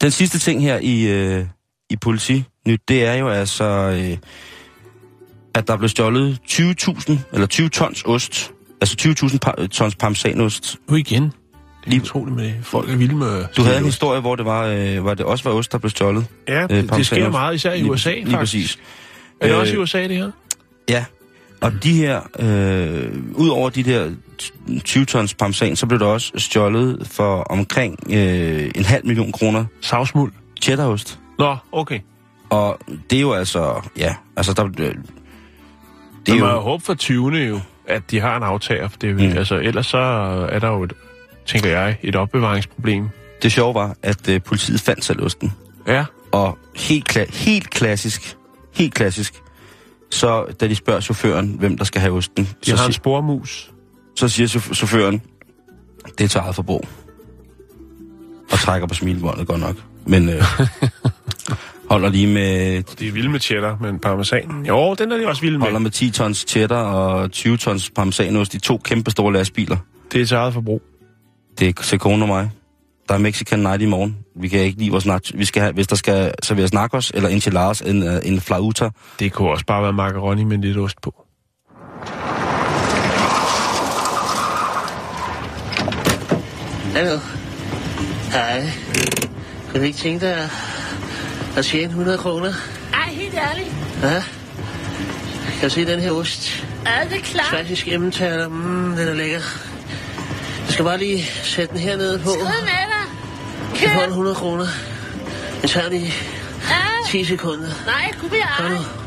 Den 0.00 0.10
sidste 0.10 0.38
ting 0.38 0.62
her 0.62 0.78
i, 0.78 1.02
øh, 1.02 1.46
i 1.90 1.96
politinyt, 1.96 2.80
det 2.88 3.04
er 3.04 3.14
jo 3.14 3.28
altså, 3.28 3.64
øh, 3.64 4.18
at 5.54 5.68
der 5.68 5.76
blev 5.76 5.88
stjålet 5.88 6.38
20.000, 6.48 7.12
eller 7.32 7.46
20 7.46 7.68
tons 7.68 8.02
ost, 8.04 8.52
altså 8.80 8.96
20.000 9.00 9.38
pa- 9.46 9.66
tons 9.66 9.94
parmesanost. 9.94 10.76
Nu 10.88 10.96
igen. 10.96 11.32
Lige- 11.86 12.02
utroligt 12.02 12.36
med. 12.36 12.52
Folk 12.62 12.90
er 12.90 12.96
vilde 12.96 13.16
med... 13.16 13.44
Du 13.56 13.62
havde 13.62 13.78
en 13.78 13.84
historie, 13.84 14.20
hvor 14.20 14.36
det 14.36 14.44
var, 14.44 14.66
øh, 14.66 15.00
hvor 15.00 15.14
det 15.14 15.26
også 15.26 15.44
var 15.48 15.56
ost, 15.56 15.72
der 15.72 15.78
blev 15.78 15.90
stjålet. 15.90 16.26
Ja, 16.48 16.62
øh, 16.62 16.68
det, 16.70 16.92
det 16.92 17.06
sker 17.06 17.30
meget, 17.30 17.54
især 17.54 17.72
i 17.72 17.76
Lige- 17.78 17.90
USA, 17.90 18.10
lige 18.14 18.30
faktisk. 18.30 18.38
præcis. 18.38 18.78
Er 19.40 19.46
det 19.46 19.56
også 19.56 19.72
i 19.72 19.76
Øh, 19.76 19.82
USA, 19.82 20.02
det 20.08 20.16
her? 20.16 20.30
Ja, 20.88 21.04
og 21.60 21.72
de 21.82 21.92
her, 21.92 22.20
øh, 22.38 23.12
ud 23.34 23.48
over 23.48 23.70
de 23.70 23.82
der 23.82 24.10
20 24.84 25.04
tons 25.04 25.34
parmesan, 25.34 25.76
så 25.76 25.86
blev 25.86 25.98
der 26.00 26.06
også 26.06 26.32
stjålet 26.36 27.06
for 27.10 27.36
omkring 27.42 27.98
øh, 28.10 28.70
en 28.74 28.84
halv 28.84 29.06
million 29.06 29.32
kroner 29.32 29.64
Savsmuld. 29.80 30.32
cheddarost. 30.62 31.18
Nå, 31.38 31.56
okay. 31.72 32.00
Og 32.50 32.78
det 33.10 33.16
er 33.16 33.20
jo 33.20 33.32
altså, 33.32 33.88
ja, 33.98 34.14
altså 34.36 34.52
der... 34.52 34.62
Det, 34.68 34.96
Det 36.26 36.34
er 36.34 36.38
jo 36.38 36.46
jo, 36.48 36.60
håb 36.60 36.82
for 36.82 36.94
20. 36.94 37.30
jo, 37.36 37.60
at 37.88 38.10
de 38.10 38.20
har 38.20 38.36
en 38.36 38.42
aftager. 38.42 38.88
For 38.88 38.98
det, 38.98 39.14
Mm. 39.16 39.20
altså, 39.38 39.54
ellers 39.56 39.86
så 39.86 39.98
er 40.52 40.58
der 40.58 40.68
jo, 40.68 40.82
et, 40.82 40.92
tænker 41.46 41.70
jeg, 41.70 41.98
et 42.02 42.16
opbevaringsproblem. 42.16 43.08
det 43.42 43.52
sjove 43.52 43.74
var, 43.74 43.96
at 44.02 44.28
øh, 44.28 44.40
politiet 44.42 44.80
fandt 44.80 45.04
selv 45.04 45.22
osten. 45.22 45.52
Ja. 45.86 46.04
Og 46.32 46.58
helt, 46.76 47.16
kla- 47.16 47.36
helt 47.36 47.70
klassisk, 47.70 48.36
helt 48.74 48.94
klassisk, 48.94 49.34
så 50.10 50.44
da 50.60 50.68
de 50.68 50.74
spørger 50.74 51.00
chaufføren, 51.00 51.48
hvem 51.58 51.78
der 51.78 51.84
skal 51.84 52.00
have 52.00 52.14
osten, 52.16 52.44
De 52.64 52.70
så, 52.70 52.76
har 52.76 52.86
en 52.86 52.92
spormus. 52.92 53.70
så 54.16 54.28
siger 54.28 54.46
chauf- 54.48 54.74
chaufføren, 54.74 55.22
det 56.18 56.24
er 56.24 56.28
til 56.28 56.38
eget 56.38 56.54
forbrug. 56.54 56.84
Og 58.52 58.58
trækker 58.58 58.86
på 58.88 58.94
smilebåndet 58.94 59.46
godt 59.46 59.60
nok. 59.60 59.76
Men 60.06 60.28
øh, 60.28 60.42
holder 61.90 62.08
lige 62.08 62.26
med, 62.26 62.82
De 62.82 63.08
er 63.08 63.12
vilde 63.12 63.28
med 63.28 63.40
cheddar, 63.40 63.76
men 63.80 63.98
parmesan. 63.98 64.64
Jo, 64.68 64.94
den 64.94 65.12
er 65.12 65.16
de 65.16 65.26
også 65.26 65.42
vilde 65.42 65.58
med. 65.58 65.66
holder 65.66 65.78
med 65.78 65.90
10 65.90 66.10
tons 66.10 66.44
cheddar 66.48 66.82
og 66.82 67.30
20 67.30 67.56
tons 67.56 67.90
parmesanost 67.90 68.54
i 68.54 68.60
to 68.60 68.80
kæmpe 68.84 69.10
store 69.10 69.32
lastbiler. 69.32 69.76
Det 70.12 70.20
er 70.20 70.26
til 70.26 70.34
eget 70.34 70.54
forbrug. 70.54 70.82
Det 71.58 71.68
er 71.68 71.82
til 71.82 71.98
kone 71.98 72.24
og 72.24 72.28
mig. 72.28 72.50
Der 73.08 73.14
er 73.14 73.18
Mexican 73.18 73.58
night 73.58 73.82
i 73.82 73.86
morgen. 73.86 74.16
Vi 74.40 74.48
kan 74.48 74.60
ikke 74.60 74.78
lide 74.78 74.90
vores 74.90 75.06
nacho. 75.06 75.38
Vi 75.38 75.44
skal 75.44 75.62
have, 75.62 75.72
hvis 75.74 75.86
der 75.86 75.96
skal 75.96 76.32
serveres 76.42 76.72
nachos 76.72 77.12
eller 77.14 77.28
enchiladas, 77.28 77.80
en, 77.80 78.02
uh, 78.02 78.14
en 78.24 78.40
flauta. 78.40 78.90
Det 79.18 79.32
kunne 79.32 79.50
også 79.50 79.64
bare 79.66 79.82
være 79.82 79.92
macaroni 79.92 80.44
med 80.44 80.58
lidt 80.58 80.78
ost 80.78 81.00
på. 81.02 81.14
Hallo. 86.94 87.18
Hej. 88.32 88.60
Kan 89.70 89.80
du 89.80 89.86
ikke 89.86 89.98
tænke 89.98 90.26
dig 90.26 90.48
at- 91.56 91.64
tjene 91.64 91.88
100 91.92 92.18
kroner? 92.18 92.52
Ej, 92.94 93.08
helt 93.12 93.34
ærligt. 93.34 93.68
Ja? 94.02 94.22
Kan 95.60 95.68
du 95.68 95.74
se 95.74 95.86
den 95.86 96.00
her 96.00 96.10
ost? 96.10 96.64
Er 96.86 97.08
det 97.08 97.22
klart? 97.22 97.46
Klassisk 97.48 97.88
emmentaler. 97.88 98.48
Mm, 98.48 98.96
den 98.96 99.08
er 99.08 99.14
lækker. 99.14 99.40
Jeg 100.64 100.72
skal 100.72 100.84
bare 100.84 100.98
lige 100.98 101.24
sætte 101.44 101.72
den 101.74 101.80
her 101.82 101.96
nede 101.96 102.18
på. 102.18 102.30
Skrid 102.30 102.42
med 102.44 102.50
dig. 102.52 103.82
Jeg 103.82 103.90
får 103.90 104.00
en 104.00 104.06
Kør. 104.06 104.08
100 104.08 104.34
kroner. 104.36 104.66
Jeg 105.62 105.70
tager 105.70 105.88
lige 105.90 106.14
Ja. 106.68 106.76
10 107.10 107.24
sekunder. 107.24 107.68
Nej, 107.86 108.12
kunne 108.20 108.30
vi 108.30 108.36
ej. 108.36 108.66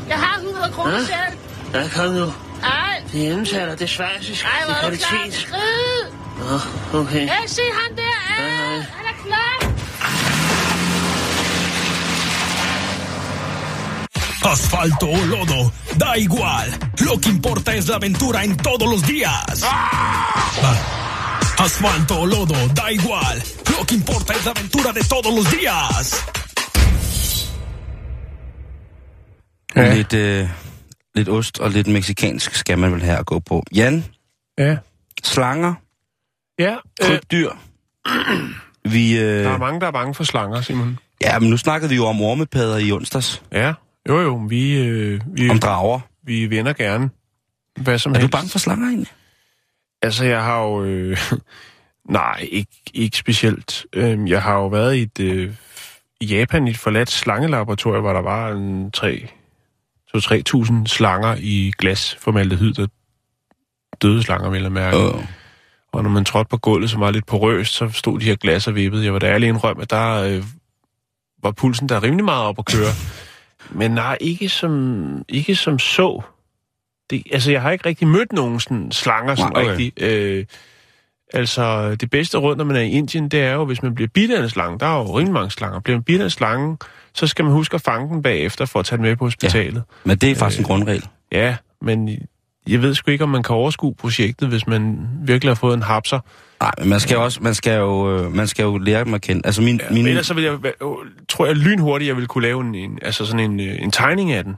Jeg 0.09 0.17
har 0.17 0.39
100 0.39 0.71
kroner 0.73 0.93
Ja? 0.93 0.99
selv. 0.99 1.37
Ja, 1.83 1.89
kom 1.95 2.13
nu. 2.13 2.33
Ej. 2.63 3.01
Det 3.11 3.27
er 3.27 3.31
emmentaler, 3.31 3.71
det 3.75 3.81
er 3.81 3.87
svejsisk. 3.87 4.45
Ej, 4.45 4.51
Det 4.59 4.65
hvor 4.67 4.75
er 4.83 4.87
er 4.87 4.89
du 4.91 4.97
klar. 4.97 5.27
Skrid. 5.31 6.59
Nå, 6.93 6.99
okay. 6.99 7.21
Ja, 7.27 7.37
se 7.47 7.61
ham 7.73 7.95
der. 7.95 8.03
Ja, 8.39 8.43
han 8.43 9.05
er 9.05 9.23
klar. 9.25 9.58
Asfalto 14.43 15.07
o 15.09 15.25
lodo, 15.25 15.71
da 15.97 16.17
igual. 16.17 16.67
Lo 17.05 17.17
que 17.19 17.29
importa 17.29 17.75
es 17.75 17.87
la 17.87 17.95
aventura 17.97 18.43
en 18.43 18.55
todos 18.57 18.87
los 18.89 19.01
días. 19.07 19.63
Ah. 19.63 20.75
Asfalto 21.57 22.21
o 22.21 22.25
lodo, 22.25 22.55
da 22.73 22.91
igual. 22.91 23.37
Lo 23.77 23.85
que 23.85 23.95
importa 23.95 24.33
es 24.33 24.45
la 24.45 24.51
aventura 24.51 24.93
de 24.93 25.03
todos 25.03 25.33
los 25.35 25.45
días. 25.51 26.25
Ja. 29.75 29.93
Lidt, 29.95 30.13
øh, 30.13 30.49
lidt 31.15 31.29
ost 31.29 31.59
og 31.59 31.71
lidt 31.71 31.87
meksikansk 31.87 32.55
skal 32.55 32.77
man 32.79 32.93
vel 32.93 33.01
at 33.03 33.25
gå 33.25 33.39
på. 33.39 33.63
Jan, 33.75 34.05
Ja. 34.57 34.77
slanger, 35.23 35.73
Ja, 36.59 36.75
øh, 37.03 37.07
krybdyr. 37.07 37.51
Vi, 38.89 39.17
øh, 39.19 39.43
der 39.43 39.49
er 39.49 39.57
mange, 39.57 39.79
der 39.79 39.87
er 39.87 39.91
bange 39.91 40.13
for 40.13 40.23
slanger, 40.23 40.61
Simon. 40.61 40.97
ja, 41.21 41.39
men 41.39 41.49
nu 41.49 41.57
snakkede 41.57 41.89
vi 41.89 41.95
jo 41.95 42.05
om 42.05 42.21
ormepadder 42.21 42.77
i 42.77 42.91
onsdags. 42.91 43.41
Ja, 43.51 43.73
jo 44.07 44.19
jo, 44.21 44.35
vi, 44.35 44.77
øh, 44.77 45.21
vi, 45.27 45.49
Om 45.49 45.59
drager. 45.59 45.99
vi 46.23 46.49
vender 46.49 46.73
gerne. 46.73 47.09
Hvad 47.79 47.99
som 47.99 48.09
Er 48.11 48.13
du 48.13 48.19
helst. 48.19 48.31
bange 48.31 48.49
for 48.49 48.59
slanger 48.59 48.87
egentlig? 48.87 49.11
Altså, 50.01 50.25
jeg 50.25 50.43
har 50.43 50.61
jo... 50.63 50.83
Øh, 50.83 51.17
nej, 52.09 52.47
ikke, 52.51 52.71
ikke 52.93 53.17
specielt. 53.17 53.85
Øh, 53.93 54.29
jeg 54.29 54.41
har 54.43 54.53
jo 54.53 54.67
været 54.67 54.95
i, 54.95 55.01
et, 55.01 55.19
øh, 55.19 55.53
i 56.21 56.25
Japan 56.25 56.67
i 56.67 56.71
et 56.71 56.77
forladt 56.77 57.09
slangelaboratorium, 57.09 58.01
hvor 58.03 58.13
der 58.13 58.21
var 58.21 58.51
en 58.51 58.91
3 58.91 59.27
2-3.000 60.17 60.85
slanger 60.85 61.35
i 61.39 61.73
glas 61.77 62.15
formaldehyd, 62.21 62.73
der 62.73 62.87
døde 64.01 64.23
slanger, 64.23 64.49
vil 64.49 64.61
jeg 64.61 64.71
mærke. 64.71 64.97
Øh. 64.97 65.25
Og 65.91 66.03
når 66.03 66.09
man 66.09 66.25
trådte 66.25 66.49
på 66.49 66.57
gulvet, 66.57 66.89
som 66.89 67.01
var 67.01 67.11
lidt 67.11 67.25
porøst, 67.25 67.73
så 67.73 67.89
stod 67.93 68.19
de 68.19 68.25
her 68.25 68.35
glas 68.35 68.67
og 68.67 68.75
vippede. 68.75 69.03
Jeg 69.05 69.13
var 69.13 69.19
da 69.19 69.27
ærlig 69.27 69.49
indrømme, 69.49 69.81
at 69.81 69.89
der 69.89 70.13
øh, 70.23 70.43
var 71.43 71.51
pulsen 71.51 71.89
der 71.89 72.03
rimelig 72.03 72.25
meget 72.25 72.45
op 72.45 72.59
at 72.59 72.65
køre. 72.65 72.91
Men 73.71 73.91
nej, 73.91 74.17
ikke 74.21 74.49
som, 74.49 75.25
ikke 75.29 75.55
som 75.55 75.79
så. 75.79 76.21
Det, 77.09 77.23
altså, 77.31 77.51
jeg 77.51 77.61
har 77.61 77.71
ikke 77.71 77.85
rigtig 77.85 78.07
mødt 78.07 78.33
nogen 78.33 78.59
sådan 78.59 78.91
slanger, 78.91 79.35
som 79.35 79.51
okay. 79.55 79.69
rigtig... 79.69 79.93
Øh, 80.03 80.45
altså, 81.33 81.95
det 81.95 82.09
bedste 82.09 82.37
råd, 82.37 82.55
når 82.55 82.63
man 82.63 82.75
er 82.75 82.81
i 82.81 82.89
Indien, 82.89 83.29
det 83.29 83.39
er 83.41 83.53
jo, 83.53 83.65
hvis 83.65 83.83
man 83.83 83.95
bliver 83.95 84.07
bidt 84.13 84.31
af 84.31 84.43
en 84.43 84.49
slange. 84.49 84.79
Der 84.79 84.85
er 84.85 84.97
jo 84.97 85.17
rimelig 85.17 85.33
mange 85.33 85.51
slanger. 85.51 85.79
Bliver 85.79 85.97
man 85.97 86.03
bidt 86.03 86.21
af 86.21 86.25
en 86.25 86.29
slange, 86.29 86.77
så 87.13 87.27
skal 87.27 87.45
man 87.45 87.53
huske 87.53 87.75
at 87.75 87.81
fange 87.81 88.09
den 88.09 88.21
bagefter, 88.21 88.65
for 88.65 88.79
at 88.79 88.85
tage 88.85 88.97
den 88.97 89.05
med 89.05 89.15
på 89.15 89.25
hospitalet. 89.25 89.83
Men 90.03 90.17
det 90.17 90.31
er 90.31 90.35
faktisk 90.35 90.59
en 90.59 90.65
Øh. 90.65 90.67
grundregel. 90.67 91.05
Ja, 91.31 91.55
men 91.81 92.09
jeg 92.71 92.81
ved 92.81 92.95
sgu 92.95 93.11
ikke, 93.11 93.23
om 93.23 93.29
man 93.29 93.43
kan 93.43 93.55
overskue 93.55 93.95
projektet, 93.95 94.47
hvis 94.49 94.67
man 94.67 94.97
virkelig 95.25 95.49
har 95.49 95.55
fået 95.55 95.73
en 95.77 95.83
hapser. 95.83 96.19
Nej, 96.61 96.71
men 96.79 96.89
man 96.89 96.99
skal 96.99 97.15
jo 97.15 97.23
også, 97.23 97.39
man 97.41 97.55
skal 97.55 97.77
jo, 97.77 98.17
øh, 98.17 98.35
man 98.35 98.47
skal 98.47 98.63
jo 98.63 98.77
lære 98.77 99.03
dem 99.05 99.13
at 99.13 99.21
kende. 99.21 99.41
Altså 99.45 99.61
min, 99.61 99.81
Ja, 99.89 99.93
min, 99.93 100.07
ellers 100.07 100.27
så 100.27 100.33
vil 100.33 100.43
jeg, 100.43 100.53
tror 101.29 101.45
jeg 101.45 101.55
lynhurtigt, 101.55 102.07
jeg 102.07 102.17
vil 102.17 102.27
kunne 102.27 102.41
lave 102.41 102.61
en, 102.61 102.75
en, 102.75 102.99
altså 103.01 103.25
sådan 103.25 103.39
en, 103.51 103.59
øh, 103.59 103.75
en 103.81 103.91
tegning 103.91 104.31
af 104.31 104.43
den. 104.43 104.55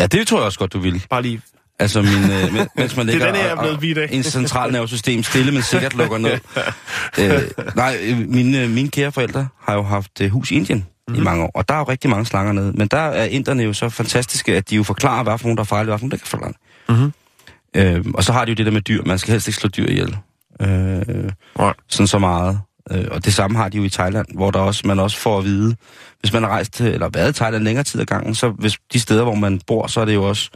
ja, 0.00 0.06
det 0.06 0.26
tror 0.26 0.38
jeg 0.38 0.46
også 0.46 0.58
godt, 0.58 0.72
du 0.72 0.78
vil. 0.78 1.04
Bare 1.10 1.22
lige, 1.22 1.40
Altså, 1.80 2.02
min, 2.02 2.10
øh, 2.30 2.52
men- 2.52 2.68
mens 2.76 2.96
man 2.96 3.06
Det 3.06 3.14
er 3.14 3.18
ligger 3.18 3.26
den 3.32 3.36
jeg 3.36 3.46
er 3.48 3.52
og- 3.52 3.58
blevet 3.58 3.76
og 3.76 3.82
vidt 3.82 3.98
af. 3.98 4.08
en 4.12 4.22
central 4.22 4.72
nervesystem 4.72 5.22
stille, 5.22 5.52
men 5.52 5.62
sikkert 5.62 5.94
lukker 5.94 6.18
ned. 6.18 6.30
øh, 7.20 7.42
nej, 7.76 7.96
mine, 8.26 8.62
øh, 8.62 8.70
mine 8.70 8.88
kære 8.88 9.12
forældre 9.12 9.48
har 9.62 9.74
jo 9.74 9.82
haft 9.82 10.20
øh, 10.20 10.30
hus 10.30 10.50
i 10.50 10.54
Indien 10.54 10.78
mm. 10.78 11.12
Mhm. 11.14 11.20
i 11.20 11.24
mange 11.24 11.44
år, 11.44 11.50
og 11.54 11.68
der 11.68 11.74
er 11.74 11.78
jo 11.78 11.84
rigtig 11.84 12.10
mange 12.10 12.26
slanger 12.26 12.52
nede. 12.52 12.72
Men 12.72 12.88
der 12.88 12.98
er 12.98 13.24
inderne 13.24 13.62
jo 13.62 13.72
så 13.72 13.88
fantastiske, 13.88 14.56
at 14.56 14.70
de 14.70 14.76
jo 14.76 14.82
forklarer, 14.82 15.22
hvad 15.22 15.38
for 15.38 15.46
nogle, 15.46 15.56
der 15.56 15.62
er 15.62 15.64
farlige, 15.66 15.90
hvad 15.90 15.98
for 15.98 16.02
nogle, 16.04 16.10
der 16.10 16.16
ikke 16.16 16.24
er 16.46 16.52
Mhm. 16.88 17.12
Øh, 17.76 18.04
og 18.14 18.24
så 18.24 18.32
har 18.32 18.44
de 18.44 18.50
jo 18.50 18.54
det 18.54 18.66
der 18.66 18.72
med 18.72 18.80
dyr. 18.80 19.02
Man 19.06 19.18
skal 19.18 19.32
helst 19.32 19.48
ikke 19.48 19.60
slå 19.60 19.68
dyr 19.68 19.86
ihjel. 19.86 20.16
Øh, 20.60 21.30
Nej. 21.58 21.74
sådan 21.88 22.06
så 22.06 22.18
meget. 22.18 22.60
Øh, 22.90 23.04
og 23.10 23.24
det 23.24 23.34
samme 23.34 23.58
har 23.58 23.68
de 23.68 23.76
jo 23.76 23.84
i 23.84 23.88
Thailand, 23.88 24.26
hvor 24.34 24.50
der 24.50 24.58
også, 24.58 24.86
man 24.86 24.98
også 24.98 25.16
får 25.16 25.38
at 25.38 25.44
vide, 25.44 25.76
hvis 26.20 26.32
man 26.32 26.42
har 26.42 26.50
rejst 26.50 26.72
til, 26.72 26.86
eller 26.86 27.08
været 27.08 27.30
i 27.30 27.32
Thailand 27.32 27.64
længere 27.64 27.84
tid 27.84 28.00
ad 28.00 28.06
gangen, 28.06 28.34
så 28.34 28.50
hvis 28.50 28.78
de 28.92 29.00
steder, 29.00 29.22
hvor 29.22 29.34
man 29.34 29.60
bor, 29.66 29.86
så 29.86 30.00
er 30.00 30.04
det 30.04 30.14
jo 30.14 30.28
også 30.28 30.50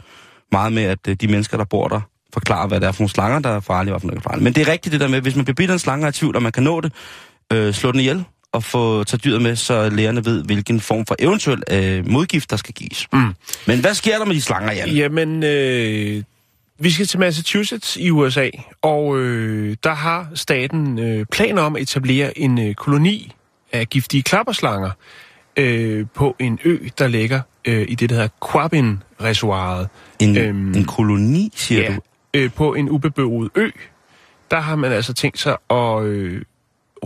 meget 0.51 0.73
med, 0.73 0.83
at 0.83 0.99
øh, 1.07 1.15
de 1.15 1.27
mennesker, 1.27 1.57
der 1.57 1.65
bor 1.65 1.87
der, 1.87 2.01
forklarer, 2.33 2.67
hvad 2.67 2.79
det 2.79 2.87
er 2.87 2.91
for 2.91 3.01
nogle 3.01 3.09
slanger, 3.09 3.39
der 3.39 3.49
er 3.49 3.59
farlige, 3.59 3.93
og 3.93 3.99
hvad 3.99 4.01
for 4.01 4.07
nogle, 4.07 4.21
farlige. 4.21 4.43
Men 4.43 4.53
det 4.53 4.67
er 4.67 4.71
rigtigt 4.71 4.93
det 4.93 4.99
der 5.01 5.07
med, 5.07 5.21
hvis 5.21 5.35
man 5.35 5.45
bliver 5.45 5.55
bidt 5.55 5.69
af 5.69 5.73
en 5.73 5.79
slange 5.79 6.03
og 6.03 6.07
er 6.07 6.09
i 6.09 6.13
tvivl, 6.13 6.35
og 6.35 6.43
man 6.43 6.51
kan 6.51 6.63
nå 6.63 6.81
det, 6.81 6.93
øh, 7.53 7.73
slå 7.73 7.91
den 7.91 7.99
ihjel, 7.99 8.25
og 8.53 8.63
få 8.63 9.03
tage 9.03 9.17
dyret 9.17 9.41
med, 9.41 9.55
så 9.55 9.89
lægerne 9.89 10.25
ved, 10.25 10.43
hvilken 10.43 10.79
form 10.79 11.05
for 11.05 11.15
eventuel 11.19 11.63
øh, 11.71 12.09
modgift, 12.11 12.49
der 12.51 12.57
skal 12.57 12.73
gives. 12.73 13.07
Mm. 13.13 13.33
Men 13.67 13.79
hvad 13.79 13.93
sker 13.93 14.17
der 14.17 14.25
med 14.25 14.35
de 14.35 14.41
slanger, 14.41 14.73
Jan? 14.73 14.89
Jamen, 14.89 15.43
øh, 15.43 16.23
vi 16.79 16.91
skal 16.91 17.05
til 17.05 17.19
Massachusetts 17.19 17.97
i 17.97 18.09
USA, 18.09 18.49
og 18.81 19.19
øh, 19.19 19.75
der 19.83 19.93
har 19.93 20.27
staten 20.35 20.99
øh, 20.99 21.25
planer 21.25 21.61
om 21.61 21.75
at 21.75 21.81
etablere 21.81 22.37
en 22.37 22.67
øh, 22.67 22.73
koloni 22.75 23.31
af 23.71 23.89
giftige 23.89 24.23
klapperslanger 24.23 24.91
øh, 25.57 26.05
på 26.13 26.35
en 26.39 26.59
ø, 26.65 26.77
der 26.97 27.07
ligger 27.07 27.41
øh, 27.65 27.85
i 27.89 27.95
det, 27.95 28.09
der 28.09 28.15
hedder 28.15 28.29
Quabbin-reservoiret. 28.51 29.87
En, 30.19 30.37
Øhm, 30.37 30.73
en 30.75 30.85
koloni, 30.85 31.51
siger 31.55 31.81
ja, 31.81 31.95
du? 31.95 31.99
øh, 32.33 32.51
på 32.51 32.73
en 32.73 32.89
ubeboet 32.89 33.49
ø. 33.55 33.69
Der 34.51 34.59
har 34.59 34.75
man 34.75 34.91
altså 34.91 35.13
tænkt 35.13 35.39
sig 35.39 35.57
at 35.69 36.03
øh, 36.03 36.41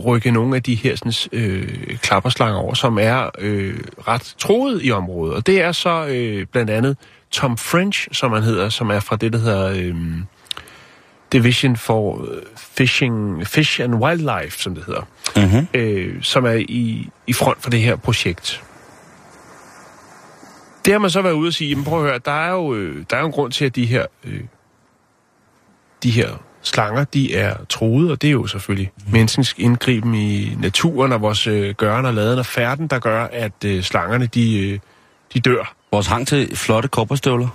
rykke 0.06 0.30
nogle 0.30 0.56
af 0.56 0.62
de 0.62 0.74
her 0.74 0.96
sådan, 0.96 1.12
øh, 1.32 1.98
klapperslanger 2.02 2.58
over, 2.58 2.74
som 2.74 2.98
er 2.98 3.30
øh, 3.38 3.80
ret 4.08 4.34
troet 4.38 4.80
i 4.84 4.90
området. 4.90 5.34
Og 5.34 5.46
det 5.46 5.60
er 5.60 5.72
så 5.72 6.06
øh, 6.06 6.46
blandt 6.46 6.70
andet 6.70 6.96
Tom 7.30 7.56
French, 7.56 8.08
som 8.12 8.32
han 8.32 8.42
hedder, 8.42 8.68
som 8.68 8.90
er 8.90 9.00
fra 9.00 9.16
det, 9.16 9.32
der 9.32 9.38
hedder 9.38 9.70
øh, 9.70 9.94
Division 11.32 11.76
for 11.76 12.24
øh, 12.24 12.42
Fishing, 12.56 13.46
Fish 13.46 13.80
and 13.80 13.94
Wildlife, 13.94 14.62
som 14.62 14.74
det 14.74 14.84
hedder, 14.84 15.02
Mm-hmm. 15.36 15.66
øh, 15.74 16.22
som 16.22 16.44
er 16.44 16.52
i, 16.68 17.08
i 17.26 17.32
front 17.32 17.62
for 17.62 17.70
det 17.70 17.80
her 17.80 17.96
projekt. 17.96 18.62
Det 20.84 20.92
har 20.92 20.98
man 20.98 21.10
så 21.10 21.22
været 21.22 21.34
ude 21.34 21.48
og 21.48 21.52
sige, 21.52 21.70
jamen 21.70 21.84
prøv 21.84 21.98
at 21.98 22.10
høre, 22.10 22.18
der 22.18 22.32
er 22.32 22.50
jo, 22.50 22.74
øh, 22.74 23.04
der 23.10 23.16
er 23.16 23.20
jo 23.20 23.26
en 23.26 23.32
grund 23.32 23.52
til, 23.52 23.64
at 23.64 23.76
de 23.76 23.86
her, 23.86 24.06
øh, 24.24 24.40
de 26.02 26.10
her 26.10 26.28
slanger, 26.68 27.04
de 27.04 27.34
er 27.34 27.54
troede, 27.68 28.12
og 28.12 28.22
det 28.22 28.28
er 28.28 28.32
jo 28.32 28.46
selvfølgelig 28.46 28.90
mm. 28.96 29.12
menneskens 29.12 29.54
indgriben 29.58 30.14
i 30.14 30.54
naturen 30.60 31.12
og 31.12 31.20
vores 31.20 31.46
øh, 31.46 31.74
gøren 31.74 32.06
og 32.06 32.14
laden 32.14 32.38
og 32.38 32.46
færden, 32.46 32.86
der 32.86 32.98
gør, 32.98 33.24
at 33.24 33.64
øh, 33.64 33.82
slangerne, 33.82 34.26
de, 34.26 34.68
øh, 34.68 34.78
de 35.34 35.40
dør. 35.40 35.74
Vores 35.92 36.06
hang 36.06 36.26
til 36.26 36.56
flotte 36.56 36.88
kopperstøvler. 36.88 37.48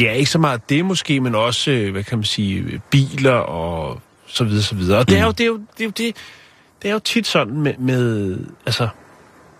Ja, 0.00 0.12
ikke 0.12 0.30
så 0.30 0.38
meget 0.38 0.70
det 0.70 0.84
måske, 0.84 1.20
men 1.20 1.34
også, 1.34 1.70
øh, 1.70 1.92
hvad 1.92 2.04
kan 2.04 2.18
man 2.18 2.24
sige, 2.24 2.80
biler 2.90 3.32
og 3.32 4.00
så 4.26 4.44
videre, 4.44 4.62
så 4.62 4.74
videre. 4.74 4.98
Og 4.98 5.08
det 5.08 5.18
er 5.18 5.24
jo 5.24 5.30
det, 5.30 5.40
er 5.40 5.46
jo, 5.46 5.56
det, 5.56 5.80
er 5.80 5.84
jo 5.84 5.90
det, 5.90 6.16
det 6.82 6.88
er 6.88 6.92
jo 6.92 6.98
tit 6.98 7.26
sådan 7.26 7.60
med, 7.60 7.74
med 7.78 8.38
altså, 8.66 8.88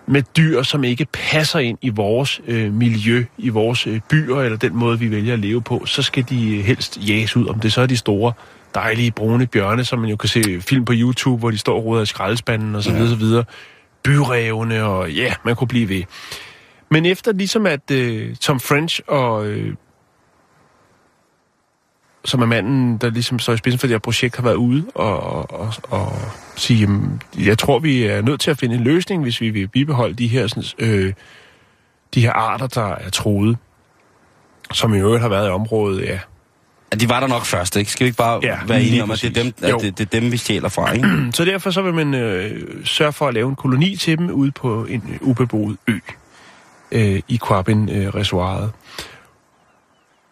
med 0.09 0.23
dyr, 0.37 0.63
som 0.63 0.85
ikke 0.85 1.07
passer 1.13 1.59
ind 1.59 1.79
i 1.83 1.89
vores 1.89 2.41
øh, 2.47 2.73
miljø, 2.73 3.25
i 3.39 3.49
vores 3.49 3.87
øh, 3.87 4.01
byer, 4.11 4.41
eller 4.41 4.59
den 4.59 4.77
måde, 4.77 4.99
vi 4.99 5.11
vælger 5.11 5.33
at 5.33 5.39
leve 5.39 5.63
på, 5.63 5.87
så 5.87 6.03
skal 6.03 6.25
de 6.29 6.57
øh, 6.57 6.65
helst 6.65 6.99
jages 7.09 7.37
ud. 7.37 7.47
Om 7.47 7.61
det 7.61 7.73
så 7.73 7.81
er 7.81 7.87
de 7.87 7.97
store, 7.97 8.33
dejlige, 8.75 9.11
brune 9.11 9.47
bjørne, 9.47 9.85
som 9.85 9.99
man 9.99 10.11
jo 10.11 10.17
kan 10.17 10.29
se 10.29 10.61
film 10.61 10.85
på 10.85 10.93
YouTube, 10.97 11.39
hvor 11.39 11.51
de 11.51 11.59
står 11.59 11.77
og 11.77 11.85
ruder 11.85 12.03
i 12.03 12.07
skraldespanden, 12.07 12.75
og 12.75 12.83
så 12.83 12.93
videre, 12.93 13.09
så 13.09 13.17
videre. 13.17 13.45
Byrevne, 14.03 14.85
og 14.85 15.13
ja, 15.13 15.35
man 15.45 15.57
kunne 15.57 15.69
blive 15.69 15.89
ved. 15.89 16.03
Men 16.91 17.07
efter 17.07 17.33
ligesom 17.33 17.67
at 17.67 17.91
øh, 17.91 18.37
Tom 18.37 18.61
French 18.61 19.01
og... 19.07 19.47
Øh, 19.47 19.75
som 22.25 22.43
er 22.43 22.47
manden, 22.47 22.99
der 22.99 23.11
ligesom 23.11 23.39
står 23.39 23.53
i 23.53 23.57
spidsen 23.57 23.79
for 23.79 23.87
det 23.87 23.95
her 23.95 23.99
projekt, 23.99 24.37
har 24.37 24.43
været 24.43 24.55
ude 24.55 24.87
og, 24.95 25.21
og, 25.21 25.51
og, 25.51 25.73
og 25.91 26.13
sige, 26.57 26.81
jamen, 26.81 27.23
jeg 27.39 27.59
tror, 27.59 27.79
vi 27.79 28.03
er 28.03 28.23
nødt 28.23 28.41
til 28.41 28.51
at 28.51 28.59
finde 28.59 28.75
en 28.75 28.85
løsning, 28.85 29.23
hvis 29.23 29.41
vi 29.41 29.51
vil 29.51 29.69
bibeholde 29.69 30.15
de 30.15 30.29
her, 30.29 30.47
sådan, 30.47 30.65
øh, 30.79 31.13
de 32.15 32.21
her 32.21 32.33
arter, 32.33 32.67
der 32.67 32.95
er 32.95 33.11
troede, 33.11 33.57
som 34.73 34.95
i 34.95 34.99
øvrigt 34.99 35.23
har 35.23 35.29
været 35.29 35.49
i 35.49 35.51
området, 35.51 36.05
ja. 36.05 36.19
De 37.01 37.09
var 37.09 37.21
der 37.21 37.27
nok 37.27 37.45
først, 37.45 37.77
ikke? 37.77 37.91
Skal 37.91 38.05
vi 38.05 38.09
ikke 38.09 38.17
bare 38.17 38.41
Ja, 38.43 38.59
være 38.67 38.83
enige 38.83 39.03
om, 39.03 39.11
at 39.11 39.21
det 39.23 39.37
er, 39.37 39.43
dem, 39.43 39.53
at 39.63 39.75
det, 39.81 39.99
det 39.99 40.15
er 40.15 40.21
dem, 40.21 40.33
vi 40.33 40.37
stjæler 40.37 40.69
fra, 40.69 40.93
ikke? 40.93 41.09
Så 41.33 41.45
derfor 41.45 41.71
så 41.71 41.83
vil 41.83 41.95
man 41.95 42.15
øh, 42.15 42.65
sørge 42.85 43.13
for 43.13 43.29
at 43.29 43.35
lave 43.35 43.49
en 43.49 43.57
koloni 43.57 43.97
til 43.97 44.19
dem 44.19 44.31
ude 44.31 44.51
på 44.51 44.85
en 44.85 45.03
øh, 45.13 45.29
ubeboet 45.29 45.77
ø 45.87 45.99
øh, 46.93 47.23
i 47.29 47.39
Quabin-reservoiret. 47.49 48.71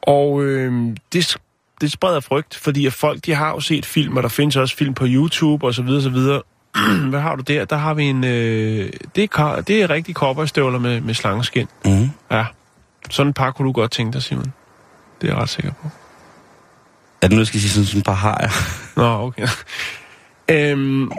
Og 0.03 0.45
øh, 0.45 0.97
det, 1.13 1.37
det 1.81 1.93
spreder 1.93 2.21
frygt, 2.21 2.55
fordi 2.57 2.87
at 2.87 2.93
folk 2.93 3.27
de 3.27 3.35
har 3.35 3.51
jo 3.51 3.61
set 3.61 3.87
film, 3.87 4.17
og 4.17 4.23
der 4.23 4.29
findes 4.29 4.57
også 4.57 4.77
film 4.77 4.95
på 4.95 5.05
YouTube 5.09 5.67
og 5.67 5.75
så 5.75 5.83
videre, 5.83 6.03
så 6.03 6.11
videre. 6.11 6.43
Hvad 7.11 7.21
har 7.21 7.37
du 7.37 7.43
der? 7.43 7.65
Der 7.65 7.77
har 7.77 7.95
vi 7.95 8.05
en... 8.05 8.25
Øh, 8.25 8.93
det, 9.17 9.31
er, 9.39 9.61
det 9.67 9.83
er 9.83 9.91
rigtig 9.91 10.15
cowboystøvler 10.15 10.79
med, 10.79 11.01
med 11.01 11.15
slangeskin. 11.15 11.67
Mm. 11.85 12.11
Ja. 12.31 12.45
Sådan 13.11 13.31
et 13.31 13.37
par 13.37 13.51
kunne 13.51 13.67
du 13.67 13.73
godt 13.73 13.91
tænke 13.91 14.13
dig, 14.13 14.23
Simon. 14.23 14.53
Det 15.21 15.29
er 15.29 15.33
jeg 15.33 15.43
ret 15.43 15.49
sikker 15.49 15.73
på. 15.83 15.89
Er 17.23 17.29
det 17.29 17.33
nu, 17.33 17.39
jeg 17.39 17.47
skal 17.47 17.61
sige 17.61 17.71
sådan, 17.71 17.87
sådan 17.87 17.99
et 17.99 18.05
par 18.05 18.13
har 18.13 18.39
jeg? 18.41 18.51
Nå, 18.97 19.27
okay. 19.27 19.49
øhm, 20.51 21.11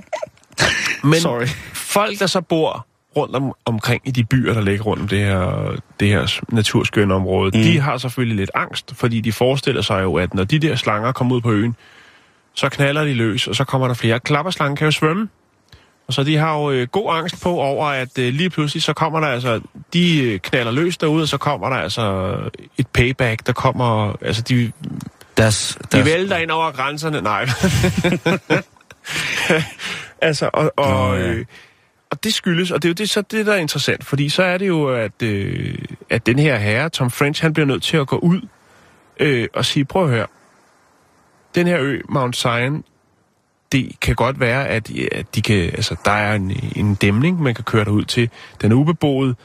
men 1.03 1.19
Sorry. 1.19 1.47
folk, 1.73 2.19
der 2.19 2.27
så 2.27 2.41
bor 2.41 2.87
rundt 3.17 3.35
om, 3.35 3.53
omkring 3.65 4.01
i 4.05 4.11
de 4.11 4.23
byer, 4.23 4.53
der 4.53 4.61
ligger 4.61 4.83
rundt 4.83 5.01
om 5.01 5.07
det 5.07 5.19
her, 5.19 5.71
det 5.99 6.07
her 6.07 6.41
naturskønne 6.49 7.13
område, 7.13 7.57
mm. 7.57 7.63
de 7.63 7.79
har 7.79 7.97
selvfølgelig 7.97 8.37
lidt 8.37 8.51
angst, 8.53 8.93
fordi 8.95 9.21
de 9.21 9.31
forestiller 9.31 9.81
sig 9.81 10.03
jo, 10.03 10.15
at 10.15 10.33
når 10.33 10.43
de 10.43 10.59
der 10.59 10.75
slanger 10.75 11.11
kommer 11.11 11.35
ud 11.35 11.41
på 11.41 11.51
øen, 11.51 11.75
så 12.53 12.69
knaller 12.69 13.03
de 13.03 13.13
løs, 13.13 13.47
og 13.47 13.55
så 13.55 13.63
kommer 13.63 13.87
der 13.87 13.93
flere. 13.93 14.19
Klapperslangen 14.19 14.75
kan 14.75 14.85
jo 14.85 14.91
svømme. 14.91 15.29
Og 16.07 16.13
så 16.13 16.23
de 16.23 16.37
har 16.37 16.57
jo 16.57 16.71
øh, 16.71 16.87
god 16.87 17.13
angst 17.13 17.41
på 17.43 17.49
over, 17.49 17.85
at 17.85 18.19
øh, 18.19 18.33
lige 18.33 18.49
pludselig 18.49 18.83
så 18.83 18.93
kommer 18.93 19.19
der 19.19 19.27
altså, 19.27 19.61
de 19.93 20.23
øh, 20.23 20.39
knaller 20.39 20.71
løs 20.71 20.97
derude, 20.97 21.21
og 21.21 21.27
så 21.27 21.37
kommer 21.37 21.69
der 21.69 21.75
altså 21.75 22.35
et 22.77 22.87
payback, 22.87 23.47
der 23.47 23.53
kommer, 23.53 24.15
altså 24.21 24.41
de, 24.41 24.71
Deres, 25.37 25.77
de 25.81 25.97
deres, 25.97 26.05
vælter 26.05 26.37
ind 26.37 26.51
over 26.51 26.71
grænserne. 26.71 27.21
Nej. 27.21 27.41
altså, 30.27 30.49
og, 30.53 30.73
og, 30.77 31.09
Nå, 31.09 31.15
ja. 31.15 31.31
øh, 31.31 31.45
og 32.09 32.23
det 32.23 32.33
skyldes, 32.33 32.71
og 32.71 32.83
det 32.83 32.87
er 32.87 32.89
jo 32.89 32.93
det, 32.93 33.09
så 33.09 33.21
det, 33.21 33.45
der 33.45 33.53
er 33.53 33.57
interessant, 33.57 34.05
fordi 34.05 34.29
så 34.29 34.43
er 34.43 34.57
det 34.57 34.67
jo, 34.67 34.95
at, 34.95 35.21
øh, 35.23 35.77
at 36.09 36.25
den 36.25 36.39
her 36.39 36.57
herre, 36.57 36.89
Tom 36.89 37.11
French, 37.11 37.41
han 37.41 37.53
bliver 37.53 37.65
nødt 37.65 37.83
til 37.83 37.97
at 37.97 38.07
gå 38.07 38.17
ud 38.17 38.41
øh, 39.19 39.47
og 39.53 39.65
sige, 39.65 39.85
prøv 39.85 40.03
at 40.03 40.09
høre, 40.09 40.27
den 41.55 41.67
her 41.67 41.79
ø, 41.81 41.99
Mount 42.09 42.35
Zion, 42.35 42.83
det 43.71 43.99
kan 44.01 44.15
godt 44.15 44.39
være, 44.39 44.67
at, 44.67 44.91
at 45.11 45.35
de 45.35 45.41
kan, 45.41 45.55
altså, 45.55 45.95
der 46.05 46.11
er 46.11 46.35
en, 46.35 46.71
en 46.75 46.95
dæmning, 46.95 47.41
man 47.41 47.55
kan 47.55 47.63
køre 47.63 47.85
derud 47.85 48.03
til. 48.03 48.29
Den 48.61 48.71
er 48.71 48.75
ubeboet, 48.75 49.35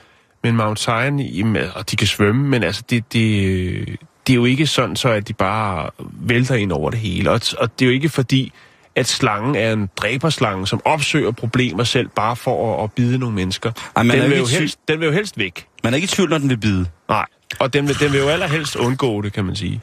men 0.43 0.57
Mount 0.57 0.81
Zion, 0.81 1.21
jamen, 1.21 1.63
og 1.75 1.91
de 1.91 1.97
kan 1.97 2.07
svømme, 2.07 2.49
men 2.49 2.63
altså, 2.63 2.83
det, 2.91 3.13
det, 3.13 4.01
det 4.27 4.33
er 4.33 4.37
jo 4.37 4.45
ikke 4.45 4.67
sådan, 4.67 4.97
så 4.97 5.09
at 5.09 5.29
de 5.29 5.33
bare 5.33 5.91
vælter 6.01 6.55
ind 6.55 6.73
over 6.73 6.91
det 6.91 6.99
hele. 6.99 7.31
Og, 7.31 7.41
og 7.59 7.79
det 7.79 7.85
er 7.85 7.87
jo 7.87 7.93
ikke 7.93 8.09
fordi, 8.09 8.53
at 8.95 9.07
slangen 9.07 9.57
er 9.57 9.73
en 9.73 9.89
dræberslange, 9.97 10.67
som 10.67 10.81
opsøger 10.85 11.31
problemer 11.31 11.85
selv 11.85 12.09
bare 12.09 12.37
for 12.37 12.77
at, 12.77 12.85
at 12.85 12.93
bide 12.93 13.19
nogle 13.19 13.35
mennesker. 13.35 13.73
Ej, 13.97 14.03
man 14.03 14.21
den, 14.21 14.31
vil 14.31 14.39
jo 14.39 14.47
helst, 14.47 14.79
den 14.89 15.01
vil 15.01 15.07
jo 15.07 15.13
helst 15.13 15.39
væk. 15.39 15.67
Man 15.85 15.93
er 15.93 15.97
ikke 15.97 16.05
i 16.05 16.09
tvivl, 16.09 16.31
når 16.31 16.39
den 16.39 16.49
vil 16.49 16.57
bide. 16.57 16.87
Nej, 17.09 17.27
og 17.59 17.73
den 17.73 17.89
vil, 17.89 18.01
den 18.01 18.13
vil 18.13 18.21
jo 18.21 18.29
allerhelst 18.29 18.77
undgå 18.77 19.23
det, 19.23 19.33
kan 19.33 19.45
man 19.45 19.57
sige. 19.57 19.81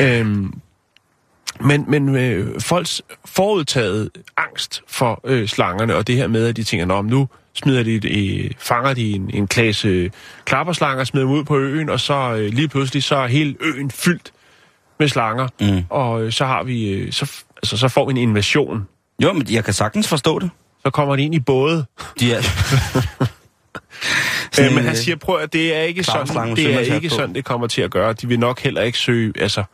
Øhm, 0.00 0.54
men 1.60 1.84
men 1.88 2.16
øh, 2.16 2.60
folks 2.60 3.02
forudtaget 3.24 4.10
angst 4.36 4.82
for 4.88 5.20
øh, 5.24 5.48
slangerne, 5.48 5.96
og 5.96 6.06
det 6.06 6.16
her 6.16 6.26
med, 6.26 6.46
at 6.46 6.56
de 6.56 6.62
tænker, 6.62 6.86
Nå, 6.86 7.02
nu 7.02 7.28
smider 7.54 7.82
de, 7.82 7.92
øh, 8.44 8.50
fanger 8.58 8.94
de 8.94 9.12
en, 9.12 9.30
en 9.34 9.46
klasse 9.46 9.88
øh, 9.88 10.10
klapperslanger, 10.44 11.04
smider 11.04 11.26
dem 11.26 11.34
ud 11.34 11.44
på 11.44 11.58
øen, 11.58 11.88
og 11.88 12.00
så 12.00 12.14
øh, 12.14 12.52
lige 12.52 12.68
pludselig 12.68 13.02
så 13.02 13.16
er 13.16 13.26
hele 13.26 13.54
øen 13.60 13.90
fyldt 13.90 14.32
med 14.98 15.08
slanger, 15.08 15.48
Mm. 15.60 15.84
og 15.90 16.22
øh, 16.22 16.32
så 16.32 16.44
har 16.46 16.62
vi, 16.62 16.90
øh, 16.90 17.12
så, 17.12 17.32
altså, 17.56 17.76
så 17.76 17.88
får 17.88 18.06
vi 18.06 18.10
en 18.10 18.16
invasion. 18.16 18.86
Jo, 19.22 19.32
men 19.32 19.46
jeg 19.50 19.64
kan 19.64 19.74
sagtens 19.74 20.08
forstå 20.08 20.38
det. 20.38 20.50
Så 20.84 20.90
kommer 20.90 21.16
de 21.16 21.22
ind 21.22 21.34
i 21.34 21.40
både. 21.40 21.84
De 22.20 22.32
er... 22.32 22.42
Øh, 24.60 24.72
men 24.74 24.84
han 24.84 24.96
siger, 24.96 25.16
prøv 25.16 25.36
at 25.40 25.52
det 25.52 25.76
er 25.76 25.80
ikke 25.80 26.04
sådan, 26.04 26.56
det 26.56 26.74
er 26.74 26.94
ikke 26.94 27.10
sådan, 27.10 27.34
det 27.34 27.44
kommer 27.44 27.66
til 27.66 27.82
at 27.82 27.90
gøre. 27.90 28.12
De 28.12 28.28
vil 28.28 28.38
nok 28.38 28.60
heller 28.60 28.82
ikke 28.82 28.98
søge, 28.98 29.32
altså 29.40 29.64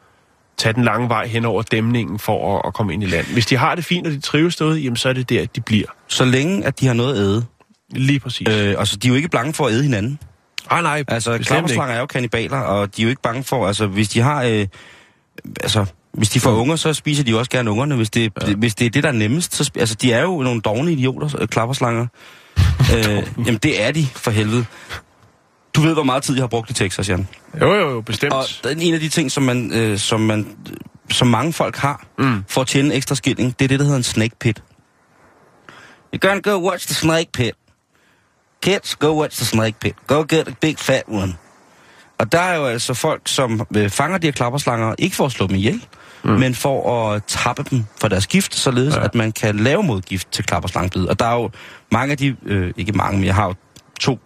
tage 0.56 0.72
den 0.72 0.84
lange 0.84 1.08
vej 1.08 1.26
hen 1.26 1.44
over 1.44 1.62
dæmningen 1.62 2.18
for 2.18 2.56
at, 2.56 2.62
at 2.66 2.74
komme 2.74 2.94
ind 2.94 3.02
i 3.02 3.06
land. 3.06 3.26
Hvis 3.26 3.46
de 3.46 3.56
har 3.56 3.74
det 3.74 3.84
fint, 3.84 4.06
og 4.06 4.12
de 4.12 4.20
trives 4.20 4.56
derude, 4.56 4.78
jamen 4.80 4.96
så 4.96 5.08
er 5.08 5.12
det 5.12 5.30
der, 5.30 5.46
de 5.46 5.60
bliver. 5.60 5.86
Så 6.08 6.24
længe, 6.24 6.64
at 6.64 6.80
de 6.80 6.86
har 6.86 6.94
noget 6.94 7.14
at 7.14 7.20
æde. 7.20 7.44
Lige 7.90 8.20
præcis. 8.20 8.48
Øh, 8.48 8.74
altså, 8.78 8.96
de 8.96 9.06
er 9.06 9.08
jo 9.08 9.14
ikke 9.14 9.28
bange 9.28 9.52
for 9.52 9.66
at 9.66 9.72
æde 9.72 9.82
hinanden. 9.82 10.18
ah, 10.70 10.82
nej, 10.82 11.04
Altså, 11.08 11.30
bestemt 11.30 11.46
klapperslanger 11.46 11.94
er 11.94 12.00
jo 12.00 12.06
kannibaler, 12.06 12.58
og 12.58 12.96
de 12.96 13.02
er 13.02 13.04
jo 13.04 13.08
ikke 13.10 13.22
bange 13.22 13.44
for, 13.44 13.66
altså, 13.66 13.86
hvis 13.86 14.08
de 14.08 14.20
har, 14.20 14.42
øh, 14.42 14.66
altså, 15.60 15.86
hvis 16.12 16.28
de 16.28 16.40
får 16.40 16.50
unger, 16.50 16.76
så 16.76 16.92
spiser 16.92 17.24
de 17.24 17.30
jo 17.30 17.38
også 17.38 17.50
gerne 17.50 17.70
ungerne. 17.70 17.96
Hvis 17.96 18.10
det, 18.10 18.32
ja. 18.46 18.54
hvis 18.54 18.74
det 18.74 18.86
er 18.86 18.90
det, 18.90 19.02
der 19.02 19.08
er 19.08 19.12
nemmest, 19.12 19.54
så, 19.54 19.70
altså, 19.74 19.94
de 19.94 20.12
er 20.12 20.22
jo 20.22 20.42
nogle 20.42 20.60
dogne 20.60 20.92
idioter, 20.92 21.40
øh, 21.40 21.48
klapperslanger. 21.48 22.06
øh, 22.94 23.22
jamen, 23.38 23.56
det 23.56 23.82
er 23.82 23.90
de, 23.92 24.06
for 24.06 24.30
helvede. 24.30 24.66
Du 25.74 25.80
ved, 25.80 25.94
hvor 25.94 26.02
meget 26.02 26.22
tid 26.22 26.34
jeg 26.34 26.42
har 26.42 26.48
brugt 26.48 26.70
i 26.70 26.72
Texas, 26.72 27.08
Jan. 27.08 27.28
Jo, 27.60 27.74
jo, 27.74 27.90
jo, 27.90 28.00
bestemt. 28.00 28.32
Og 28.32 28.44
en 28.78 28.94
af 28.94 29.00
de 29.00 29.08
ting, 29.08 29.32
som, 29.32 29.42
man, 29.42 29.72
øh, 29.72 29.98
som, 29.98 30.20
man, 30.20 30.56
som 31.10 31.28
mange 31.28 31.52
folk 31.52 31.76
har, 31.76 32.06
mm. 32.18 32.44
for 32.48 32.60
at 32.60 32.66
tjene 32.66 32.94
ekstra 32.94 33.14
skilling, 33.14 33.58
det 33.58 33.64
er 33.64 33.68
det, 33.68 33.78
der 33.78 33.84
hedder 33.84 33.98
en 33.98 34.02
snake 34.02 34.36
pit. 34.40 34.62
You're 36.14 36.18
gonna 36.18 36.40
go 36.40 36.70
watch 36.70 36.86
the 36.86 36.94
snake 36.94 37.32
pit. 37.32 37.54
Kids, 38.62 38.94
go 38.94 39.20
watch 39.20 39.36
the 39.36 39.44
snake 39.44 39.80
pit. 39.80 39.94
Go 40.06 40.24
get 40.28 40.48
a 40.48 40.52
big 40.60 40.78
fat 40.78 41.02
one. 41.08 41.34
Og 42.18 42.32
der 42.32 42.40
er 42.40 42.56
jo 42.56 42.66
altså 42.66 42.94
folk, 42.94 43.22
som 43.26 43.66
øh, 43.76 43.90
fanger 43.90 44.18
de 44.18 44.26
her 44.26 44.32
klapperslanger, 44.32 44.94
ikke 44.98 45.16
for 45.16 45.26
at 45.26 45.32
slå 45.32 45.46
dem 45.46 45.56
ihjel, 45.56 45.86
mm. 46.24 46.30
men 46.30 46.54
for 46.54 47.04
at 47.12 47.22
tappe 47.26 47.64
dem 47.70 47.84
for 48.00 48.08
deres 48.08 48.26
gift, 48.26 48.54
således 48.54 48.96
ja. 48.96 49.04
at 49.04 49.14
man 49.14 49.32
kan 49.32 49.56
lave 49.56 49.82
modgift 49.82 50.32
til 50.32 50.44
klapperslangsbid. 50.44 51.06
Og 51.06 51.18
der 51.18 51.24
er 51.24 51.34
jo 51.34 51.50
mange 51.92 52.12
af 52.12 52.18
de, 52.18 52.36
øh, 52.46 52.72
ikke 52.76 52.92
mange, 52.92 53.18
men 53.18 53.26
jeg 53.26 53.34
har 53.34 53.46
jo 53.46 53.54
to 54.00 54.18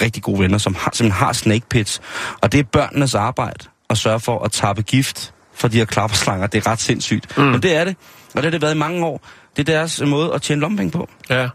rigtig 0.00 0.22
gode 0.22 0.40
venner, 0.40 0.58
som 0.58 0.74
har, 0.74 0.90
simpelthen 0.94 1.26
har 1.26 1.32
snake 1.32 1.66
pits. 1.68 2.00
Og 2.40 2.52
det 2.52 2.60
er 2.60 2.64
børnenes 2.64 3.14
arbejde 3.14 3.64
at 3.90 3.98
sørge 3.98 4.20
for 4.20 4.44
at 4.44 4.52
tappe 4.52 4.82
gift 4.82 5.34
for 5.54 5.68
de 5.68 5.76
her 5.76 5.84
klapperslanger. 5.84 6.46
Det 6.46 6.66
er 6.66 6.70
ret 6.70 6.80
sindssygt. 6.80 7.38
Mm. 7.38 7.44
Men 7.44 7.62
det 7.62 7.76
er 7.76 7.84
det. 7.84 7.96
Og 8.28 8.36
det 8.36 8.44
har 8.44 8.50
det 8.50 8.62
været 8.62 8.74
i 8.74 8.78
mange 8.78 9.06
år. 9.06 9.20
Det 9.56 9.68
er 9.68 9.72
deres 9.72 10.02
måde 10.06 10.34
at 10.34 10.42
tjene 10.42 10.60
lompenge 10.60 10.90
på. 10.90 11.08
Ja. 11.30 11.48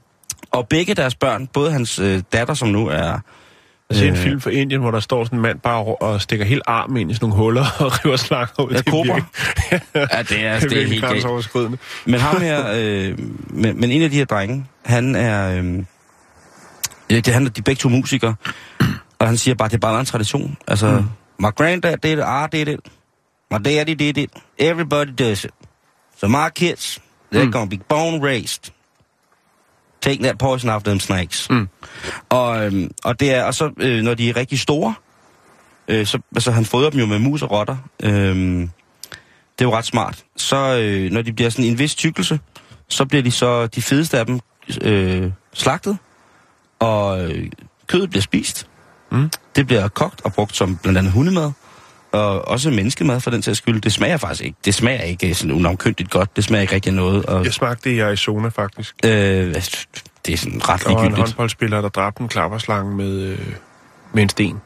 Og 0.52 0.68
begge 0.68 0.94
deres 0.94 1.16
børn, 1.16 1.48
både 1.48 1.72
hans 1.72 2.00
øh, 2.00 2.22
datter, 2.34 2.54
som 2.54 2.68
nu 2.68 2.88
er... 2.88 3.20
Jeg 3.90 3.98
ser 4.00 4.08
en 4.08 4.14
Øh. 4.14 4.18
film 4.20 4.42
fra 4.42 4.50
Indien, 4.50 4.82
hvor 4.82 4.92
der 4.92 5.00
står 5.00 5.24
sådan 5.24 5.38
en 5.40 5.42
mand 5.44 5.60
bare 5.60 5.84
og- 5.84 6.22
stikker 6.22 6.46
helt 6.46 6.62
armen 6.68 6.98
ind 6.98 7.12
i 7.12 7.14
sådan 7.14 7.30
nogle 7.30 7.44
huller 7.44 7.66
og 7.86 8.06
river 8.06 8.16
slanger 8.16 8.62
ud. 8.64 8.72
Ja, 8.74 8.78
Det 8.78 8.88
er 8.88 8.92
kobra. 8.92 9.22
Ja, 9.72 10.22
det 10.24 10.46
er, 10.46 10.60
det 10.60 10.64
er 10.64 10.70
virkelig 10.70 10.88
helt 10.90 11.04
grænseoverskridende. 11.04 11.78
Men 12.06 12.20
ham 12.20 12.42
her, 12.42 12.66
øh, 12.78 13.20
men, 13.50 13.80
men 13.80 13.92
en 13.92 14.02
af 14.02 14.10
de 14.10 14.16
her 14.16 14.26
drenge, 14.26 14.66
han 14.86 15.16
er, 15.16 15.52
øh, 15.64 15.84
ja, 17.10 17.16
det, 17.20 17.28
han 17.34 17.46
er 17.46 17.50
de 17.50 17.62
begge 17.62 17.80
to 17.80 17.90
musikere, 17.90 18.36
og 19.20 19.28
han 19.28 19.38
siger 19.38 19.56
bare, 19.56 19.68
det 19.68 19.76
er 19.76 19.80
bare 19.80 20.00
en 20.00 20.06
tradition. 20.06 20.58
Altså, 20.68 20.92
mm. 20.92 21.06
my 21.40 21.50
granddad 21.56 21.98
did 21.98 22.12
it, 22.18 22.20
I 22.20 22.58
did 22.58 22.68
it, 22.68 22.80
my 23.52 23.58
daddy 23.66 23.94
did 24.00 24.18
it, 24.18 24.30
everybody 24.60 25.12
does 25.20 25.44
it. 25.46 25.52
So 26.18 26.28
my 26.28 26.50
kids, 26.56 27.00
they're 27.34 27.46
mm. 27.46 27.52
gonna 27.52 27.70
be 27.70 27.78
bone 27.90 28.26
raised. 28.26 28.72
Take 30.02 30.24
that 30.24 30.38
poison 30.38 30.70
off 30.70 30.84
them 30.84 31.00
snakes. 31.00 31.50
Mm. 31.50 31.68
Og, 32.30 32.66
øhm, 32.66 32.92
og 33.04 33.20
det 33.20 33.34
er, 33.34 33.44
og 33.44 33.54
så, 33.54 33.72
øh, 33.78 34.04
når 34.04 34.14
de 34.14 34.30
er 34.30 34.36
rigtig 34.36 34.60
store, 34.60 34.94
øh, 35.88 36.06
så, 36.06 36.20
altså 36.36 36.52
han 36.52 36.66
fodrer 36.66 36.90
dem 36.90 37.00
jo 37.00 37.06
med 37.06 37.20
mus 37.20 37.42
og 37.42 37.52
rotter. 37.52 37.78
Øhm, 38.04 38.70
det 39.60 39.66
er 39.66 39.70
jo 39.70 39.76
ret 39.78 39.86
smart. 39.86 40.24
Så 40.36 40.78
øh, 40.78 41.12
når 41.12 41.22
de 41.22 41.34
bliver 41.34 41.50
sådan 41.50 41.66
en 41.66 41.80
vis 41.80 41.96
tykkelse, 41.96 42.40
så 42.88 43.06
bliver 43.06 43.24
de 43.24 43.32
så 43.32 43.68
de 43.68 43.82
fedeste 43.82 44.20
af 44.20 44.26
dem 44.26 44.40
øh, 44.82 45.32
slagtet, 45.54 45.98
og 46.80 47.24
øh, 47.24 47.52
kødet 47.88 48.10
bliver 48.10 48.22
spist. 48.22 48.68
Mm. 49.12 49.30
Det 49.56 49.68
bliver 49.68 49.88
kogt 49.88 50.22
og 50.24 50.34
brugt 50.34 50.56
som 50.56 50.78
blandt 50.78 50.98
andet 50.98 51.14
hundemad, 51.14 51.52
og 52.12 52.48
også 52.48 52.70
menneskemad 52.70 53.20
for 53.20 53.32
den 53.32 53.42
sags 53.42 53.58
skyld. 53.58 53.82
Det 53.82 53.94
smager 53.94 54.18
faktisk 54.18 54.44
ikke. 54.44 54.58
Det 54.66 54.74
smager 54.76 55.02
ikke 55.02 55.36
sådan 55.36 55.52
unavnkyndigt 55.52 56.10
godt. 56.10 56.36
Det 56.36 56.44
smager 56.44 56.62
ikke 56.62 56.76
rigtig 56.76 56.94
noget. 56.94 57.26
Og, 57.26 57.46
Jeg 57.46 57.54
smagte 57.54 57.90
det 57.90 57.96
i 57.96 58.00
Arizona, 58.00 58.48
faktisk. 58.50 58.96
øh, 59.06 59.12
det 60.26 60.34
er 60.34 60.38
sådan 60.38 60.70
ret 60.70 60.84
Der 60.84 60.90
var 60.90 61.00
en 61.00 61.04
ligegyldigt. 61.04 61.18
håndboldspiller, 61.30 61.82
der 61.82 61.90
dræbte 61.90 62.22
en 62.22 62.28
klapperslange 62.28 62.96
med, 62.96 63.20
øh, 63.22 63.40
med 64.14 64.24
en 64.24 64.30
sten. 64.30 64.62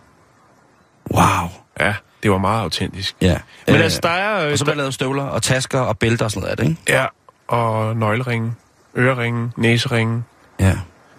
Wow. 1.13 1.49
Ja, 1.79 1.93
det 2.23 2.31
var 2.31 2.37
meget 2.37 2.61
autentisk. 2.61 3.15
Ja. 3.21 3.37
Men 3.67 3.75
Øh, 3.75 3.81
altså, 3.83 3.99
der 4.03 4.09
er... 4.09 4.45
øh, 4.45 4.51
Og 4.51 4.57
så 4.57 4.65
der, 4.65 4.71
der 4.71 4.77
lavet 4.77 4.93
støvler 4.93 5.23
og 5.23 5.43
tasker 5.43 5.79
og 5.79 5.97
bælter 5.99 6.25
og 6.25 6.31
sådan 6.31 6.41
noget 6.41 6.51
af 6.51 6.57
det, 6.57 6.69
ikke? 6.69 6.81
ja, 6.99 7.05
og 7.47 7.95
nøgleringe, 7.97 8.53
øreringe, 8.97 9.51
næseringe. 9.57 10.23
Ja. 10.59 10.73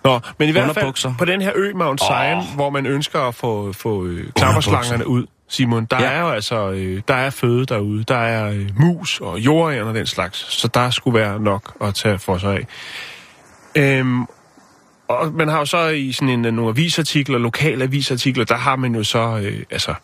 Nå, 0.04 0.20
men 0.38 0.48
i 0.48 0.52
hvert 0.52 0.74
fald 0.74 1.16
på 1.18 1.24
den 1.24 1.40
her 1.42 1.52
ø, 1.54 1.72
Mount 1.74 2.00
Zion, 2.00 2.38
oh. 2.38 2.54
hvor 2.54 2.70
man 2.70 2.86
ønsker 2.86 3.20
at 3.20 3.34
få, 3.34 3.72
få 3.72 4.04
øh, 4.06 4.32
klapperslangerne 4.32 5.06
ud, 5.06 5.26
Simon, 5.48 5.84
der 5.84 6.02
Ja. 6.02 6.10
er 6.10 6.20
jo 6.20 6.28
altså, 6.28 6.70
øh, 6.70 7.02
der 7.08 7.14
er 7.14 7.30
føde 7.30 7.66
derude. 7.66 8.04
Der 8.04 8.16
er 8.16 8.50
øh, 8.52 8.68
mus 8.80 9.20
og 9.20 9.38
jordæren 9.38 9.88
og 9.88 9.94
den 9.94 10.06
slags, 10.06 10.38
så 10.52 10.68
der 10.68 10.90
skulle 10.90 11.18
være 11.18 11.40
nok 11.40 11.76
at 11.80 11.94
tage 11.94 12.18
for 12.18 12.38
sig 12.38 12.54
af. 12.54 12.66
Øhm, 13.76 14.22
og 15.08 15.32
man 15.32 15.48
har 15.48 15.58
jo 15.58 15.64
så 15.64 15.88
i 15.88 16.12
sådan 16.12 16.28
en, 16.28 16.44
øh, 16.44 16.52
nogle 16.52 16.70
avisartikler, 16.70 17.38
lokale 17.38 17.84
avisartikler, 17.84 18.44
der 18.44 18.56
har 18.56 18.76
man 18.76 18.94
jo 18.94 19.04
så 19.04 19.40
øh, 19.42 19.62
altså, 19.70 19.94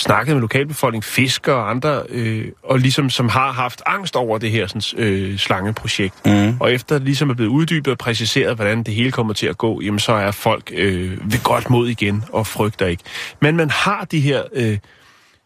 snakket 0.00 0.34
med 0.34 0.40
lokalbefolkning, 0.40 1.04
fiskere 1.04 1.56
og 1.56 1.70
andre, 1.70 2.02
øh, 2.08 2.48
og 2.62 2.78
ligesom 2.78 3.10
som 3.10 3.28
har 3.28 3.52
haft 3.52 3.82
angst 3.86 4.16
over 4.16 4.38
det 4.38 4.50
her 4.50 4.66
sådan, 4.66 5.04
øh, 5.04 5.38
slangeprojekt. 5.38 6.26
Mm. 6.26 6.56
Og 6.60 6.72
efter 6.72 6.98
ligesom 6.98 7.30
er 7.30 7.34
blevet 7.34 7.50
uddybet 7.50 7.92
og 7.92 7.98
præciseret, 7.98 8.56
hvordan 8.56 8.82
det 8.82 8.94
hele 8.94 9.12
kommer 9.12 9.32
til 9.32 9.46
at 9.46 9.58
gå, 9.58 9.80
jamen 9.80 9.98
så 9.98 10.12
er 10.12 10.30
folk 10.30 10.70
øh, 10.74 11.32
ved 11.32 11.42
godt 11.42 11.70
mod 11.70 11.88
igen 11.88 12.24
og 12.32 12.46
frygter 12.46 12.86
ikke. 12.86 13.02
Men 13.40 13.56
man 13.56 13.70
har 13.70 14.04
de 14.04 14.20
her 14.20 14.42
øh, 14.52 14.78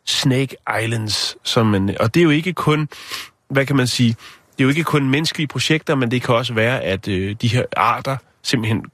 Snake 0.07 0.57
Islands, 0.82 1.36
som 1.42 1.66
man, 1.66 1.96
og 2.00 2.14
det 2.14 2.20
er 2.20 2.24
jo 2.24 2.30
ikke 2.30 2.52
kun, 2.52 2.88
hvad 3.48 3.66
kan 3.66 3.76
man 3.76 3.86
sige, 3.86 4.16
det 4.59 4.61
er 4.61 4.64
jo 4.64 4.68
ikke 4.68 4.84
kun 4.84 5.09
menneskelige 5.09 5.46
projekter, 5.46 5.94
men 5.94 6.11
det 6.11 6.22
kan 6.22 6.34
også 6.34 6.55
være, 6.55 6.80
at 6.80 7.09
øh, 7.09 7.36
de 7.42 7.48
her 7.48 7.64
arter 7.76 8.16
simpelthen 8.42 8.84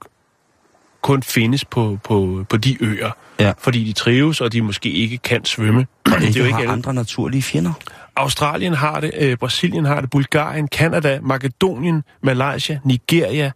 kun 1.01 1.23
findes 1.23 1.65
på, 1.65 1.99
på, 2.03 2.45
på 2.49 2.57
de 2.57 2.83
øer, 2.83 3.11
Ja. 3.41 3.53
fordi 3.57 3.83
de 3.83 3.93
trives, 3.93 4.41
og 4.41 4.53
de 4.53 4.61
måske 4.61 4.89
ikke 4.89 5.17
kan 5.17 5.45
svømme. 5.45 5.87
Og 6.05 6.11
det 6.21 6.35
er 6.35 6.39
jo 6.39 6.45
ikke 6.45 6.53
har 6.53 6.59
alle. 6.59 6.71
andre 6.71 6.93
naturlige 6.93 7.41
fjender. 7.41 7.73
Australien 8.15 8.73
har 8.73 8.99
det, 8.99 9.11
øh, 9.17 9.37
Brasilien 9.37 9.85
har 9.85 10.01
det, 10.01 10.09
Bulgarien, 10.09 10.67
Kanada, 10.67 11.19
Makedonien, 11.21 12.03
Malaysia, 12.23 12.79
Nigeria 12.83 13.51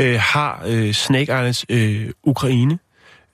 øh, 0.00 0.20
har 0.20 0.62
øh, 0.66 0.92
Snake 0.92 1.22
Islands, 1.22 1.64
øh, 1.68 2.10
Ukraine 2.24 2.78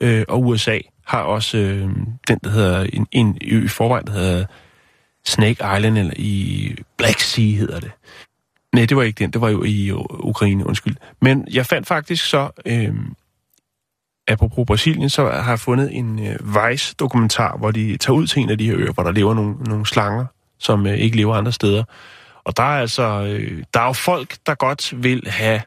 øh, 0.00 0.24
og 0.28 0.42
USA 0.42 0.78
har 1.06 1.20
også 1.20 1.58
øh, 1.58 1.88
den, 2.28 2.38
der 2.44 2.50
hedder 2.50 2.86
en, 2.92 3.06
en 3.12 3.38
ø 3.44 3.64
i 3.64 3.68
forvejen, 3.68 4.06
der 4.06 4.12
hedder 4.12 4.46
Snake 5.26 5.76
Island, 5.76 5.98
eller 5.98 6.12
i 6.16 6.74
Black 6.98 7.20
Sea 7.20 7.44
hedder 7.44 7.80
det. 7.80 7.90
Nej, 8.72 8.84
det 8.84 8.96
var 8.96 9.02
ikke 9.02 9.18
den, 9.18 9.30
det 9.30 9.40
var 9.40 9.48
jo 9.48 9.64
i 9.64 9.90
Ukraine, 10.10 10.66
undskyld. 10.66 10.96
Men 11.20 11.48
jeg 11.50 11.66
fandt 11.66 11.88
faktisk 11.88 12.24
så, 12.24 12.50
øh, 12.66 12.94
apropos 14.28 14.66
Brasilien, 14.66 15.08
så 15.08 15.28
har 15.28 15.50
jeg 15.50 15.60
fundet 15.60 15.96
en 15.96 16.26
øh, 16.26 16.36
Vice-dokumentar, 16.54 17.56
hvor 17.56 17.70
de 17.70 17.96
tager 17.96 18.16
ud 18.16 18.26
til 18.26 18.42
en 18.42 18.50
af 18.50 18.58
de 18.58 18.66
her 18.66 18.76
øer, 18.78 18.92
hvor 18.92 19.02
der 19.02 19.12
lever 19.12 19.34
nogle, 19.34 19.54
nogle 19.66 19.86
slanger, 19.86 20.26
som 20.58 20.86
øh, 20.86 20.94
ikke 20.94 21.16
lever 21.16 21.34
andre 21.34 21.52
steder. 21.52 21.84
Og 22.44 22.56
der 22.56 22.62
er 22.62 22.80
altså, 22.80 23.02
øh, 23.02 23.62
der 23.74 23.80
er 23.80 23.86
jo 23.86 23.92
folk, 23.92 24.36
der 24.46 24.54
godt 24.54 25.02
vil 25.02 25.22
have, 25.26 25.60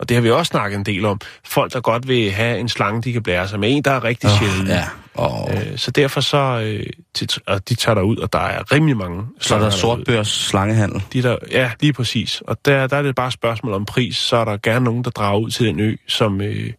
og 0.00 0.08
det 0.08 0.16
har 0.16 0.22
vi 0.22 0.30
også 0.30 0.50
snakket 0.50 0.78
en 0.78 0.84
del 0.84 1.04
om, 1.04 1.20
folk, 1.44 1.72
der 1.72 1.80
godt 1.80 2.08
vil 2.08 2.30
have 2.30 2.58
en 2.58 2.68
slange, 2.68 3.02
de 3.02 3.12
kan 3.12 3.22
blære 3.22 3.48
sig 3.48 3.60
med. 3.60 3.76
En, 3.76 3.82
der 3.82 3.90
er 3.90 4.04
rigtig 4.04 4.30
oh, 4.30 4.38
sjældent. 4.38 4.68
Ja. 4.68 4.84
Og 5.14 5.50
Øh, 5.54 5.78
så 5.78 5.90
derfor 5.90 6.20
så, 6.20 6.60
øh, 6.64 6.86
til, 7.14 7.28
og 7.46 7.68
de 7.68 7.74
tager 7.74 7.94
derud, 7.94 8.16
og 8.16 8.32
der 8.32 8.38
er 8.38 8.72
rimelig 8.72 8.96
mange 8.96 9.22
så 9.40 9.54
er 9.54 9.58
der 9.58 9.70
sortbørs 9.70 10.28
slangehandel. 10.28 11.02
De 11.12 11.22
der, 11.22 11.36
ja, 11.50 11.70
lige 11.80 11.92
præcis. 11.92 12.42
Og 12.46 12.56
der, 12.64 12.86
der 12.86 12.96
er 12.96 13.02
det 13.02 13.14
bare 13.14 13.26
et 13.26 13.32
spørgsmål 13.32 13.72
om 13.72 13.84
pris. 13.84 14.16
Så 14.16 14.36
er 14.36 14.44
der 14.44 14.56
gerne 14.62 14.84
nogen, 14.84 15.04
der 15.04 15.10
drager 15.10 15.38
ud 15.38 15.50
til 15.50 15.66
den 15.66 15.80
ø, 15.80 15.96
som, 16.08 16.40
øh, 16.40 16.72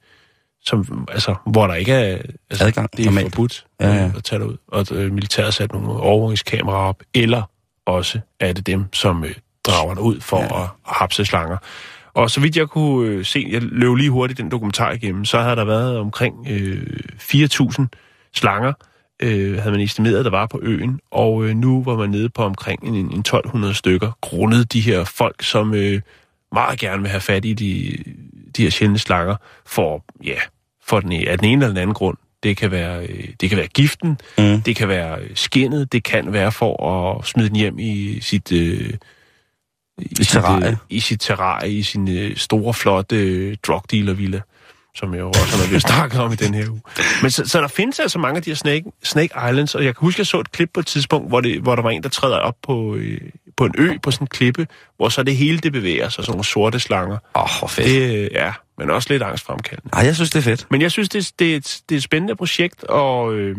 som 0.65 1.07
altså, 1.11 1.35
hvor 1.45 1.67
der 1.67 1.73
ikke 1.73 1.91
er... 1.93 2.17
Altså, 2.49 2.65
Adgang, 2.65 2.89
Det 2.97 2.99
er 2.99 3.05
normalt. 3.05 3.35
forbudt 3.35 3.65
Ja, 3.81 3.93
ja. 3.93 4.11
at 4.17 4.23
tage 4.23 4.39
derud. 4.39 4.57
Og 4.67 4.85
øh, 4.91 5.11
militæret 5.11 5.45
har 5.45 5.51
sat 5.51 5.73
nogle 5.73 5.89
overvågningskameraer 5.89 6.77
op. 6.87 7.03
Eller 7.13 7.43
også 7.85 8.19
er 8.39 8.53
det 8.53 8.67
dem, 8.67 8.85
som 8.93 9.23
øh, 9.23 9.35
drager 9.63 9.93
derud 9.93 10.19
for 10.19 10.37
Ja. 10.39 10.57
ja. 10.59 10.63
at 10.63 10.69
hapse 10.85 11.25
slanger. 11.25 11.57
Og 12.13 12.31
så 12.31 12.39
vidt 12.41 12.57
jeg 12.57 12.67
kunne 12.67 13.09
øh, 13.09 13.25
se, 13.25 13.47
jeg 13.51 13.61
løb 13.61 13.95
lige 13.95 14.09
hurtigt 14.09 14.37
den 14.39 14.51
dokumentar 14.51 14.91
igennem, 14.91 15.25
så 15.25 15.39
havde 15.39 15.55
der 15.55 15.65
været 15.65 15.97
omkring 15.97 16.47
øh, 16.49 16.83
4.000 17.21 17.85
slanger, 18.33 18.73
øh, 19.19 19.57
havde 19.57 19.71
man 19.71 19.79
estimeret, 19.81 20.25
der 20.25 20.31
var 20.31 20.45
på 20.45 20.59
øen, 20.63 20.99
og 21.11 21.45
øh, 21.45 21.55
nu 21.55 21.83
var 21.83 21.95
man 21.97 22.09
nede 22.09 22.29
på 22.29 22.43
omkring 22.43 22.83
en, 22.83 22.95
en 22.95 23.19
1200 23.19 23.73
stykker, 23.73 24.11
grundet 24.21 24.73
de 24.73 24.81
her 24.81 25.03
folk, 25.03 25.43
som 25.43 25.73
øh, 25.73 26.01
meget 26.51 26.79
gerne 26.79 27.01
vil 27.01 27.11
have 27.11 27.21
fat 27.21 27.45
i 27.45 27.53
de, 27.53 27.97
de 28.57 28.63
her 28.63 28.69
sjældne 28.69 28.99
slanger, 28.99 29.35
for, 29.65 30.05
ja, 30.23 30.37
for 30.85 30.99
den, 30.99 31.11
af 31.27 31.37
den 31.37 31.47
ene 31.47 31.53
eller 31.65 31.67
den 31.67 31.77
anden 31.77 31.93
grund. 31.93 32.17
Det 32.43 32.57
kan 32.57 32.71
være, 32.71 33.05
øh, 33.07 33.27
det 33.41 33.49
kan 33.49 33.57
være 33.57 33.67
giften, 33.67 34.17
Mm. 34.37 34.61
det 34.61 34.75
kan 34.75 34.87
være 34.87 35.19
øh, 35.21 35.29
skinnet, 35.35 35.91
det 35.91 36.03
kan 36.03 36.33
være 36.33 36.51
for 36.51 36.87
at 37.19 37.25
smide 37.25 37.47
den 37.49 37.55
hjem 37.55 37.79
i 37.79 38.19
sit... 38.21 38.51
Øh, 38.51 38.93
i, 40.01 40.15
sit, 40.15 40.27
terrarie. 40.27 40.67
øh, 40.67 40.75
I 40.89 40.99
sit 40.99 41.19
terrarie, 41.21 41.71
i 41.71 41.83
sin 41.83 42.17
øh, 42.17 42.35
store, 42.35 42.73
flotte 42.73 43.15
øh, 43.15 43.57
drug 43.67 43.81
dealer 43.91 44.13
villa 44.13 44.41
som 44.95 45.13
jeg 45.13 45.19
jo 45.19 45.27
også 45.27 45.57
har 45.57 45.67
blevet 45.67 45.81
snakket 45.81 46.19
om 46.19 46.31
i 46.31 46.35
den 46.35 46.53
her 46.53 46.69
uge. 46.69 46.81
Men 47.21 47.31
så, 47.31 47.45
så 47.45 47.61
der 47.61 47.67
findes 47.67 47.99
altså 47.99 48.19
mange 48.19 48.37
af 48.37 48.43
de 48.43 48.49
her 48.49 48.55
Snake, 48.55 48.85
Snake 49.03 49.33
Islands, 49.49 49.75
og 49.75 49.85
jeg 49.85 49.95
kan 49.95 50.05
huske, 50.05 50.19
jeg 50.19 50.27
så 50.27 50.39
et 50.39 50.51
klip 50.51 50.69
på 50.73 50.79
et 50.79 50.85
tidspunkt, 50.85 51.27
hvor, 51.27 51.41
det, 51.41 51.61
hvor 51.61 51.75
der 51.75 51.83
var 51.83 51.89
en, 51.89 52.03
der 52.03 52.09
træder 52.09 52.37
op 52.37 52.55
på, 52.63 52.95
øh, 52.95 53.21
på 53.57 53.65
en 53.65 53.75
ø, 53.77 53.97
på 54.03 54.11
sådan 54.11 54.23
en 54.23 54.27
klippe, 54.27 54.67
hvor 54.97 55.09
så 55.09 55.23
det 55.23 55.35
hele 55.35 55.57
det 55.57 55.71
bevæger 55.71 56.09
sig, 56.09 56.23
sådan 56.23 56.31
nogle 56.31 56.45
sorte 56.45 56.79
slanger. 56.79 57.17
Åh, 57.35 57.43
oh, 57.43 57.49
hvor 57.59 57.67
fedt. 57.67 57.87
Det, 57.87 58.17
øh, 58.17 58.29
ja, 58.31 58.53
men 58.77 58.89
også 58.89 59.09
lidt 59.09 59.23
angstfremkaldende. 59.23 59.89
Ej, 59.93 60.05
jeg 60.05 60.15
synes, 60.15 60.31
det 60.31 60.39
er 60.39 60.43
fedt. 60.43 60.67
Men 60.71 60.81
jeg 60.81 60.91
synes, 60.91 61.09
det, 61.09 61.31
det, 61.39 61.53
er, 61.53 61.57
et, 61.57 61.81
det 61.89 61.95
er 61.95 61.97
et 61.97 62.03
spændende 62.03 62.35
projekt, 62.35 62.83
og, 62.83 63.33
øh, 63.33 63.57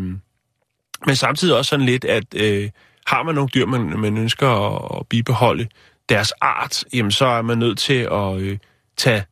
men 1.07 1.17
samtidig 1.17 1.57
også 1.57 1.69
sådan 1.69 1.87
lidt, 1.87 2.05
at 2.05 2.25
øh, 2.37 2.71
har 3.07 3.23
man 3.23 3.35
nogle 3.35 3.51
dyr, 3.55 3.67
man, 3.67 4.01
man 4.01 4.19
ønsker 4.19 4.49
at, 4.49 4.99
at 5.01 5.07
bibeholde 5.09 5.67
deres 6.09 6.33
art, 6.41 6.85
jamen 6.93 7.13
så 7.13 7.27
er 7.27 7.43
man 7.43 7.59
nødt 7.59 7.79
til 7.79 8.09
at 8.13 8.37
øh, 8.37 8.59
tage 8.97 9.25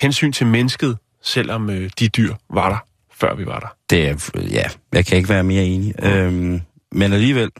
hensyn 0.00 0.32
til 0.32 0.46
mennesket, 0.46 0.98
selvom 1.24 1.70
øh, 1.70 1.90
de 1.98 2.08
dyr 2.08 2.34
var 2.50 2.68
der, 2.68 2.78
før 3.12 3.34
vi 3.34 3.46
var 3.46 3.60
der. 3.60 3.76
Det 3.90 4.08
er, 4.08 4.30
ja, 4.50 4.64
jeg 4.92 5.06
kan 5.06 5.16
ikke 5.16 5.28
være 5.28 5.44
mere 5.44 5.64
enig. 5.64 6.04
Øhm, 6.04 6.60
men 6.92 7.12
alligevel, 7.12 7.50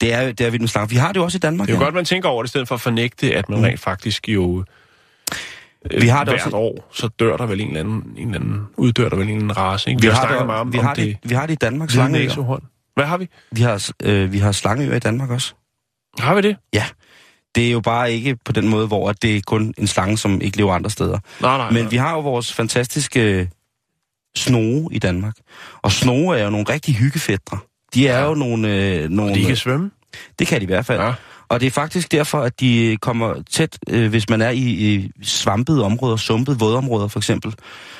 det 0.00 0.14
er, 0.14 0.32
det 0.32 0.46
er 0.46 0.50
vildt 0.50 0.62
med 0.62 0.68
slanger. 0.68 0.88
Vi 0.88 0.96
har 0.96 1.08
det 1.12 1.16
jo 1.16 1.24
også 1.24 1.36
i 1.36 1.38
Danmark. 1.38 1.66
Det 1.66 1.72
er 1.72 1.76
jo 1.76 1.80
ja. 1.80 1.86
godt, 1.86 1.94
man 1.94 2.04
tænker 2.04 2.28
over 2.28 2.42
det, 2.42 2.48
i 2.48 2.50
stedet 2.50 2.68
for 2.68 2.74
at 2.74 2.80
fornægte, 2.80 3.34
at 3.34 3.48
man 3.48 3.64
rent 3.64 3.80
faktisk 3.80 4.28
jo 4.28 4.64
øh, 5.90 6.02
Vi 6.02 6.08
har 6.08 6.24
det 6.24 6.32
hvert 6.32 6.46
også- 6.46 6.56
år, 6.56 6.88
så 6.92 7.08
dør 7.08 7.36
der 7.36 7.46
vel 7.46 7.60
en 7.60 7.66
eller 7.68 7.80
anden, 7.80 8.14
en 8.16 8.28
eller 8.28 8.40
anden 8.40 8.66
uddør 8.76 9.08
der 9.08 9.16
vel 9.16 9.28
en 9.28 9.36
eller 9.36 9.42
anden 9.42 9.56
race. 9.56 9.90
Ikke? 9.90 10.00
Vi, 10.02 10.06
har 10.06 10.14
har, 10.14 10.20
snakket 10.20 10.38
det, 10.38 10.46
meget 10.46 10.60
om, 10.60 10.72
vi, 10.72 10.78
om 10.78 10.84
har 10.84 10.94
det, 10.94 11.18
det, 11.22 11.30
vi 11.30 11.34
har 11.34 11.46
det 11.46 11.52
i 11.52 11.56
Danmark, 11.56 11.90
slangeøer. 11.90 12.60
Hvad 12.94 13.04
har 13.04 13.16
vi? 13.18 13.28
Vi 13.52 13.62
har, 13.62 13.90
øh, 14.02 14.32
vi 14.32 14.38
har 14.38 14.52
slangeøer 14.52 14.96
i 14.96 14.98
Danmark 14.98 15.30
også. 15.30 15.54
Har 16.18 16.34
vi 16.34 16.40
det? 16.40 16.56
Ja. 16.72 16.84
Det 17.54 17.66
er 17.66 17.70
jo 17.70 17.80
bare 17.80 18.12
ikke 18.12 18.36
på 18.44 18.52
den 18.52 18.68
måde, 18.68 18.86
hvor 18.86 19.12
det 19.12 19.36
er 19.36 19.40
kun 19.46 19.74
en 19.78 19.86
slange, 19.86 20.18
som 20.18 20.40
ikke 20.40 20.56
lever 20.56 20.74
andre 20.74 20.90
steder. 20.90 21.18
Nej, 21.40 21.56
nej. 21.56 21.70
Men 21.70 21.90
vi 21.90 21.96
har 21.96 22.14
jo 22.14 22.20
vores 22.20 22.52
fantastiske 22.52 23.50
snoge 24.36 24.88
i 24.92 24.98
Danmark. 24.98 25.34
Og 25.82 25.92
snoge 25.92 26.38
er 26.38 26.44
jo 26.44 26.50
nogle 26.50 26.66
rigtig 26.68 26.94
hyggefædre. 26.94 27.58
De 27.94 28.08
er 28.08 28.24
jo 28.24 28.34
nogle... 28.34 28.76
Øh, 28.76 29.08
nogle 29.08 29.34
de 29.34 29.44
kan 29.44 29.56
svømme. 29.56 29.90
Det 30.38 30.46
kan 30.46 30.60
de 30.60 30.62
i 30.62 30.66
hvert 30.66 30.86
fald. 30.86 31.00
Ja. 31.00 31.12
Og 31.50 31.60
det 31.60 31.66
er 31.66 31.70
faktisk 31.70 32.12
derfor, 32.12 32.40
at 32.40 32.60
de 32.60 32.98
kommer 33.02 33.34
tæt, 33.50 33.78
øh, 33.88 34.10
hvis 34.10 34.28
man 34.28 34.42
er 34.42 34.50
i, 34.50 34.60
i 34.60 35.10
svampede 35.22 35.84
områder, 35.84 36.16
sumpede 36.16 36.58
vådområder 36.58 37.08
for 37.08 37.18
eksempel. 37.18 37.54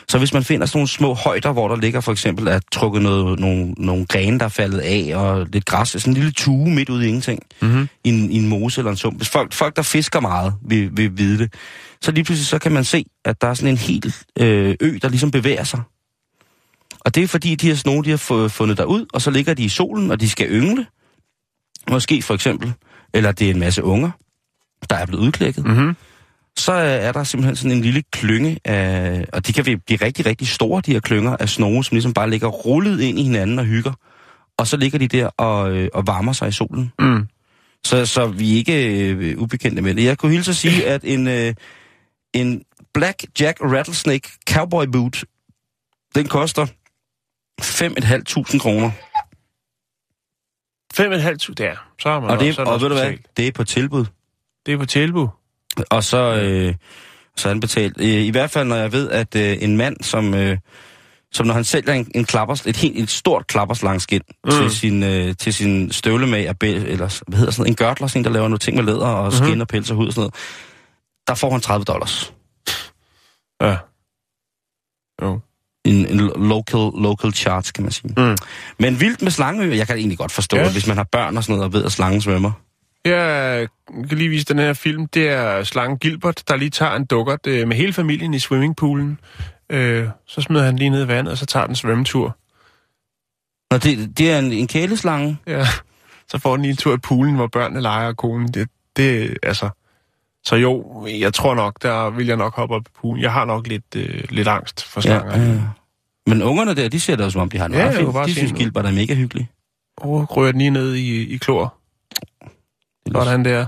Så 0.08 0.18
hvis 0.18 0.32
man 0.32 0.44
finder 0.44 0.66
sådan 0.66 0.78
nogle 0.78 0.88
små 0.88 1.14
højder, 1.14 1.52
hvor 1.52 1.68
der 1.68 1.76
ligger 1.76 2.00
for 2.00 2.12
eksempel 2.12 2.48
at 2.48 2.62
trukket 2.72 3.02
noget, 3.02 3.40
nogle, 3.40 3.72
nogle 3.72 4.06
grene, 4.06 4.38
der 4.38 4.44
er 4.44 4.48
faldet 4.48 4.78
af, 4.78 5.12
og 5.16 5.46
lidt 5.52 5.64
græs, 5.64 5.88
sådan 5.88 6.10
en 6.10 6.14
lille 6.14 6.32
tue 6.32 6.70
midt 6.70 6.88
ude 6.88 7.04
i 7.04 7.08
ingenting, 7.08 7.42
Mm-hmm. 7.62 7.88
i 8.04 8.08
en, 8.08 8.30
i 8.30 8.36
en 8.36 8.48
mose 8.48 8.80
eller 8.80 8.90
en 8.90 8.96
sump. 8.96 9.16
Hvis 9.16 9.28
folk, 9.28 9.52
folk 9.52 9.76
der 9.76 9.82
fisker 9.82 10.20
meget, 10.20 10.54
vil, 10.62 10.90
vil 10.92 11.18
vide 11.18 11.38
det. 11.38 11.54
Så 12.02 12.12
lige 12.12 12.24
pludselig 12.24 12.46
så 12.46 12.58
kan 12.58 12.72
man 12.72 12.84
se, 12.84 13.04
at 13.24 13.40
der 13.40 13.48
er 13.48 13.54
sådan 13.54 13.70
en 13.70 13.78
hel 13.78 14.14
øh, 14.38 14.76
ø, 14.80 14.98
der 15.02 15.08
ligesom 15.08 15.30
bevæger 15.30 15.64
sig. 15.64 15.80
Og 17.00 17.14
det 17.14 17.22
er 17.22 17.28
fordi, 17.28 17.54
de 17.54 17.66
her 17.66 17.74
snoge, 17.74 18.04
de 18.04 18.10
har 18.10 18.48
fundet 18.48 18.76
derud, 18.78 19.06
og 19.12 19.22
så 19.22 19.30
ligger 19.30 19.54
de 19.54 19.64
i 19.64 19.68
solen, 19.68 20.10
og 20.10 20.20
de 20.20 20.28
skal 20.28 20.46
yngle. 20.50 20.86
Måske 21.90 22.22
for 22.22 22.34
eksempel. 22.34 22.72
Eller 23.14 23.32
det 23.32 23.46
er 23.46 23.50
en 23.50 23.60
masse 23.60 23.84
unger, 23.84 24.10
der 24.90 24.96
er 24.96 25.06
blevet 25.06 25.22
udklækket. 25.22 25.66
Mm-hmm. 25.66 25.96
Så 26.56 26.72
øh, 26.72 26.80
er 26.80 27.12
der 27.12 27.24
simpelthen 27.24 27.56
sådan 27.56 27.76
en 27.76 27.82
lille 27.82 28.02
klynge 28.12 28.58
af, 28.64 29.24
og 29.32 29.46
de 29.46 29.52
kan 29.52 29.64
blive 29.64 29.98
rigtig, 30.02 30.26
rigtig 30.26 30.48
store, 30.48 30.82
de 30.86 30.92
her 30.92 31.00
klynger 31.00 31.36
af 31.36 31.48
snoge, 31.48 31.84
som 31.84 31.94
ligesom 31.94 32.14
bare 32.14 32.30
ligger 32.30 32.48
rullet 32.48 33.00
ind 33.00 33.18
i 33.18 33.22
hinanden 33.22 33.58
og 33.58 33.64
hygger. 33.64 33.92
Og 34.58 34.66
så 34.66 34.76
ligger 34.76 34.98
de 34.98 35.08
der 35.08 35.26
og, 35.26 35.72
øh, 35.72 35.88
og 35.94 36.06
varmer 36.06 36.32
sig 36.32 36.48
i 36.48 36.52
solen. 36.52 36.92
Mm. 36.98 37.26
Så, 37.84 38.06
så 38.06 38.26
vi 38.26 38.52
er 38.52 38.56
ikke 38.56 39.10
øh, 39.10 39.38
ubekendte 39.38 39.82
med 39.82 39.94
det. 39.94 40.04
Jeg 40.04 40.18
kunne 40.18 40.32
hilse 40.32 40.50
at 40.50 40.56
sige, 40.56 40.86
at 40.86 41.00
en, 41.04 41.28
øh, 41.28 41.54
en 42.34 42.62
Black 42.94 43.24
Jack 43.40 43.58
Rattlesnake 43.60 44.30
Cowboy 44.50 44.84
Boot, 44.84 45.24
den 46.14 46.28
koster 46.28 46.66
5.500 47.60 48.58
kroner. 48.58 48.90
5.500 50.94 51.54
der. 51.54 51.74
Så 52.00 52.08
har 52.10 52.20
man 52.20 52.30
Og, 52.30 52.40
det, 52.40 52.58
og 52.58 52.80
ved 52.80 52.88
du 52.88 52.94
hvad, 52.94 53.12
det 53.36 53.46
er 53.48 53.52
på 53.52 53.64
tilbud. 53.64 54.04
Det 54.66 54.74
er 54.74 54.78
på 54.78 54.86
tilbud. 54.86 55.28
Og 55.90 56.04
så, 56.04 56.16
øh, 56.34 56.74
Så 57.36 57.48
er 57.48 57.52
den 57.52 57.60
betalt. 57.60 58.00
Øh, 58.00 58.06
I 58.06 58.30
hvert 58.30 58.50
fald, 58.50 58.68
når 58.68 58.76
jeg 58.76 58.92
ved, 58.92 59.10
at 59.10 59.36
øh, 59.36 59.56
en 59.60 59.76
mand, 59.76 59.96
som, 60.02 60.34
øh, 60.34 60.58
som 61.32 61.46
når 61.46 61.54
han 61.54 61.64
sælger 61.64 61.92
en, 61.92 62.10
en 62.14 62.24
klappers, 62.24 62.66
et, 62.66 62.76
helt, 62.76 62.98
et 62.98 63.10
stort 63.10 63.46
klapperslangskin 63.46 64.20
mm. 64.44 64.50
til, 64.50 64.70
sin, 64.70 65.02
øh, 65.02 65.34
til 65.36 65.54
sin 65.54 65.92
støvle 65.92 66.26
med, 66.26 66.38
eller 66.38 67.22
hvad 67.28 67.38
hedder 67.38 67.52
sådan 67.52 67.60
noget, 67.62 67.68
en 67.68 67.74
gørtler, 67.76 68.06
sådan 68.06 68.20
en, 68.20 68.24
der 68.24 68.30
laver 68.30 68.48
nogle 68.48 68.58
ting 68.58 68.76
med 68.76 68.84
læder 68.84 69.06
og 69.06 69.24
Mhm. 69.24 69.32
skin 69.46 69.60
og 69.60 69.68
pels 69.68 69.90
og 69.90 69.96
hud 69.96 70.06
og 70.06 70.12
sådan 70.12 70.20
noget, 70.20 70.34
der 71.26 71.34
får 71.34 71.50
han 71.50 71.60
30 71.60 71.84
dollars. 71.84 72.34
Ja. 73.62 73.76
Jo. 75.22 75.40
En, 75.84 76.06
en 76.06 76.18
local, 76.48 76.90
local 77.02 77.32
charge, 77.32 77.72
kan 77.74 77.82
man 77.84 77.92
sige. 77.92 78.14
Mm. 78.16 78.36
Men 78.78 79.00
vildt 79.00 79.22
med 79.22 79.30
slangeøer, 79.30 79.74
jeg 79.74 79.86
kan 79.86 79.96
egentlig 79.96 80.18
godt 80.18 80.32
forstå, 80.32 80.56
Ja. 80.56 80.72
hvis 80.72 80.86
man 80.86 80.96
har 80.96 81.04
børn 81.04 81.36
og 81.36 81.44
sådan 81.44 81.52
noget, 81.56 81.64
og 81.64 81.72
ved, 81.72 81.84
at 81.84 81.92
slangen 81.92 82.20
svømmer. 82.20 82.52
Jeg 83.04 83.68
kan 84.08 84.18
lige 84.18 84.30
vise 84.30 84.44
den 84.44 84.58
her 84.58 84.72
film. 84.72 85.06
Det 85.06 85.28
er 85.28 85.64
slangen 85.64 85.98
Gilbert, 85.98 86.42
der 86.48 86.56
lige 86.56 86.70
tager 86.70 86.92
en 86.94 87.04
dukkert 87.04 87.46
øh, 87.46 87.68
med 87.68 87.76
hele 87.76 87.92
familien 87.92 88.34
i 88.34 88.38
swimmingpoolen. 88.38 89.18
Øh, 89.70 90.08
så 90.26 90.40
smider 90.40 90.64
han 90.64 90.76
lige 90.76 90.90
ned 90.90 91.04
i 91.04 91.08
vandet, 91.08 91.32
og 91.32 91.38
så 91.38 91.46
tager 91.46 91.66
den 91.66 91.76
svømmetur. 91.76 92.36
Og 93.70 93.82
det, 93.84 94.18
det 94.18 94.32
er 94.32 94.38
en, 94.38 94.52
en 94.52 94.66
kæleslange. 94.66 95.38
Ja. 95.46 95.66
Så 96.28 96.38
får 96.38 96.52
den 96.56 96.62
lige 96.62 96.70
en 96.70 96.76
tur 96.76 96.94
i 96.94 96.98
poolen, 96.98 97.34
hvor 97.34 97.46
børnene 97.46 97.80
leger 97.80 98.08
og 98.08 98.16
konen. 98.16 98.48
Det, 98.48 98.68
det, 98.96 99.36
altså... 99.42 99.68
Så 100.46 100.56
jo, 100.56 101.06
jeg 101.20 101.34
tror 101.34 101.54
nok, 101.54 101.82
der 101.82 102.10
vil 102.10 102.26
jeg 102.26 102.36
nok 102.36 102.54
hoppe 102.56 102.74
op 102.74 102.82
i 102.88 102.90
poolen. 103.00 103.22
Jeg 103.22 103.32
har 103.32 103.44
nok 103.44 103.66
lidt, 103.66 103.96
øh, 103.96 104.24
lidt 104.30 104.48
angst 104.48 104.84
for 104.84 105.00
slanger. 105.00 105.36
Ja, 105.40 105.52
ja. 105.52 105.60
Men 106.26 106.42
ungerne 106.42 106.74
der, 106.74 106.88
de 106.88 107.00
ser 107.00 107.16
da 107.16 107.26
ud, 107.26 107.30
som 107.30 107.40
om 107.40 107.48
de 107.50 107.58
har 107.58 107.66
en 107.66 107.72
Ja, 107.72 107.78
meget 107.78 107.96
fint. 107.96 108.12
bare 108.12 108.26
De 108.26 108.34
synes. 108.34 108.52
Gilbert 108.52 108.86
er 108.86 108.90
mega 108.92 109.14
hyggelig. 109.14 109.48
Og 109.96 110.36
rører 110.36 110.52
den 110.52 110.58
lige 110.58 110.70
ned 110.70 110.94
i, 110.94 111.34
i 111.34 111.36
klor. 111.36 111.74
Det 113.06 113.16
er 113.16 113.24
Sådan 113.24 113.44
der. 113.44 113.66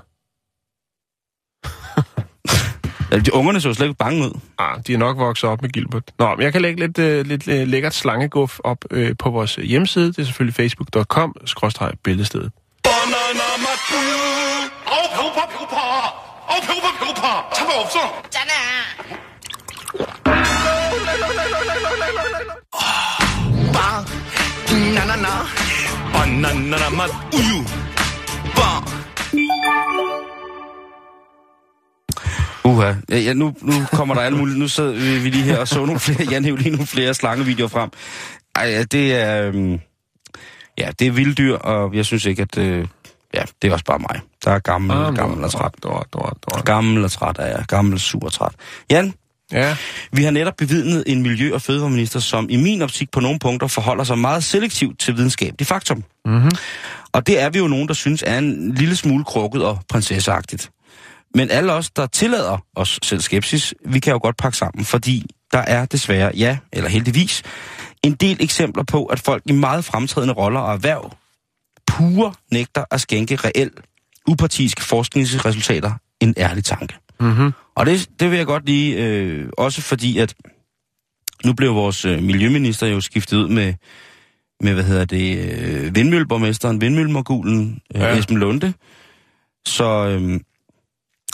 Ja, 3.13 3.19
de 3.19 3.35
ungerne 3.35 3.61
så 3.61 3.75
slet 3.75 3.87
ikke 3.87 3.99
bange 3.99 4.25
ud. 4.25 4.41
Ah, 4.59 4.81
de 4.87 4.95
er 4.95 4.99
nok 4.99 5.19
vokset 5.19 5.51
op 5.51 5.63
med 5.63 5.71
Gilbert. 5.71 6.03
Nå, 6.19 6.35
men 6.35 6.43
jeg 6.45 6.53
kan 6.53 6.63
lægge 6.63 6.81
lidt, 6.81 6.99
øh, 6.99 7.27
lidt 7.27 7.49
øh, 7.49 7.69
lækkert 7.69 7.95
slangeguf 7.95 8.59
op 8.65 8.85
øh, 8.91 9.17
på 9.19 9.31
vores 9.31 9.55
hjemmeside. 9.55 10.07
Det 10.07 10.19
er 10.19 10.25
selvfølgelig 10.25 10.55
facebook.com, 10.55 11.37
skråstreg 11.45 11.93
아우 16.52 16.62
배고파 16.62 17.00
배고파. 17.00 17.50
차가 17.54 17.82
없어. 17.82 18.22
빵 23.74 24.06
나나나 24.96 25.46
바나나나 26.12 26.90
맛 26.90 27.10
우유 27.34 27.64
빵 28.56 28.84
Uha, 32.66 32.98
ja, 33.10 33.18
ja, 33.18 33.34
nu, 33.34 33.54
nu 33.62 33.74
kommer 33.92 34.14
der 34.16 34.22
alle 34.22 34.38
mulige, 34.38 34.60
nu 34.60 34.68
sidder 34.68 34.92
vi 34.92 35.20
vi 35.20 35.30
lige 35.30 35.44
her 35.44 35.58
og 35.58 35.68
så 35.68 35.86
nogle 35.86 36.00
flere, 36.00 36.30
Jan 36.32 36.46
hævde 36.46 36.62
lige 36.62 36.72
nogle 36.72 36.88
flere 36.88 37.14
slangevideoer 37.14 37.68
frem. 37.70 37.90
Ej, 38.56 38.64
ja, 38.70 38.84
det 38.84 39.14
er, 39.16 39.48
øhm, 39.48 39.80
ja, 40.78 40.90
det 41.00 41.08
er 41.08 41.12
vilde 41.12 41.34
dyr, 41.34 41.56
og 41.56 41.96
jeg 41.96 42.06
synes 42.06 42.26
ikke, 42.26 42.42
at, 42.42 42.58
øh, 42.58 42.88
ja, 43.35 43.43
det 43.63 43.69
er 43.69 43.73
også 43.73 43.85
bare 43.85 43.99
mig. 43.99 44.21
Der 44.45 44.51
er 44.51 44.59
gammel, 44.59 44.97
Ah, 44.97 45.15
gammel 45.17 45.45
og 45.45 45.51
træt. 45.51 45.71
Dår, 45.83 46.07
dår, 46.13 46.37
dår. 46.51 46.63
Gammel 46.63 47.05
og 47.05 47.11
træt 47.11 47.37
er 47.39 47.47
jeg, 47.47 47.65
gammel, 47.69 48.01
sur 48.01 48.25
og 48.25 48.33
træt. 48.33 48.53
Jan, 48.91 49.15
Ja, 49.53 49.77
vi 50.13 50.25
har 50.25 50.31
netop 50.31 50.55
bevidnet 50.59 51.05
en 51.07 51.23
miljø- 51.23 51.55
og 51.55 51.63
fødevareminister, 51.63 52.21
som 52.21 52.47
i 52.51 52.57
min 52.57 52.83
optik 52.83 53.11
på 53.11 53.21
nogle 53.21 53.39
punkter 53.39 53.67
forholder 53.67 54.05
sig 54.05 54.19
meget 54.19 54.45
selektivt 54.45 54.99
til 55.01 55.17
videnskabelig 55.17 55.67
faktum. 55.67 56.05
mm-hmm. 56.25 56.51
Og 57.13 57.27
det 57.27 57.41
er 57.41 57.51
vi 57.51 57.59
jo 57.59 57.69
nogen, 57.69 57.89
der 57.89 57.95
synes 57.95 58.25
er 58.27 58.39
en 58.39 58.75
lille 58.75 58.97
smule 58.97 59.25
krukket 59.25 59.65
og 59.65 59.79
prinsesseagtigt. 59.89 60.71
Men 61.35 61.51
alle 61.51 61.73
os, 61.73 61.91
der 61.91 62.07
tillader 62.07 62.59
os 62.77 62.99
selv 63.03 63.21
skepsis, 63.21 63.75
vi 63.87 63.99
kan 63.99 64.13
jo 64.13 64.19
godt 64.23 64.37
pakke 64.37 64.59
sammen, 64.59 64.85
fordi 64.85 65.27
der 65.53 65.59
er 65.59 65.85
desværre, 65.85 66.31
ja, 66.37 66.59
eller 66.73 66.91
heldigvis, 66.91 67.43
en 68.03 68.13
del 68.15 68.37
eksempler 68.41 68.85
på, 68.85 69.05
at 69.05 69.21
folk 69.21 69.43
i 69.47 69.53
meget 69.53 69.85
fremtrædende 69.85 70.35
roller 70.35 70.61
og 70.61 70.73
erhverv 70.75 71.13
pure 71.97 72.33
nægter 72.53 72.85
at 72.91 73.01
skænke 73.01 73.37
reelt 73.37 73.81
upartiske 74.29 74.83
forskningsresultater 74.83 75.93
en 76.21 76.35
ærlig 76.37 76.65
tanke. 76.65 76.95
Mm-hmm. 77.21 77.53
Og 77.75 77.87
det, 77.87 78.09
det 78.21 78.31
vil 78.31 78.37
jeg 78.37 78.47
godt 78.47 78.67
lige, 78.67 78.97
øh, 78.97 79.49
også 79.59 79.83
fordi 79.83 80.19
at 80.19 80.35
nu 81.45 81.53
blev 81.53 81.75
vores 81.75 82.05
øh, 82.05 82.23
miljøminister 82.23 82.87
jo 82.87 83.01
skiftet 83.01 83.37
ud 83.37 83.49
med, 83.49 83.75
med 84.61 84.73
hvad 84.75 84.85
hedder 84.85 85.05
det, 85.05 85.39
øh, 85.39 85.95
vindmølleborgmesteren, 85.95 86.81
vindmøllemogulen, 86.81 87.81
øh, 87.95 88.01
Ja. 88.01 88.09
ja. 88.09 88.19
Esben 88.19 88.39
Lunde. 88.39 88.73
Så, 89.67 90.07
øh, 90.07 90.41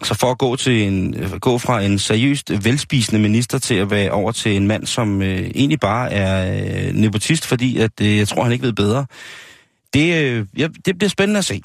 så 0.04 0.14
for 0.14 0.30
at 0.30 0.38
gå, 0.38 0.56
til 0.56 0.82
en, 0.82 1.14
øh, 1.14 1.30
gå 1.30 1.58
fra 1.58 1.82
en 1.82 1.98
seriøst 1.98 2.64
velspisende 2.64 3.22
minister 3.22 3.58
til 3.58 3.74
at 3.74 3.90
være 3.90 4.10
over 4.10 4.32
til 4.32 4.56
en 4.56 4.66
mand, 4.66 4.86
som 4.86 5.22
øh, 5.22 5.38
egentlig 5.54 5.80
bare 5.80 6.12
er 6.12 6.60
øh, 6.88 6.94
nepotist, 6.94 7.46
fordi 7.46 7.78
at, 7.78 8.00
øh, 8.02 8.16
jeg 8.16 8.28
tror, 8.28 8.42
han 8.42 8.52
ikke 8.52 8.64
ved 8.64 8.72
bedre. 8.72 9.06
Det, 9.94 10.14
øh, 10.24 10.46
ja, 10.58 10.68
det 10.84 10.98
bliver 10.98 11.08
spændende 11.10 11.38
at 11.38 11.44
se. 11.44 11.62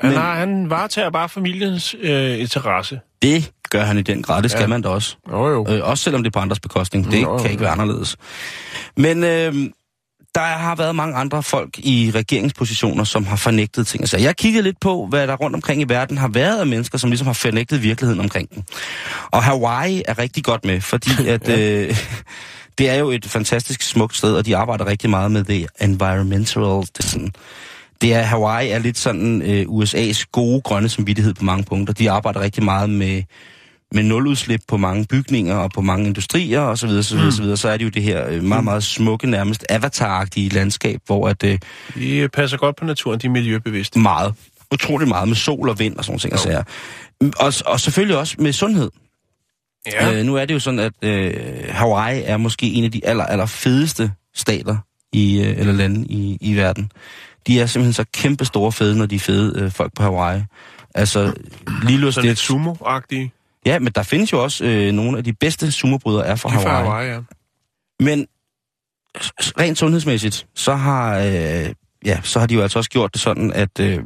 Han, 0.00 0.10
Men- 0.10 0.18
har, 0.20 0.34
han 0.34 0.70
varetager 0.70 1.10
bare 1.10 1.28
familiens 1.28 1.94
øh, 2.00 2.40
interesse. 2.40 3.00
Det 3.22 3.52
gør 3.70 3.82
han 3.82 3.98
i 3.98 4.02
den 4.02 4.22
grad, 4.22 4.42
det 4.42 4.50
skal 4.50 4.58
Ja. 4.58 4.64
ja. 4.64 4.68
man 4.68 4.82
da 4.82 4.88
også. 4.88 5.16
Jo, 5.30 5.48
jo. 5.48 5.66
Øh, 5.68 5.88
også 5.88 6.04
selvom 6.04 6.22
det 6.22 6.30
er 6.30 6.32
på 6.32 6.38
andres 6.42 6.60
bekostning. 6.60 7.10
Det 7.10 7.22
Nå, 7.22 7.38
kan 7.38 7.50
ikke 7.50 7.62
ja. 7.62 7.66
være 7.70 7.72
anderledes. 7.80 8.16
Men 8.96 9.24
øh, 9.24 9.54
der 10.34 10.40
har 10.40 10.74
været 10.76 10.94
mange 10.96 11.14
andre 11.16 11.42
folk 11.42 11.78
i 11.78 12.12
regeringspositioner, 12.14 13.04
som 13.04 13.26
har 13.26 13.36
fornægtet 13.36 13.86
ting. 13.86 14.08
Så 14.08 14.18
jeg 14.18 14.36
kiggede 14.36 14.62
lidt 14.62 14.80
på, 14.80 15.06
hvad 15.06 15.26
der 15.26 15.34
rundt 15.36 15.56
omkring 15.56 15.80
i 15.82 15.84
verden 15.88 16.18
har 16.18 16.28
været 16.28 16.60
af 16.60 16.66
mennesker, 16.66 16.98
som 16.98 17.10
ligesom 17.10 17.26
har 17.26 17.34
fornægtet 17.34 17.82
virkeligheden 17.82 18.20
omkring 18.20 18.54
den. 18.54 18.64
Og 19.30 19.42
Hawaii 19.42 20.02
er 20.08 20.18
rigtig 20.18 20.44
godt 20.44 20.64
med, 20.64 20.80
fordi 20.80 21.10
at... 21.34 21.48
øh, 21.48 21.96
det 22.80 22.90
er 22.90 22.94
jo 22.94 23.10
et 23.10 23.24
fantastisk 23.24 23.82
smukt 23.82 24.16
sted, 24.16 24.34
og 24.34 24.46
de 24.46 24.56
arbejder 24.56 24.86
rigtig 24.86 25.10
meget 25.10 25.30
med 25.30 25.44
det 25.44 25.66
environmental. 25.80 26.62
Det 26.62 26.98
er, 26.98 27.02
sådan, 27.02 27.32
det 28.00 28.14
er 28.14 28.22
Hawaii 28.22 28.70
er 28.70 28.78
lidt 28.78 28.98
sådan 28.98 29.42
øh, 29.42 29.66
USA's 29.68 30.24
gode 30.32 30.60
grønne 30.60 30.88
samvittighed 30.88 31.34
på 31.34 31.44
mange 31.44 31.64
punkter. 31.64 31.94
De 31.94 32.10
arbejder 32.10 32.40
rigtig 32.40 32.64
meget 32.64 32.90
med 32.90 33.22
med 33.94 34.02
nuludslip 34.02 34.60
på 34.68 34.76
mange 34.76 35.06
bygninger 35.06 35.56
og 35.56 35.70
på 35.70 35.80
mange 35.80 36.06
industrier 36.06 36.60
og 36.60 36.78
så 36.78 36.86
videre, 36.86 37.02
så 37.02 37.14
videre, 37.14 37.26
mm. 37.26 37.32
så 37.32 37.42
videre, 37.42 37.56
så 37.56 37.68
er 37.68 37.76
det 37.76 37.84
jo 37.84 37.90
det 37.90 38.02
her 38.02 38.28
øh, 38.28 38.42
meget, 38.42 38.64
meget 38.64 38.84
smukke, 38.84 39.26
nærmest 39.26 39.66
avataragtige 39.68 40.48
landskab, 40.48 41.00
hvor 41.06 41.28
at 41.28 41.44
øh, 41.44 41.58
De 41.94 42.16
øh, 42.16 42.28
passer 42.28 42.56
godt 42.56 42.76
på 42.76 42.84
naturen, 42.84 43.20
de 43.20 43.26
er 43.26 43.30
miljøbevidste. 43.30 43.98
meget, 43.98 44.34
utrolig 44.72 45.08
meget 45.08 45.28
med 45.28 45.36
sol 45.36 45.68
og 45.68 45.78
vind 45.78 45.96
og 45.96 46.04
sådan 46.04 46.12
nogle 46.12 46.20
ting 46.20 46.32
og. 46.32 46.40
Og, 47.38 47.52
og 47.66 47.80
selvfølgelig 47.80 48.16
også 48.18 48.36
med 48.38 48.52
sundhed. 48.52 48.90
Ja. 49.86 50.12
Øh, 50.12 50.24
nu 50.24 50.36
er 50.36 50.44
det 50.44 50.54
jo 50.54 50.58
sådan, 50.58 50.80
at 50.80 50.92
øh, 51.02 51.34
Hawaii 51.68 52.22
er 52.22 52.36
måske 52.36 52.66
en 52.66 52.84
af 52.84 52.92
de 52.92 53.06
aller, 53.06 53.24
aller 53.24 53.46
fedeste 53.46 54.12
stater 54.34 54.76
i, 55.12 55.40
øh, 55.40 55.58
eller 55.58 55.72
lande 55.72 56.06
i, 56.06 56.38
i 56.40 56.56
verden. 56.56 56.92
De 57.46 57.60
er 57.60 57.66
simpelthen 57.66 57.92
så 57.92 58.04
kæmpe 58.12 58.44
store 58.44 58.72
fede, 58.72 58.98
når 58.98 59.06
de 59.06 59.14
er 59.14 59.18
fede 59.20 59.60
øh, 59.60 59.70
folk 59.70 59.92
på 59.94 60.02
Hawaii. 60.02 60.42
Altså, 60.94 61.32
Lilo 61.82 62.10
Sådan 62.10 62.28
lidt 62.28 62.38
sumo-agtige. 62.38 63.30
Ja, 63.66 63.78
men 63.78 63.92
der 63.94 64.02
findes 64.02 64.32
jo 64.32 64.42
også 64.42 64.64
øh, 64.64 64.92
nogle 64.92 65.18
af 65.18 65.24
de 65.24 65.32
bedste 65.32 65.72
sumobrydere 65.72 66.26
er 66.26 66.36
fra 66.36 66.48
De 66.48 66.54
Hawaii. 66.54 66.84
Hawaii, 66.84 67.10
ja. 67.10 67.20
Men 68.00 68.26
rent 69.60 69.78
sundhedsmæssigt, 69.78 70.46
så 70.54 70.74
har, 70.74 71.18
øh, 71.18 71.72
ja, 72.04 72.20
så 72.22 72.40
har 72.40 72.46
de 72.46 72.54
jo 72.54 72.62
altså 72.62 72.78
også 72.78 72.90
gjort 72.90 73.14
det 73.14 73.20
sådan, 73.22 73.52
at, 73.52 73.80
øh, 73.80 73.98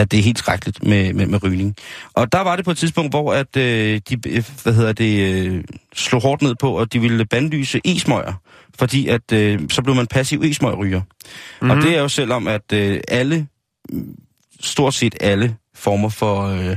at 0.00 0.10
det 0.10 0.18
er 0.18 0.22
helt 0.22 0.38
skrækkeligt 0.38 0.86
med, 0.86 1.12
med, 1.12 1.26
med 1.26 1.42
rygning. 1.42 1.76
Og 2.14 2.32
der 2.32 2.40
var 2.40 2.56
det 2.56 2.64
på 2.64 2.70
et 2.70 2.78
tidspunkt, 2.78 3.12
hvor 3.12 3.34
at, 3.34 3.56
øh, 3.56 4.00
de 4.08 4.28
øh, 4.28 4.44
hvad 4.62 4.72
hedder 4.72 4.92
det, 4.92 5.46
øh, 5.46 5.64
slog 5.94 6.22
hårdt 6.22 6.42
ned 6.42 6.54
på, 6.54 6.78
at 6.78 6.92
de 6.92 7.00
ville 7.00 7.24
bandlyse 7.24 7.80
e-smøger, 7.84 8.32
fordi 8.78 9.08
at, 9.08 9.32
øh, 9.32 9.60
så 9.70 9.82
blev 9.82 9.94
man 9.94 10.06
passiv 10.06 10.42
e-smøgryger. 10.42 11.00
Mm-hmm. 11.00 11.70
Og 11.70 11.76
det 11.76 11.96
er 11.96 12.00
jo 12.00 12.08
selvom, 12.08 12.48
at 12.48 12.72
øh, 12.72 13.00
alle, 13.08 13.46
stort 14.60 14.94
set 14.94 15.14
alle 15.20 15.56
former 15.74 16.08
for... 16.08 16.42
Øh, 16.46 16.76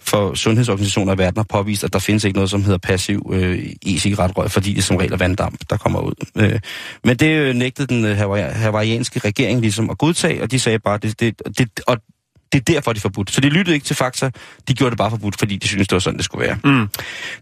for 0.00 0.34
sundhedsorganisationer 0.34 1.14
i 1.14 1.18
verden 1.18 1.38
har 1.38 1.46
påvist, 1.48 1.84
at 1.84 1.92
der 1.92 1.98
findes 1.98 2.24
ikke 2.24 2.36
noget, 2.36 2.50
som 2.50 2.64
hedder 2.64 2.78
passiv 2.78 3.30
øh, 3.32 3.58
e-cigaretrøg, 3.86 4.50
fordi 4.50 4.72
det 4.72 4.84
som 4.84 4.96
regel 4.96 5.12
er 5.12 5.16
vanddamp, 5.16 5.60
der 5.70 5.76
kommer 5.76 6.00
ud. 6.00 6.12
Øh, 6.36 6.60
men 7.04 7.16
det 7.16 7.26
øh, 7.26 7.54
nægtede 7.54 7.86
den 7.86 8.04
øh, 8.04 8.18
hawaii- 8.18 8.52
hawaiianske 8.52 9.18
regering 9.18 9.60
ligesom 9.60 9.90
at 9.90 9.98
godtage, 9.98 10.42
og 10.42 10.50
de 10.50 10.58
sagde 10.58 10.78
bare, 10.78 10.98
det, 10.98 11.20
det, 11.20 11.42
det, 11.58 11.68
og 11.86 11.96
det 12.52 12.58
er 12.58 12.72
derfor, 12.72 12.92
de 12.92 12.96
er 12.96 13.00
forbudt. 13.00 13.30
Så 13.30 13.40
de 13.40 13.48
lyttede 13.48 13.74
ikke 13.74 13.86
til 13.86 13.96
fakta, 13.96 14.30
de 14.68 14.74
gjorde 14.74 14.90
det 14.90 14.98
bare 14.98 15.10
forbudt, 15.10 15.38
fordi 15.38 15.56
de 15.56 15.68
syntes, 15.68 15.88
det 15.88 15.94
var 15.94 16.00
sådan, 16.00 16.16
det 16.16 16.24
skulle 16.24 16.46
være. 16.46 16.58
Mm. 16.64 16.88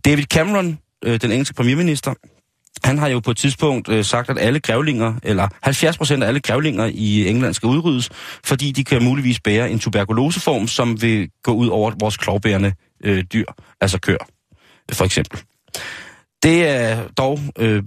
David 0.05 0.25
Cameron, 0.25 0.79
øh, 1.05 1.21
den 1.21 1.33
engelske 1.33 1.55
premierminister, 1.55 2.15
han 2.85 2.99
har 2.99 3.09
jo 3.09 3.21
på 3.21 3.31
et 3.31 3.37
tidspunkt 3.37 3.89
øh, 3.89 4.05
sagt, 4.05 4.31
at 4.31 4.39
alle 4.39 4.61
grævlinger, 4.61 5.15
eller 5.23 5.49
70 5.63 5.97
procent 5.97 6.23
af 6.23 6.29
alle 6.29 6.41
grævlinger 6.41 6.91
i 6.95 7.29
England 7.29 7.55
skal 7.55 7.67
udryddes, 7.67 8.11
fordi 8.45 8.73
de 8.73 8.85
kan 8.85 9.05
muligvis 9.05 9.41
bære 9.41 9.71
en 9.71 9.79
tuberkuloseform, 9.79 10.69
som 10.69 11.03
vil 11.03 11.29
gå 11.43 11.53
ud 11.53 11.69
over 11.69 11.93
vores 12.01 12.17
klovbærende 12.17 12.73
øh, 13.05 13.25
dyr, 13.33 13.47
altså 13.81 13.99
køer, 13.99 14.25
for 14.93 15.05
eksempel. 15.05 15.41
Det 16.43 16.69
er 16.69 17.09
dog 17.09 17.41
øh, 17.59 17.83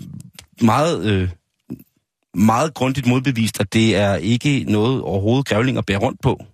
meget, 0.62 1.06
øh, 1.06 1.30
meget 2.34 2.74
grundigt 2.74 3.08
modbevist, 3.08 3.60
at 3.60 3.74
det 3.74 3.96
er 3.96 4.16
ikke 4.16 4.66
noget 4.68 5.02
overhovedet 5.02 5.48
grævlinger 5.48 5.82
bærer 5.82 6.00
rundt 6.00 6.22
på. 6.22 6.46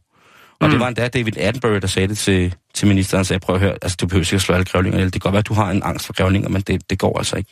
Og 0.63 0.69
mm. 0.69 0.71
det 0.71 0.79
var 0.79 0.87
endda 0.87 1.07
David 1.07 1.37
Attenborough, 1.37 1.81
der 1.81 1.87
sagde 1.87 2.07
det 2.07 2.17
til, 2.17 2.55
til 2.73 2.87
ministeren 2.87 3.19
og 3.19 3.25
sagde, 3.25 3.39
prøv 3.39 3.55
at 3.55 3.61
høre, 3.61 3.73
altså 3.81 3.97
du 4.01 4.07
behøver 4.07 4.25
ikke 4.25 4.35
at 4.35 4.41
slå 4.41 4.55
alle 4.55 4.65
grævlinger 4.65 4.97
ihjel. 4.97 5.13
Det 5.13 5.21
kan 5.21 5.27
godt 5.27 5.33
være, 5.33 5.39
at 5.39 5.47
du 5.47 5.53
har 5.53 5.71
en 5.71 5.83
angst 5.83 6.05
for 6.05 6.13
grævlinger, 6.13 6.49
men 6.49 6.61
det, 6.61 6.89
det 6.89 6.99
går 6.99 7.17
altså 7.17 7.35
ikke. 7.35 7.51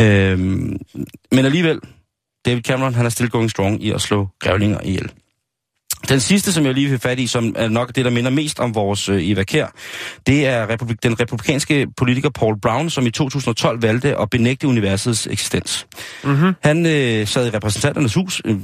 Øhm, 0.00 0.80
men 1.32 1.44
alligevel, 1.44 1.80
David 2.46 2.62
Cameron, 2.62 2.94
han 2.94 3.06
er 3.06 3.10
still 3.10 3.30
going 3.30 3.50
strong 3.50 3.82
i 3.84 3.90
at 3.90 4.00
slå 4.00 4.28
grævlinger 4.40 4.80
ihjel. 4.84 5.12
Den 6.08 6.20
sidste, 6.20 6.52
som 6.52 6.66
jeg 6.66 6.74
lige 6.74 6.90
vil 6.90 6.98
fat 6.98 7.18
i, 7.18 7.26
som 7.26 7.54
er 7.56 7.68
nok 7.68 7.96
det, 7.96 8.04
der 8.04 8.10
minder 8.10 8.30
mest 8.30 8.60
om 8.60 8.74
vores 8.74 9.08
øh, 9.08 9.28
Eva 9.28 9.44
Kjær, 9.44 9.66
det 10.26 10.46
er 10.46 10.66
republik- 10.66 10.96
den 11.02 11.20
republikanske 11.20 11.86
politiker 11.96 12.30
Paul 12.30 12.60
Brown, 12.60 12.90
som 12.90 13.06
i 13.06 13.10
2012 13.10 13.82
valgte 13.82 14.20
at 14.20 14.30
benægte 14.30 14.68
universets 14.68 15.28
eksistens. 15.30 15.86
Mm-hmm. 16.24 16.52
Han 16.62 16.86
øh, 16.86 17.26
sad 17.26 17.46
i 17.46 17.50
repræsentanternes 17.50 18.14
hus, 18.14 18.42
øh, 18.44 18.56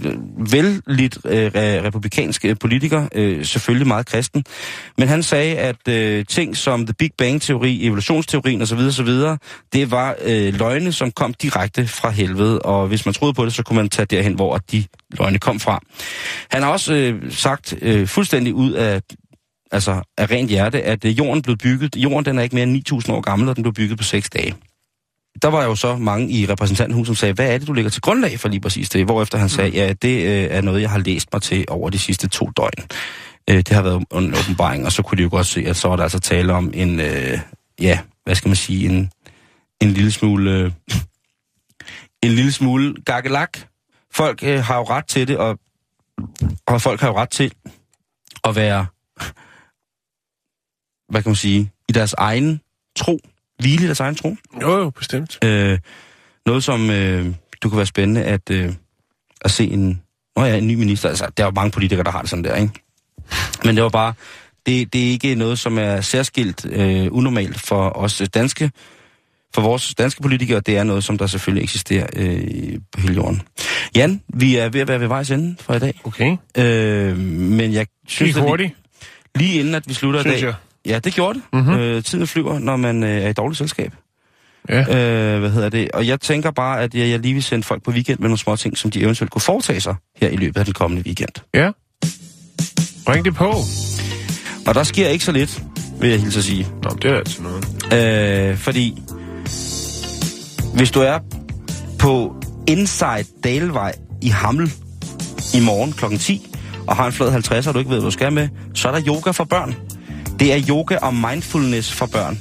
vældigt 0.52 1.18
øh, 1.24 1.46
re- 1.46 1.86
republikansk 1.86 2.44
øh, 2.44 2.56
politiker, 2.60 3.08
øh, 3.14 3.44
selvfølgelig 3.44 3.86
meget 3.86 4.06
kristen, 4.06 4.44
men 4.98 5.08
han 5.08 5.22
sagde, 5.22 5.56
at 5.56 5.88
øh, 5.88 6.24
ting 6.28 6.56
som 6.56 6.86
The 6.86 6.94
Big 6.98 7.10
Bang-teori, 7.18 7.86
evolutionsteorien 7.86 8.62
osv., 8.62 8.78
osv., 8.78 9.08
det 9.72 9.90
var 9.90 10.14
øh, 10.24 10.54
løgne, 10.54 10.92
som 10.92 11.10
kom 11.10 11.34
direkte 11.34 11.86
fra 11.86 12.10
helvede, 12.10 12.58
og 12.58 12.88
hvis 12.88 13.06
man 13.06 13.14
troede 13.14 13.34
på 13.34 13.44
det, 13.44 13.54
så 13.54 13.62
kunne 13.62 13.76
man 13.76 13.88
tage 13.88 14.06
derhen, 14.06 14.34
hvor 14.34 14.56
de 14.56 14.84
løgne 15.18 15.38
kom 15.38 15.60
fra. 15.60 15.80
Han 16.50 16.62
har 16.62 16.70
også 16.70 16.94
øh, 16.94 17.32
sagt 17.32 17.74
øh, 17.82 18.08
fuldstændig 18.08 18.54
ud 18.54 18.72
af 18.72 19.02
altså 19.72 20.02
af 20.18 20.30
rent 20.30 20.50
hjerte, 20.50 20.82
at 20.82 21.04
øh, 21.04 21.18
jorden 21.18 21.42
blev 21.42 21.56
bygget. 21.56 21.96
Jorden 21.96 22.24
den 22.24 22.38
er 22.38 22.42
ikke 22.42 22.54
mere 22.54 22.64
end 22.64 23.06
9.000 23.06 23.12
år 23.12 23.20
gammel, 23.20 23.48
og 23.48 23.56
den 23.56 23.62
blev 23.62 23.74
bygget 23.74 23.98
på 23.98 24.04
6 24.04 24.30
dage. 24.30 24.54
Der 25.42 25.48
var 25.48 25.64
jo 25.64 25.74
så 25.74 25.96
mange 25.96 26.30
i 26.30 26.46
repræsentantenhuset, 26.46 27.06
som 27.06 27.14
sagde, 27.14 27.34
hvad 27.34 27.54
er 27.54 27.58
det, 27.58 27.68
du 27.68 27.72
lægger 27.72 27.90
til 27.90 28.02
grundlag 28.02 28.40
for 28.40 28.48
lige 28.48 28.60
præcis 28.60 28.88
det? 28.88 29.04
Hvorefter 29.04 29.38
han 29.38 29.48
sagde, 29.48 29.70
ja, 29.70 29.92
det 29.92 30.24
øh, 30.26 30.46
er 30.50 30.60
noget, 30.60 30.80
jeg 30.82 30.90
har 30.90 30.98
læst 30.98 31.28
mig 31.32 31.42
til 31.42 31.64
over 31.68 31.90
de 31.90 31.98
sidste 31.98 32.28
to 32.28 32.50
døgn. 32.56 32.88
Øh, 33.50 33.56
det 33.56 33.68
har 33.68 33.82
været 33.82 34.04
en 34.14 34.34
åbenbaring, 34.34 34.86
og 34.86 34.92
så 34.92 35.02
kunne 35.02 35.18
de 35.18 35.22
jo 35.22 35.28
godt 35.30 35.46
se, 35.46 35.64
at 35.66 35.76
så 35.76 35.88
var 35.88 35.96
der 35.96 36.02
altså 36.02 36.18
tale 36.18 36.52
om 36.52 36.70
en, 36.74 37.00
øh, 37.00 37.38
ja, 37.80 37.98
hvad 38.24 38.34
skal 38.34 38.48
man 38.48 38.56
sige, 38.56 38.88
en, 38.88 39.10
en 39.80 39.90
lille 39.90 40.12
smule, 40.12 40.50
øh, 40.50 40.72
en 42.26 42.30
lille 42.30 42.52
smule 42.52 42.94
gakkelak. 43.04 43.58
Folk 44.14 44.42
øh, 44.42 44.60
har 44.64 44.76
jo 44.76 44.82
ret 44.82 45.06
til 45.06 45.28
det, 45.28 45.38
og, 45.38 45.58
og 46.66 46.82
folk 46.82 47.00
har 47.00 47.08
jo 47.08 47.16
ret 47.16 47.30
til 47.30 47.52
at 48.44 48.56
være, 48.56 48.86
hvad 51.08 51.22
kan 51.22 51.30
man 51.30 51.36
sige, 51.36 51.72
i 51.88 51.92
deres 51.92 52.12
egen 52.12 52.60
tro, 52.96 53.18
hvile 53.58 53.82
i 53.82 53.86
deres 53.86 54.00
egen 54.00 54.14
tro. 54.14 54.36
Jo, 54.62 54.78
jo, 54.78 54.90
bestemt. 54.90 55.38
Øh, 55.44 55.78
noget, 56.46 56.64
som 56.64 56.90
øh, 56.90 57.34
du 57.62 57.68
kan 57.68 57.76
være 57.76 57.86
spændende 57.86 58.24
at, 58.24 58.50
øh, 58.50 58.72
at 59.40 59.50
se 59.50 59.66
en, 59.66 60.02
nå 60.36 60.44
ja, 60.44 60.56
en 60.56 60.66
ny 60.66 60.74
minister. 60.74 61.08
Altså, 61.08 61.30
der 61.36 61.42
er 61.42 61.46
jo 61.46 61.52
mange 61.54 61.70
politikere, 61.70 62.04
der 62.04 62.10
har 62.10 62.20
det 62.20 62.30
sådan 62.30 62.44
der, 62.44 62.54
ikke? 62.54 62.72
Men 63.64 63.74
det 63.74 63.82
var 63.82 63.88
bare, 63.88 64.14
det, 64.66 64.92
det 64.92 65.06
er 65.06 65.10
ikke 65.10 65.34
noget, 65.34 65.58
som 65.58 65.78
er 65.78 66.00
særskilt 66.00 66.66
øh, 66.66 67.12
unormalt 67.12 67.60
for 67.60 67.90
os 67.96 68.22
danske, 68.34 68.70
for 69.54 69.62
vores 69.62 69.94
danske 69.94 70.22
politikere. 70.22 70.60
Det 70.60 70.76
er 70.76 70.84
noget, 70.84 71.04
som 71.04 71.18
der 71.18 71.26
selvfølgelig 71.26 71.62
eksisterer 71.62 72.06
øh, 72.16 72.78
på 72.92 73.00
hele 73.00 73.14
jorden. 73.14 73.42
Jan, 73.96 74.20
vi 74.34 74.56
er 74.56 74.68
ved 74.68 74.80
at 74.80 74.88
være 74.88 75.00
ved 75.00 75.06
vejs 75.06 75.30
ende 75.30 75.56
for 75.60 75.74
i 75.74 75.78
dag. 75.78 76.00
Okay. 76.04 76.36
Øh, 76.58 77.18
men 77.18 77.72
jeg 77.72 77.86
synes, 78.08 78.36
at 78.36 78.42
hurtigt, 78.42 78.72
vi, 79.34 79.40
lige 79.40 79.60
inden 79.60 79.74
at 79.74 79.88
vi 79.88 79.94
slutter 79.94 80.20
synes 80.20 80.36
i 80.36 80.40
dag... 80.40 80.46
jeg. 80.46 80.54
Ja, 80.86 80.98
det 80.98 81.14
gjorde 81.14 81.34
det. 81.34 81.42
Mhm. 81.52 81.62
Mm-hmm. 81.62 81.80
Øh, 81.80 82.02
tiden 82.02 82.26
flyver, 82.26 82.58
når 82.58 82.76
man 82.76 83.02
øh, 83.02 83.22
er 83.22 83.28
i 83.28 83.32
dårligt 83.32 83.58
selskab. 83.58 83.92
Ja. 84.68 84.80
Øh, 84.80 85.40
hvad 85.40 85.50
hedder 85.50 85.68
det? 85.68 85.90
Og 85.90 86.06
jeg 86.06 86.20
tænker 86.20 86.50
bare, 86.50 86.80
at 86.80 86.94
jeg, 86.94 87.08
jeg 87.08 87.18
lige 87.18 87.34
vil 87.34 87.42
sende 87.42 87.64
folk 87.64 87.82
på 87.82 87.90
weekend 87.90 88.18
med 88.18 88.28
nogle 88.28 88.38
små 88.38 88.56
ting, 88.56 88.78
som 88.78 88.90
de 88.90 89.00
eventuelt 89.00 89.30
kunne 89.30 89.42
foretage 89.42 89.80
sig 89.80 89.94
her 90.16 90.28
i 90.28 90.36
løbet 90.36 90.60
af 90.60 90.64
den 90.64 90.74
kommende 90.74 91.06
weekend. 91.06 91.30
Ja. 91.54 91.70
Bring 93.06 93.24
det 93.24 93.34
på. 93.34 93.54
Og 94.66 94.74
der 94.74 94.82
sker 94.82 95.08
ikke 95.08 95.24
så 95.24 95.32
lidt, 95.32 95.62
vil 96.00 96.10
jeg 96.10 96.20
hilse 96.20 96.38
at 96.38 96.44
sige. 96.44 96.68
Nå, 96.82 96.90
det 97.02 97.10
er 97.10 97.16
altså 97.16 97.42
noget. 97.42 98.50
Øh, 98.50 98.56
fordi 98.56 99.02
hvis 100.74 100.90
du 100.90 101.00
er 101.00 101.18
på 101.98 102.34
Inside 102.68 103.24
Dalevej 103.44 103.92
i 104.22 104.28
Hammel 104.28 104.72
i 105.54 105.60
morgen 105.60 105.92
kl. 105.92 106.16
10, 106.18 106.50
og 106.86 106.96
har 106.96 107.06
en 107.06 107.12
flad 107.12 107.30
50, 107.30 107.66
og 107.66 107.74
du 107.74 107.78
ikke 107.78 107.90
ved, 107.90 107.98
hvad 107.98 108.04
du 108.04 108.10
skal 108.10 108.32
med, 108.32 108.48
så 108.74 108.88
er 108.88 108.92
der 108.92 109.06
yoga 109.06 109.30
for 109.30 109.44
børn. 109.44 109.74
Det 110.40 110.52
er 110.52 110.64
yoga 110.68 110.96
og 110.96 111.14
mindfulness 111.14 111.92
for 111.92 112.06
børn. 112.06 112.40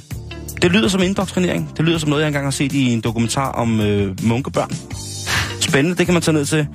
Det 0.62 0.72
lyder 0.72 0.88
som 0.88 1.02
indoktrinering. 1.02 1.72
Det 1.76 1.84
lyder 1.84 1.98
som 1.98 2.08
noget, 2.08 2.22
jeg 2.22 2.26
engang 2.26 2.46
har 2.46 2.50
set 2.50 2.72
i 2.72 2.92
en 2.92 3.00
dokumentar 3.00 3.52
om 3.52 3.80
øh, 3.80 4.16
munkebørn. 4.22 4.70
Spændende, 5.60 5.98
det 5.98 6.06
kan 6.06 6.12
man 6.12 6.22
tage 6.22 6.32
ned 6.32 6.46
til. 6.46 6.66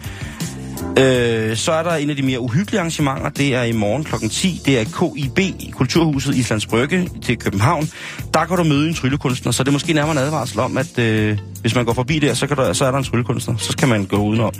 Øh, 0.99 1.57
så 1.57 1.71
er 1.71 1.83
der 1.83 1.91
en 1.91 2.09
af 2.09 2.15
de 2.15 2.21
mere 2.21 2.39
uhyggelige 2.39 2.79
arrangementer. 2.79 3.29
Det 3.29 3.55
er 3.55 3.63
i 3.63 3.71
morgen 3.71 4.03
kl. 4.03 4.15
10. 4.29 4.61
Det 4.65 4.79
er 4.79 4.83
KIB, 4.83 5.39
Kulturhuset 5.73 6.35
Islands 6.35 6.65
Brygge 6.65 7.09
til 7.23 7.37
København. 7.37 7.89
Der 8.33 8.45
kan 8.45 8.57
du 8.57 8.63
møde 8.63 8.87
en 8.87 8.93
tryllekunstner, 8.93 9.51
så 9.51 9.63
det 9.63 9.67
er 9.67 9.73
måske 9.73 9.93
nærmere 9.93 10.11
en 10.11 10.17
advarsel 10.17 10.59
om, 10.59 10.77
at 10.77 10.99
øh, 10.99 11.37
hvis 11.61 11.75
man 11.75 11.85
går 11.85 11.93
forbi 11.93 12.19
der, 12.19 12.33
så, 12.33 12.47
kan 12.47 12.57
der, 12.57 12.73
så 12.73 12.85
er 12.85 12.91
der 12.91 12.97
en 12.97 13.03
tryllekunstner. 13.03 13.57
Så 13.57 13.71
skal 13.71 13.87
man 13.87 14.05
gå 14.05 14.17
udenom. 14.17 14.53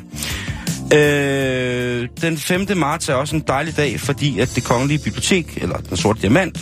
Øh, 0.93 2.07
den 2.21 2.37
5. 2.37 2.77
marts 2.77 3.09
er 3.09 3.13
også 3.13 3.35
en 3.35 3.43
dejlig 3.47 3.77
dag, 3.77 3.99
fordi 3.99 4.39
at 4.39 4.51
det 4.55 4.63
kongelige 4.63 4.99
bibliotek, 5.03 5.57
eller 5.61 5.77
den 5.77 5.97
sorte 5.97 6.21
diamant, 6.21 6.59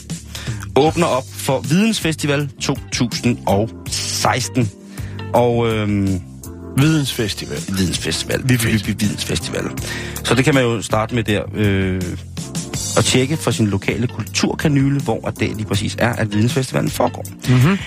åbner 0.76 1.08
op 1.08 1.24
for 1.34 1.60
Vidensfestival 1.60 2.50
2016. 2.62 4.72
Og 5.34 5.74
øh, 5.74 6.10
Vidensfestival. 6.78 7.58
Vidensfestival. 7.78 8.42
Vi, 8.46 8.56
vi, 8.56 8.72
vi, 8.72 8.96
Vidensfestival. 9.00 9.64
Så 10.24 10.36
det 10.36 10.46
kan 10.46 10.54
man 10.54 10.64
jo 10.64 10.82
starte 10.82 11.16
med 11.16 11.24
der. 11.24 11.44
Øh, 11.56 12.02
og 12.98 13.06
tjekke 13.06 13.38
for 13.38 13.52
sin 13.52 13.68
lokale 13.68 14.08
kulturkanyle, 14.08 15.00
hvor 15.00 15.20
det 15.40 15.56
lige 15.56 15.66
præcis 15.66 15.96
er, 16.00 16.14
at 16.14 16.34
Vidensfestivalen 16.34 16.90
foregår. 16.90 17.26
Mm-hmm. 17.50 17.78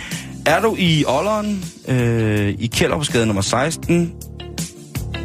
Er 0.46 0.60
du 0.60 0.76
i 0.78 1.04
Olleren, 1.06 1.64
øh, 1.88 2.54
i 2.58 2.66
Kjellerupsgade 2.66 3.26
nummer 3.26 3.42
16, 3.42 4.12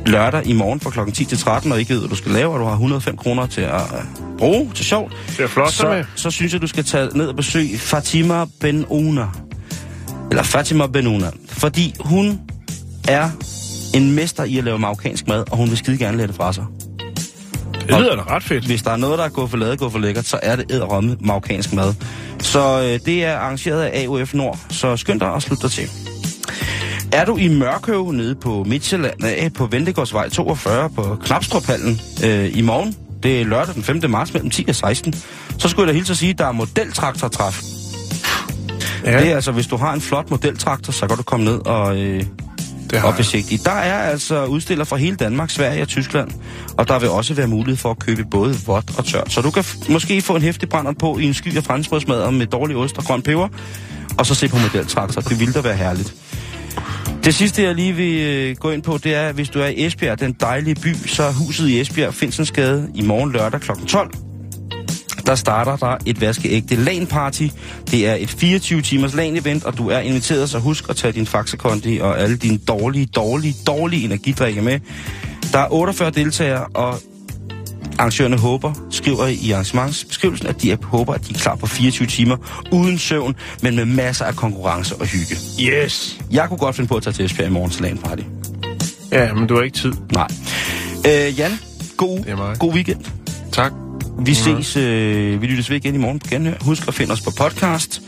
lørdag 0.05 0.47
i 0.47 0.53
morgen 0.53 0.79
fra 0.79 0.89
kl. 0.89 1.11
10 1.11 1.25
til 1.25 1.37
13, 1.37 1.71
og 1.71 1.79
ikke 1.79 1.93
ved, 1.93 1.99
hvad 1.99 2.09
du 2.09 2.15
skal 2.15 2.31
lave, 2.31 2.53
og 2.53 2.59
du 2.59 2.65
har 2.65 2.71
105 2.71 3.17
kroner 3.17 3.45
til 3.47 3.61
at 3.61 3.81
øh, 3.81 4.37
bruge 4.37 4.71
til 4.75 4.85
sjov, 4.85 5.11
Det 5.37 5.39
er 5.39 5.47
flot, 5.47 5.71
så, 5.71 5.89
med. 5.89 6.03
så 6.15 6.31
synes 6.31 6.53
jeg, 6.53 6.61
du 6.61 6.67
skal 6.67 6.83
tage 6.83 7.17
ned 7.17 7.27
og 7.27 7.35
besøge 7.35 7.77
Fatima 7.77 8.45
Benuna. 8.61 9.25
Eller 10.29 10.43
Fatima 10.43 10.87
Benuna. 10.87 11.31
Fordi 11.49 11.95
hun 11.99 12.39
er 13.07 13.29
en 13.95 14.11
mester 14.11 14.43
i 14.43 14.57
at 14.57 14.63
lave 14.63 14.79
marokkansk 14.79 15.27
mad, 15.27 15.43
og 15.51 15.57
hun 15.57 15.69
vil 15.69 15.77
skide 15.77 15.97
gerne 15.97 16.17
lade 16.17 16.27
det 16.27 16.35
fra 16.35 16.53
sig. 16.53 16.65
Det 17.73 17.99
lyder 17.99 18.15
da 18.15 18.21
ret 18.35 18.43
fedt. 18.43 18.65
Hvis 18.65 18.81
der 18.81 18.91
er 18.91 18.97
noget, 18.97 19.19
der 19.19 19.25
er 19.25 19.29
gået 19.29 19.49
for 19.49 19.57
lavet, 19.57 19.79
gået 19.79 19.91
for 19.91 19.99
lækkert, 19.99 20.25
så 20.25 20.39
er 20.43 20.55
det 20.55 20.65
edderomme 20.71 21.17
marokkansk 21.19 21.73
mad. 21.73 21.93
Så 22.39 22.81
øh, 22.81 22.99
det 23.05 23.25
er 23.25 23.37
arrangeret 23.37 23.81
af 23.81 24.05
AUF 24.05 24.33
Nord, 24.33 24.59
så 24.69 24.97
skynd 24.97 25.19
dig 25.19 25.31
og 25.31 25.41
slut 25.41 25.61
dig 25.61 25.71
til. 25.71 25.89
Er 27.11 27.25
du 27.25 27.37
i 27.37 27.47
Mørkøv 27.47 28.11
nede 28.11 28.35
på 28.35 28.63
Midtjylland, 28.63 29.25
øh, 29.25 29.53
på 29.53 29.65
Ventegårdsvej 29.65 30.29
42 30.29 30.89
på 30.89 31.17
Knapstruphallen 31.25 32.01
øh, 32.25 32.57
i 32.57 32.61
morgen, 32.61 32.95
det 33.23 33.41
er 33.41 33.45
lørdag 33.45 33.75
den 33.75 33.83
5. 33.83 34.01
marts 34.09 34.33
mellem 34.33 34.49
10 34.49 34.65
og 34.69 34.75
16, 34.75 35.13
så 35.57 35.69
skulle 35.69 35.87
jeg 35.87 35.93
da 35.93 35.97
hilse 35.97 36.11
at 36.11 36.17
sige, 36.17 36.29
at 36.29 36.37
der 36.37 36.45
er 36.45 36.51
modeltraktortræf. 36.51 37.61
Ja, 39.05 39.19
Det 39.19 39.31
er 39.31 39.35
altså, 39.35 39.51
hvis 39.51 39.67
du 39.67 39.77
har 39.77 39.93
en 39.93 40.01
flot 40.01 40.31
modeltraktor, 40.31 40.93
så 40.93 41.07
kan 41.07 41.17
du 41.17 41.23
komme 41.23 41.45
ned 41.45 41.65
og, 41.65 41.97
øh, 41.97 42.23
det 42.89 42.99
har 42.99 43.07
og 43.07 43.11
jeg. 43.13 43.17
besigtige. 43.17 43.59
Der 43.65 43.71
er 43.71 43.97
altså 44.09 44.45
udstillere 44.45 44.85
fra 44.85 44.95
hele 44.95 45.15
Danmark, 45.15 45.49
Sverige 45.49 45.81
og 45.81 45.87
Tyskland, 45.87 46.29
og 46.77 46.87
der 46.87 46.99
vil 46.99 47.09
også 47.09 47.33
være 47.33 47.47
mulighed 47.47 47.77
for 47.77 47.91
at 47.91 47.99
købe 47.99 48.23
både 48.31 48.55
vådt 48.65 48.97
og 48.97 49.05
tørt. 49.05 49.31
Så 49.33 49.41
du 49.41 49.51
kan 49.51 49.63
f- 49.63 49.91
måske 49.91 50.21
få 50.21 50.35
en 50.35 50.41
hæftig 50.41 50.69
brænder 50.69 50.91
på 50.99 51.17
i 51.17 51.23
en 51.23 51.33
sky 51.33 51.57
af 51.57 51.63
franskbrødsmad 51.63 52.31
med 52.31 52.45
dårlig 52.47 52.75
ost 52.75 52.97
og 52.97 53.03
grøn 53.03 53.21
peber, 53.21 53.47
og 54.17 54.25
så 54.25 54.35
se 54.35 54.47
på 54.47 54.57
modeltraktor. 54.57 55.21
Det 55.21 55.39
ville 55.39 55.53
da 55.53 55.61
være 55.61 55.75
herligt. 55.75 56.13
Det 57.23 57.35
sidste, 57.35 57.63
jeg 57.63 57.75
lige 57.75 57.93
vil 57.93 58.19
øh, 58.21 58.55
gå 58.55 58.71
ind 58.71 58.81
på, 58.83 58.97
det 59.03 59.15
er, 59.15 59.27
at 59.27 59.35
hvis 59.35 59.49
du 59.49 59.59
er 59.59 59.65
i 59.67 59.85
Esbjerg, 59.85 60.19
den 60.19 60.33
dejlige 60.39 60.75
by, 60.75 60.95
så 61.07 61.23
er 61.23 61.31
huset 61.31 61.67
i 61.69 61.79
Esbjerg, 61.81 62.13
Finsensgade, 62.13 62.89
i 62.95 63.01
morgen 63.01 63.31
lørdag 63.31 63.61
kl. 63.61 63.71
12. 63.87 64.11
Der 65.25 65.35
starter 65.35 65.75
der 65.75 65.97
et 66.05 66.21
vaskeægte 66.21 66.75
LAN-party. 66.75 67.47
Det 67.91 68.07
er 68.07 68.15
et 68.19 68.29
24-timers 68.29 69.13
LAN-event, 69.13 69.65
og 69.65 69.77
du 69.77 69.89
er 69.89 69.99
inviteret, 69.99 70.49
så 70.49 70.59
husk 70.59 70.89
at 70.89 70.95
tage 70.95 71.11
din 71.11 71.25
Faxe-kondi 71.25 71.99
og 71.99 72.19
alle 72.19 72.37
dine 72.37 72.57
dårlige, 72.57 73.05
dårlige, 73.05 73.55
dårlige 73.67 74.05
energidrikke 74.05 74.61
med. 74.61 74.79
Der 75.51 75.59
er 75.59 75.73
48 75.73 76.09
deltagere, 76.11 76.65
og 76.73 76.99
arrangørerne 77.99 78.37
håber, 78.37 78.73
skriver 78.91 79.27
i 79.27 79.51
arrangementsbeskrivelsen, 79.51 80.47
at 80.47 80.61
de 80.61 80.71
er, 80.71 80.77
håber, 80.83 81.13
at 81.13 81.27
de 81.27 81.33
er 81.33 81.37
klar 81.37 81.55
på 81.55 81.65
24 81.65 82.07
timer, 82.07 82.37
uden 82.71 82.97
søvn, 82.97 83.35
men 83.61 83.75
med 83.75 83.85
masser 83.85 84.25
af 84.25 84.35
konkurrence 84.35 84.95
og 84.95 85.05
hygge. 85.05 85.35
Yes. 85.61 86.19
Jeg 86.31 86.47
kunne 86.47 86.57
godt 86.57 86.75
finde 86.75 86.87
på 86.87 86.95
at 86.95 87.03
tage 87.03 87.13
til 87.13 87.25
Esbjerg 87.25 87.47
i 87.47 87.51
morgen 87.51 87.71
til 87.71 87.83
LAN-party. 87.83 88.23
Ja, 89.11 89.33
men 89.33 89.47
du 89.47 89.55
har 89.55 89.61
ikke 89.61 89.77
tid. 89.77 89.93
Nej. 90.13 90.27
Øh, 91.07 91.39
Jan, 91.39 91.51
god, 91.97 92.57
god 92.57 92.73
weekend. 92.73 92.99
Tak. 93.51 93.84
Vi 94.19 94.33
ses, 94.33 94.77
øh, 94.77 95.41
vi 95.41 95.47
lyttes 95.47 95.69
ved 95.69 95.77
igen 95.77 95.95
i 95.95 95.97
morgen 95.97 96.19
på 96.19 96.27
genhør. 96.29 96.53
Husk 96.61 96.87
at 96.87 96.93
finde 96.93 97.11
os 97.11 97.21
på 97.21 97.31
podcast. 97.37 98.01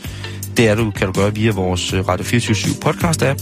Det 0.56 0.68
er 0.68 0.74
du, 0.74 0.90
kan 0.90 1.06
du 1.06 1.12
gøre 1.12 1.34
via 1.34 1.50
vores 1.50 1.92
øh, 1.92 2.08
Radio 2.08 2.24
24 2.24 2.74
podcast 2.80 3.22
app. 3.22 3.40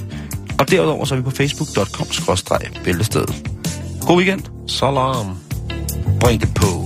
Og 0.59 0.71
derudover 0.71 1.05
så 1.05 1.15
er 1.15 1.19
vi 1.19 1.25
på 1.25 1.31
facebook.com-bæltestedet. 1.31 3.49
God 4.01 4.17
weekend. 4.17 4.43
Salam. 4.69 5.39
Bring 6.21 6.41
det 6.41 6.55
på. 6.55 6.86